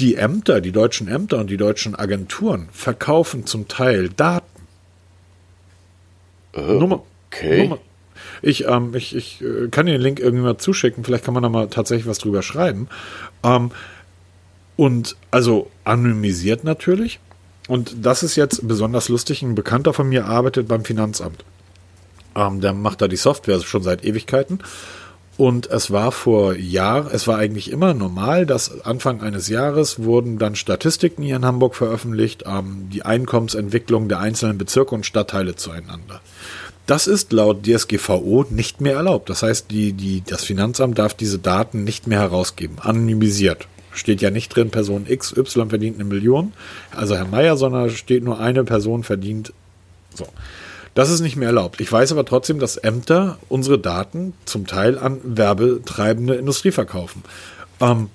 Die 0.00 0.16
Ämter, 0.16 0.60
die 0.60 0.72
deutschen 0.72 1.08
Ämter 1.08 1.38
und 1.38 1.48
die 1.48 1.56
deutschen 1.56 1.94
Agenturen 1.94 2.68
verkaufen 2.72 3.46
zum 3.46 3.66
Teil 3.68 4.10
Daten. 4.10 4.57
Äh, 6.58 6.78
Nummer, 6.78 7.02
okay. 7.30 7.62
Nummer. 7.64 7.78
Ich, 8.42 8.66
ähm, 8.66 8.94
ich, 8.94 9.14
ich 9.14 9.42
äh, 9.42 9.68
kann 9.68 9.86
dir 9.86 9.92
den 9.92 10.00
Link 10.00 10.20
irgendwie 10.20 10.44
mal 10.44 10.58
zuschicken, 10.58 11.04
vielleicht 11.04 11.24
kann 11.24 11.34
man 11.34 11.42
da 11.42 11.48
mal 11.48 11.68
tatsächlich 11.68 12.06
was 12.06 12.18
drüber 12.18 12.42
schreiben. 12.42 12.88
Ähm, 13.42 13.70
und 14.76 15.16
also 15.30 15.70
anonymisiert 15.84 16.64
natürlich. 16.64 17.18
Und 17.68 17.96
das 18.06 18.22
ist 18.22 18.36
jetzt 18.36 18.66
besonders 18.66 19.08
lustig. 19.08 19.42
Ein 19.42 19.54
Bekannter 19.54 19.92
von 19.92 20.08
mir 20.08 20.26
arbeitet 20.26 20.68
beim 20.68 20.84
Finanzamt. 20.84 21.44
Ähm, 22.34 22.60
der 22.60 22.72
macht 22.72 23.02
da 23.02 23.08
die 23.08 23.16
Software 23.16 23.60
schon 23.60 23.82
seit 23.82 24.04
Ewigkeiten. 24.04 24.60
Und 25.36 25.68
es 25.70 25.92
war 25.92 26.10
vor 26.10 26.56
Jahr, 26.56 27.12
es 27.12 27.28
war 27.28 27.38
eigentlich 27.38 27.70
immer 27.70 27.94
normal, 27.94 28.44
dass 28.44 28.80
Anfang 28.84 29.20
eines 29.20 29.48
Jahres 29.48 30.02
wurden 30.02 30.38
dann 30.38 30.56
Statistiken 30.56 31.22
hier 31.22 31.36
in 31.36 31.44
Hamburg 31.44 31.76
veröffentlicht, 31.76 32.42
ähm, 32.44 32.88
die 32.92 33.04
Einkommensentwicklung 33.04 34.08
der 34.08 34.18
einzelnen 34.18 34.58
Bezirke 34.58 34.96
und 34.96 35.06
Stadtteile 35.06 35.54
zueinander. 35.54 36.20
Das 36.88 37.06
ist 37.06 37.34
laut 37.34 37.66
DSGVO 37.66 38.46
nicht 38.48 38.80
mehr 38.80 38.94
erlaubt. 38.94 39.28
Das 39.28 39.42
heißt, 39.42 39.70
die, 39.70 39.92
die, 39.92 40.22
das 40.26 40.42
Finanzamt 40.42 40.98
darf 40.98 41.12
diese 41.12 41.38
Daten 41.38 41.84
nicht 41.84 42.06
mehr 42.06 42.18
herausgeben, 42.18 42.78
anonymisiert. 42.78 43.68
Steht 43.92 44.22
ja 44.22 44.30
nicht 44.30 44.48
drin, 44.48 44.70
Person 44.70 45.04
X, 45.06 45.36
Y 45.36 45.68
verdient 45.68 45.96
eine 45.96 46.04
Million, 46.04 46.54
also 46.90 47.14
Herr 47.14 47.26
Meier, 47.26 47.58
sondern 47.58 47.90
steht 47.90 48.24
nur 48.24 48.40
eine 48.40 48.64
Person 48.64 49.04
verdient. 49.04 49.52
So. 50.14 50.26
Das 50.94 51.10
ist 51.10 51.20
nicht 51.20 51.36
mehr 51.36 51.48
erlaubt. 51.48 51.78
Ich 51.82 51.92
weiß 51.92 52.10
aber 52.10 52.24
trotzdem, 52.24 52.58
dass 52.58 52.78
Ämter 52.78 53.38
unsere 53.50 53.78
Daten 53.78 54.32
zum 54.46 54.66
Teil 54.66 54.98
an 54.98 55.20
werbetreibende 55.22 56.36
Industrie 56.36 56.72
verkaufen. 56.72 57.22
Ähm, 57.82 58.08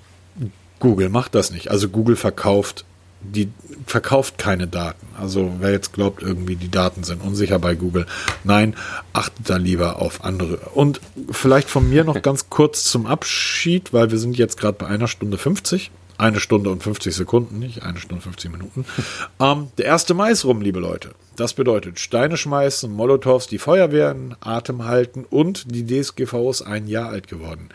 Google 0.80 1.10
macht 1.10 1.36
das 1.36 1.52
nicht. 1.52 1.70
Also 1.70 1.88
Google 1.88 2.16
verkauft 2.16 2.84
die 3.22 3.50
verkauft 3.86 4.38
keine 4.38 4.66
Daten. 4.66 5.06
Also 5.18 5.52
wer 5.58 5.70
jetzt 5.70 5.92
glaubt, 5.92 6.22
irgendwie 6.22 6.56
die 6.56 6.70
Daten 6.70 7.04
sind 7.04 7.22
unsicher 7.22 7.58
bei 7.58 7.74
Google, 7.74 8.06
nein, 8.42 8.74
achtet 9.12 9.48
da 9.48 9.56
lieber 9.56 10.00
auf 10.00 10.24
andere. 10.24 10.56
Und 10.74 11.00
vielleicht 11.30 11.68
von 11.68 11.88
mir 11.88 12.04
noch 12.04 12.20
ganz 12.22 12.50
kurz 12.50 12.84
zum 12.84 13.06
Abschied, 13.06 13.92
weil 13.92 14.10
wir 14.10 14.18
sind 14.18 14.36
jetzt 14.36 14.58
gerade 14.58 14.78
bei 14.78 14.86
einer 14.86 15.08
Stunde 15.08 15.38
50. 15.38 15.90
Eine 16.16 16.38
Stunde 16.38 16.70
und 16.70 16.80
50 16.80 17.12
Sekunden, 17.12 17.58
nicht 17.58 17.82
eine 17.82 17.98
Stunde 17.98 18.16
und 18.16 18.22
50 18.22 18.50
Minuten. 18.52 18.84
Ähm, 19.40 19.68
der 19.78 19.86
erste 19.86 20.14
Mai 20.14 20.30
ist 20.30 20.44
rum, 20.44 20.60
liebe 20.60 20.78
Leute. 20.78 21.10
Das 21.34 21.54
bedeutet 21.54 21.98
Steine 21.98 22.36
schmeißen, 22.36 22.90
Molotovs, 22.92 23.48
die 23.48 23.58
Feuerwehren, 23.58 24.36
Atem 24.38 24.84
halten 24.84 25.24
und 25.28 25.74
die 25.74 25.84
DSGVO 25.84 26.50
ist 26.50 26.62
ein 26.62 26.86
Jahr 26.86 27.08
alt 27.08 27.26
geworden. 27.26 27.70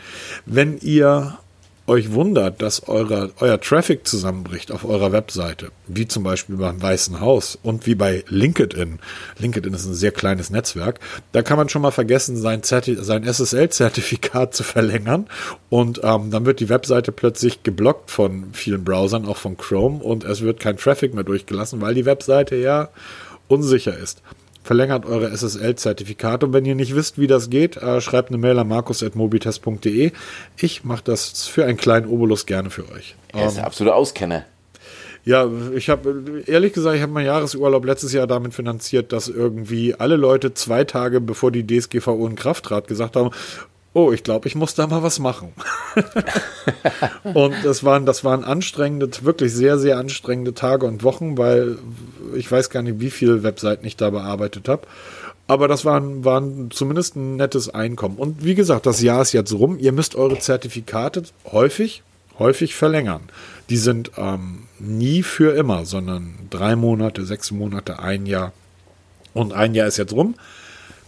Wenn 0.46 0.78
ihr 0.78 1.38
euch 1.90 2.14
wundert, 2.14 2.62
dass 2.62 2.88
eure, 2.88 3.32
euer 3.40 3.60
Traffic 3.60 4.08
zusammenbricht 4.08 4.72
auf 4.72 4.86
eurer 4.86 5.12
Webseite, 5.12 5.72
wie 5.88 6.08
zum 6.08 6.24
Beispiel 6.24 6.56
beim 6.56 6.82
Weißen 6.82 7.20
Haus 7.20 7.58
und 7.62 7.86
wie 7.86 7.96
bei 7.96 8.24
LinkedIn. 8.30 9.00
LinkedIn 9.40 9.74
ist 9.74 9.86
ein 9.86 9.94
sehr 9.94 10.12
kleines 10.12 10.50
Netzwerk. 10.52 11.00
Da 11.32 11.42
kann 11.42 11.58
man 11.58 11.68
schon 11.68 11.82
mal 11.82 11.92
vergessen, 11.92 12.38
sein, 12.38 12.62
sein 12.64 13.24
SSL-Zertifikat 13.24 14.54
zu 14.54 14.64
verlängern 14.64 15.28
und 15.70 16.00
ähm, 16.04 16.32
dann 16.32 16.46
wird 16.46 16.60
die 16.60 16.70
Webseite 16.70 17.12
plötzlich 17.12 17.64
geblockt 17.64 18.12
von 18.12 18.54
vielen 18.54 18.84
Browsern, 18.84 19.26
auch 19.26 19.38
von 19.38 19.58
Chrome 19.58 20.02
und 20.02 20.24
es 20.24 20.42
wird 20.42 20.60
kein 20.60 20.78
Traffic 20.78 21.14
mehr 21.14 21.24
durchgelassen, 21.24 21.82
weil 21.82 21.96
die 21.96 22.06
Webseite 22.06 22.56
ja 22.56 22.90
unsicher 23.48 23.98
ist 23.98 24.22
verlängert 24.70 25.08
eure 25.08 25.36
SSL-Zertifikate. 25.36 26.46
Und 26.46 26.54
wenn 26.54 26.64
ihr 26.64 26.76
nicht 26.76 26.94
wisst, 26.94 27.18
wie 27.18 27.26
das 27.26 27.50
geht, 27.50 27.78
äh, 27.78 28.02
schreibt 28.02 28.30
eine 28.30 28.38
Mail 28.38 28.60
an 28.60 28.68
markus.mobitest.de. 28.68 30.12
Ich 30.58 30.84
mache 30.84 31.02
das 31.04 31.48
für 31.48 31.66
einen 31.66 31.76
kleinen 31.76 32.06
Obolus 32.06 32.46
gerne 32.46 32.70
für 32.70 32.88
euch. 32.92 33.16
Er 33.30 33.48
ist 33.48 33.58
der 33.58 33.66
absolute 33.66 33.96
Auskenner. 33.96 34.46
Ja, 35.26 35.50
ich 35.76 35.90
habe 35.90 36.44
ehrlich 36.46 36.74
gesagt, 36.74 36.96
ich 36.96 37.02
habe 37.02 37.12
meinen 37.12 37.26
Jahresurlaub 37.26 37.84
letztes 37.84 38.14
Jahr 38.14 38.28
damit 38.28 38.54
finanziert, 38.54 39.12
dass 39.12 39.28
irgendwie 39.28 39.96
alle 39.96 40.18
Leute 40.18 40.54
zwei 40.54 40.84
Tage 40.84 41.20
bevor 41.20 41.52
die 41.52 41.66
DSGVO 41.66 42.28
in 42.28 42.36
Kraft 42.36 42.66
trat 42.66 42.88
gesagt 42.88 43.16
haben, 43.16 43.32
oh, 43.94 44.12
ich 44.12 44.24
glaube, 44.24 44.48
ich 44.48 44.56
muss 44.56 44.76
da 44.76 44.88
mal 44.88 45.04
was 45.04 45.20
machen. 45.20 45.54
und 47.34 47.56
das 47.64 47.84
waren, 47.84 48.06
das 48.06 48.24
waren 48.24 48.44
anstrengende, 48.44 49.10
wirklich 49.22 49.54
sehr, 49.54 49.78
sehr 49.80 49.98
anstrengende 49.98 50.54
Tage 50.54 50.86
und 50.86 51.04
Wochen, 51.04 51.38
weil 51.38 51.78
ich 52.36 52.52
weiß 52.52 52.70
gar 52.70 52.84
nicht, 52.84 53.00
wie 53.00 53.10
viele 53.10 53.44
Webseiten 53.44 53.86
ich 53.86 53.98
da 53.98 54.10
bearbeitet 54.10 54.68
habe. 54.68 54.84
Aber 55.48 55.68
das 55.68 55.84
waren, 55.84 56.24
waren 56.24 56.70
zumindest 56.70 57.16
ein 57.16 57.36
nettes 57.36 57.70
Einkommen. 57.74 58.18
Und 58.18 58.46
wie 58.46 58.54
gesagt, 58.54 58.86
das 58.86 59.02
Jahr 59.02 59.24
ist 59.24 59.34
jetzt 59.34 59.52
rum. 59.52 59.80
Ihr 59.80 59.92
müsst 59.92 60.16
eure 60.16 60.38
Zertifikate 60.38 61.24
häufig, 61.52 62.04
häufig 62.38 62.76
verlängern. 62.76 63.22
Die 63.72 63.78
sind 63.78 64.12
ähm, 64.18 64.68
nie 64.78 65.24
für 65.24 65.56
immer, 65.56 65.86
sondern 65.86 66.36
drei 66.52 66.76
Monate, 66.76 67.26
sechs 67.26 67.50
Monate, 67.50 67.98
ein 67.98 68.28
Jahr. 68.28 68.54
Und 69.34 69.54
ein 69.54 69.74
Jahr 69.74 69.88
ist 69.88 69.98
jetzt 69.98 70.14
rum. 70.14 70.36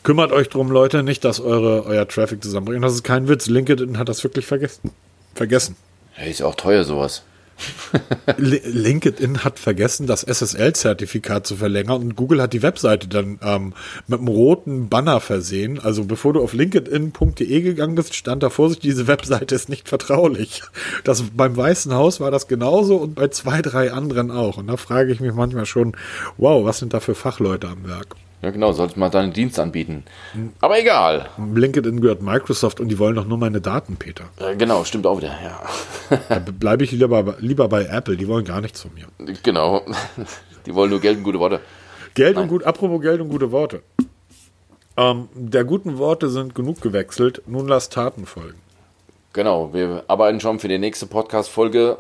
Kümmert 0.03 0.31
euch 0.31 0.49
drum, 0.49 0.71
Leute, 0.71 1.03
nicht, 1.03 1.23
dass 1.23 1.39
eure, 1.39 1.85
euer 1.85 2.07
Traffic 2.07 2.43
zusammenbringt. 2.43 2.77
Und 2.77 2.83
das 2.83 2.93
ist 2.93 3.03
kein 3.03 3.27
Witz. 3.27 3.47
LinkedIn 3.47 3.97
hat 3.97 4.09
das 4.09 4.23
wirklich 4.23 4.45
vergessen. 4.45 4.91
Vergessen. 5.35 5.75
Hey, 6.13 6.31
ist 6.31 6.41
auch 6.41 6.55
teuer 6.55 6.83
sowas. 6.83 7.23
LinkedIn 8.37 9.43
hat 9.43 9.59
vergessen, 9.59 10.07
das 10.07 10.23
SSL-Zertifikat 10.23 11.45
zu 11.45 11.55
verlängern 11.55 12.01
und 12.01 12.15
Google 12.15 12.41
hat 12.41 12.53
die 12.53 12.63
Webseite 12.63 13.07
dann 13.07 13.39
ähm, 13.43 13.73
mit 14.07 14.19
einem 14.19 14.27
roten 14.27 14.89
Banner 14.89 15.19
versehen. 15.19 15.79
Also 15.79 16.05
bevor 16.05 16.33
du 16.33 16.41
auf 16.41 16.53
linkedin.de 16.53 17.61
gegangen 17.61 17.95
bist, 17.95 18.15
stand 18.15 18.43
da 18.43 18.49
Vorsicht, 18.49 18.83
diese 18.83 19.07
Webseite 19.07 19.53
ist 19.55 19.69
nicht 19.69 19.89
vertraulich. 19.89 20.63
Das 21.03 21.23
beim 21.35 21.55
Weißen 21.55 21.93
Haus 21.93 22.19
war 22.19 22.31
das 22.31 22.47
genauso 22.47 22.97
und 22.97 23.15
bei 23.15 23.27
zwei, 23.27 23.61
drei 23.61 23.91
anderen 23.91 24.31
auch. 24.31 24.57
Und 24.57 24.67
da 24.67 24.77
frage 24.77 25.11
ich 25.11 25.19
mich 25.19 25.33
manchmal 25.33 25.65
schon, 25.65 25.95
wow, 26.37 26.65
was 26.65 26.79
sind 26.79 26.93
da 26.93 26.99
für 26.99 27.15
Fachleute 27.15 27.67
am 27.67 27.87
Werk? 27.87 28.15
Ja, 28.41 28.49
genau, 28.49 28.71
sollte 28.71 28.99
man 28.99 29.11
deinen 29.11 29.33
Dienst 29.33 29.59
anbieten. 29.59 30.03
Aber 30.61 30.79
egal. 30.79 31.29
LinkedIn 31.37 32.01
gehört 32.01 32.23
Microsoft 32.23 32.79
und 32.79 32.89
die 32.89 32.97
wollen 32.97 33.15
doch 33.15 33.27
nur 33.27 33.37
meine 33.37 33.61
Daten, 33.61 33.97
Peter. 33.97 34.25
Äh, 34.39 34.55
genau, 34.55 34.83
stimmt 34.83 35.05
auch 35.05 35.17
wieder, 35.17 35.35
ja. 35.43 36.17
Da 36.27 36.39
bleibe 36.39 36.83
ich 36.83 36.91
lieber, 36.91 37.35
lieber 37.39 37.67
bei 37.67 37.85
Apple, 37.85 38.17
die 38.17 38.27
wollen 38.27 38.45
gar 38.45 38.61
nichts 38.61 38.81
von 38.81 38.91
mir. 38.93 39.05
Genau. 39.43 39.81
Die 40.67 40.75
wollen 40.75 40.91
nur 40.91 40.99
Geld 40.99 41.17
und 41.17 41.23
gute 41.23 41.39
Worte. 41.39 41.59
Geld 42.13 42.35
Nein. 42.35 42.43
und 42.43 42.49
gut, 42.49 42.63
apropos 42.65 43.01
Geld 43.01 43.19
und 43.19 43.29
gute 43.29 43.51
Worte. 43.51 43.81
Ähm, 44.95 45.27
der 45.33 45.63
guten 45.63 45.97
Worte 45.97 46.29
sind 46.29 46.53
genug 46.53 46.81
gewechselt, 46.81 47.41
nun 47.47 47.67
lass 47.67 47.89
Taten 47.89 48.27
folgen. 48.27 48.59
Genau, 49.33 49.73
wir 49.73 50.03
arbeiten 50.07 50.39
schon 50.39 50.59
für 50.59 50.67
die 50.67 50.77
nächste 50.77 51.05
Podcast-Folge. 51.05 51.97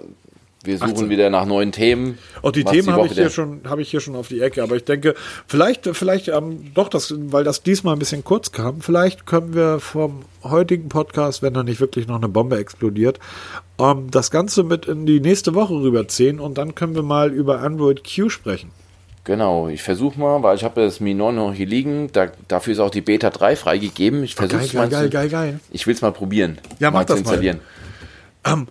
Wir 0.63 0.77
suchen 0.77 0.91
18. 0.91 1.09
wieder 1.09 1.31
nach 1.31 1.45
neuen 1.45 1.71
Themen. 1.71 2.19
Auch 2.43 2.51
die 2.51 2.63
Themen 2.63 2.91
habe 2.91 3.07
ich, 3.07 3.13
hier 3.13 3.31
schon, 3.31 3.61
hab 3.67 3.79
ich 3.79 3.89
hier 3.89 3.99
schon 3.99 4.15
auf 4.15 4.27
die 4.27 4.41
Ecke. 4.41 4.61
Aber 4.61 4.75
ich 4.75 4.85
denke, 4.85 5.15
vielleicht, 5.47 5.89
vielleicht 5.93 6.27
ähm, 6.27 6.71
doch, 6.75 6.87
das, 6.87 7.15
weil 7.17 7.43
das 7.43 7.63
diesmal 7.63 7.95
ein 7.95 7.99
bisschen 7.99 8.23
kurz 8.23 8.51
kam, 8.51 8.81
vielleicht 8.81 9.25
können 9.25 9.55
wir 9.55 9.79
vom 9.79 10.21
heutigen 10.43 10.87
Podcast, 10.87 11.41
wenn 11.41 11.55
da 11.55 11.63
nicht 11.63 11.81
wirklich 11.81 12.07
noch 12.07 12.17
eine 12.17 12.27
Bombe 12.27 12.59
explodiert, 12.59 13.19
ähm, 13.79 14.11
das 14.11 14.29
Ganze 14.29 14.61
mit 14.61 14.85
in 14.85 15.07
die 15.07 15.19
nächste 15.19 15.55
Woche 15.55 15.73
rüberziehen 15.73 16.39
und 16.39 16.59
dann 16.59 16.75
können 16.75 16.93
wir 16.93 17.03
mal 17.03 17.31
über 17.31 17.61
Android 17.61 18.03
Q 18.03 18.29
sprechen. 18.29 18.69
Genau, 19.23 19.67
ich 19.67 19.81
versuche 19.81 20.19
mal, 20.19 20.41
weil 20.43 20.55
ich 20.55 20.63
habe 20.63 20.81
das 20.81 20.99
Mi 20.99 21.13
9 21.13 21.35
noch 21.35 21.53
hier 21.53 21.67
liegen. 21.67 22.09
Da, 22.11 22.31
dafür 22.47 22.73
ist 22.73 22.79
auch 22.79 22.89
die 22.89 23.01
Beta 23.01 23.29
3 23.29 23.55
freigegeben. 23.55 24.23
Ich 24.23 24.35
versuche 24.35 24.61
es 24.61 24.73
mal. 24.73 24.89
Geil, 24.89 25.09
geil, 25.09 25.29
geil, 25.29 25.59
Ich 25.71 25.85
will 25.85 25.93
es 25.93 26.01
mal 26.01 26.11
probieren. 26.11 26.57
Ja, 26.79 26.89
mach 26.89 27.05
das 27.05 27.19
installieren. 27.19 27.57
mal. 27.57 27.80
Ähm, 28.43 28.67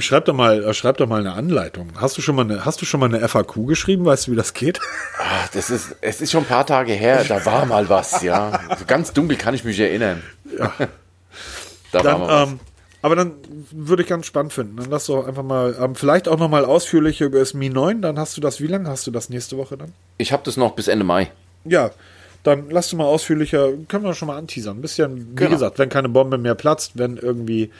schreib 0.00 0.26
doch 0.26 0.34
mal, 0.34 0.62
äh, 0.62 0.74
schreib 0.74 0.98
doch 0.98 1.06
mal 1.06 1.20
eine 1.20 1.32
Anleitung. 1.32 1.92
Hast 1.96 2.18
du 2.18 2.22
schon 2.22 2.36
mal 2.36 2.42
eine, 2.42 2.64
hast 2.64 2.82
du 2.82 2.86
schon 2.86 3.00
mal 3.00 3.06
eine 3.06 3.26
FAQ 3.26 3.66
geschrieben? 3.66 4.04
Weißt 4.04 4.26
du, 4.26 4.32
wie 4.32 4.36
das 4.36 4.52
geht? 4.52 4.80
Ach, 5.18 5.48
das 5.48 5.70
ist, 5.70 5.96
es 6.02 6.20
ist 6.20 6.30
schon 6.30 6.42
ein 6.42 6.48
paar 6.48 6.66
Tage 6.66 6.92
her. 6.92 7.24
Da 7.26 7.44
war 7.46 7.64
mal 7.64 7.88
was, 7.88 8.22
ja. 8.22 8.60
So 8.78 8.84
ganz 8.86 9.12
dunkel 9.12 9.38
kann 9.38 9.54
ich 9.54 9.64
mich 9.64 9.80
erinnern. 9.80 10.22
Ja. 10.58 10.72
da 11.92 12.02
dann, 12.02 12.04
war 12.04 12.18
mal 12.18 12.42
was. 12.42 12.50
Ähm, 12.50 12.60
aber 13.00 13.16
dann 13.16 13.32
würde 13.70 14.02
ich 14.02 14.08
ganz 14.08 14.26
spannend 14.26 14.52
finden. 14.52 14.76
Dann 14.76 14.90
lass 14.90 15.06
doch 15.06 15.26
einfach 15.26 15.42
mal, 15.42 15.76
ähm, 15.78 15.94
vielleicht 15.94 16.26
auch 16.28 16.38
noch 16.38 16.48
mal 16.48 16.64
ausführlicher 16.64 17.26
über 17.26 17.38
das 17.38 17.54
Mi 17.54 17.68
9. 17.68 18.02
Dann 18.02 18.18
hast 18.18 18.36
du 18.36 18.40
das, 18.40 18.60
wie 18.60 18.66
lange 18.66 18.88
hast 18.88 19.06
du 19.06 19.10
das 19.10 19.28
nächste 19.28 19.56
Woche 19.56 19.76
dann? 19.76 19.92
Ich 20.18 20.32
habe 20.32 20.42
das 20.44 20.56
noch 20.56 20.74
bis 20.74 20.88
Ende 20.88 21.04
Mai. 21.04 21.30
Ja, 21.64 21.90
dann 22.44 22.68
lass 22.70 22.90
du 22.90 22.96
mal 22.96 23.04
ausführlicher, 23.04 23.72
können 23.88 24.04
wir 24.04 24.14
schon 24.14 24.28
mal 24.28 24.36
anteasern. 24.36 24.78
Ein 24.78 24.82
bisschen, 24.82 25.32
wie 25.32 25.34
genau. 25.34 25.50
gesagt, 25.50 25.78
wenn 25.78 25.88
keine 25.88 26.10
Bombe 26.10 26.38
mehr 26.38 26.54
platzt, 26.54 26.92
wenn 26.94 27.16
irgendwie 27.16 27.70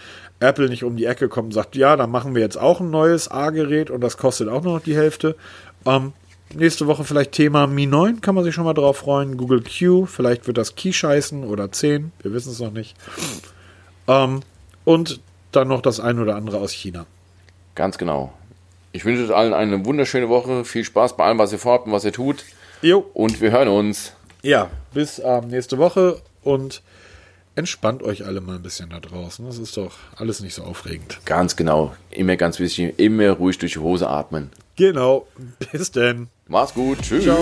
Apple 0.41 0.69
nicht 0.69 0.85
um 0.85 0.97
die 0.97 1.07
Ecke 1.07 1.29
kommt 1.29 1.47
und 1.47 1.53
sagt, 1.53 1.77
ja, 1.77 1.97
dann 1.97 2.11
machen 2.11 2.35
wir 2.35 2.43
jetzt 2.43 2.57
auch 2.59 2.81
ein 2.81 2.91
neues 2.91 3.31
A-Gerät 3.31 3.91
und 3.91 4.01
das 4.01 4.17
kostet 4.17 4.49
auch 4.49 4.63
noch 4.63 4.81
die 4.81 4.97
Hälfte. 4.97 5.37
Ähm, 5.87 6.13
nächste 6.53 6.87
Woche 6.87 7.05
vielleicht 7.05 7.33
Thema 7.33 7.67
Mi 7.67 7.87
9, 7.87 8.21
kann 8.21 8.35
man 8.35 8.45
sich 8.45 8.55
schon 8.55 8.65
mal 8.65 8.75
drauf 8.75 8.99
freuen. 8.99 9.37
Google 9.37 9.63
Q, 9.63 10.07
vielleicht 10.07 10.47
wird 10.47 10.59
das 10.59 10.75
Key 10.75 10.93
scheißen 10.93 11.45
oder 11.45 11.71
10, 11.71 12.13
wir 12.23 12.33
wissen 12.33 12.53
es 12.53 12.61
noch 12.61 12.73
nicht. 12.73 12.97
Ähm, 14.09 14.41
und 14.85 15.21
dann 15.53 15.69
noch 15.69 15.83
das 15.83 16.01
ein 16.01 16.19
oder 16.19 16.37
andere 16.37 16.59
aus 16.59 16.73
China. 16.73 17.07
Ganz 17.75 17.99
genau. 17.99 18.33
Ich 18.93 19.05
wünsche 19.05 19.25
euch 19.25 19.35
allen 19.35 19.55
eine 19.55 19.85
wunderschöne 19.85 20.29
Woche. 20.29 20.65
Viel 20.65 20.85
Spaß 20.85 21.17
bei 21.17 21.25
allem, 21.25 21.39
was 21.39 21.53
ihr 21.53 21.59
vorhabt 21.59 21.87
und 21.87 21.93
was 21.93 22.05
ihr 22.05 22.13
tut. 22.13 22.45
Jo. 22.83 23.05
Und 23.15 23.41
wir 23.41 23.51
hören 23.51 23.69
uns. 23.69 24.13
Ja, 24.43 24.71
bis 24.93 25.21
ähm, 25.25 25.49
nächste 25.49 25.79
Woche 25.79 26.21
und 26.43 26.83
entspannt 27.55 28.03
euch 28.03 28.25
alle 28.25 28.41
mal 28.41 28.57
ein 28.57 28.63
bisschen 28.63 28.91
da 28.91 29.01
draußen. 29.01 29.45
Das 29.45 29.59
ist 29.59 29.77
doch 29.77 29.95
alles 30.17 30.41
nicht 30.41 30.55
so 30.55 30.63
aufregend. 30.63 31.21
Ganz 31.25 31.57
genau. 31.57 31.95
Immer 32.11 32.37
ganz 32.37 32.59
wichtig, 32.59 32.99
immer 32.99 33.31
ruhig 33.31 33.59
durch 33.59 33.75
die 33.75 33.79
Hose 33.79 34.09
atmen. 34.09 34.51
Genau. 34.77 35.27
Bis 35.73 35.91
denn. 35.93 36.29
Mach's 36.47 36.75
gut. 36.75 37.03
Tschüss. 37.03 37.25
Ciao. 37.25 37.41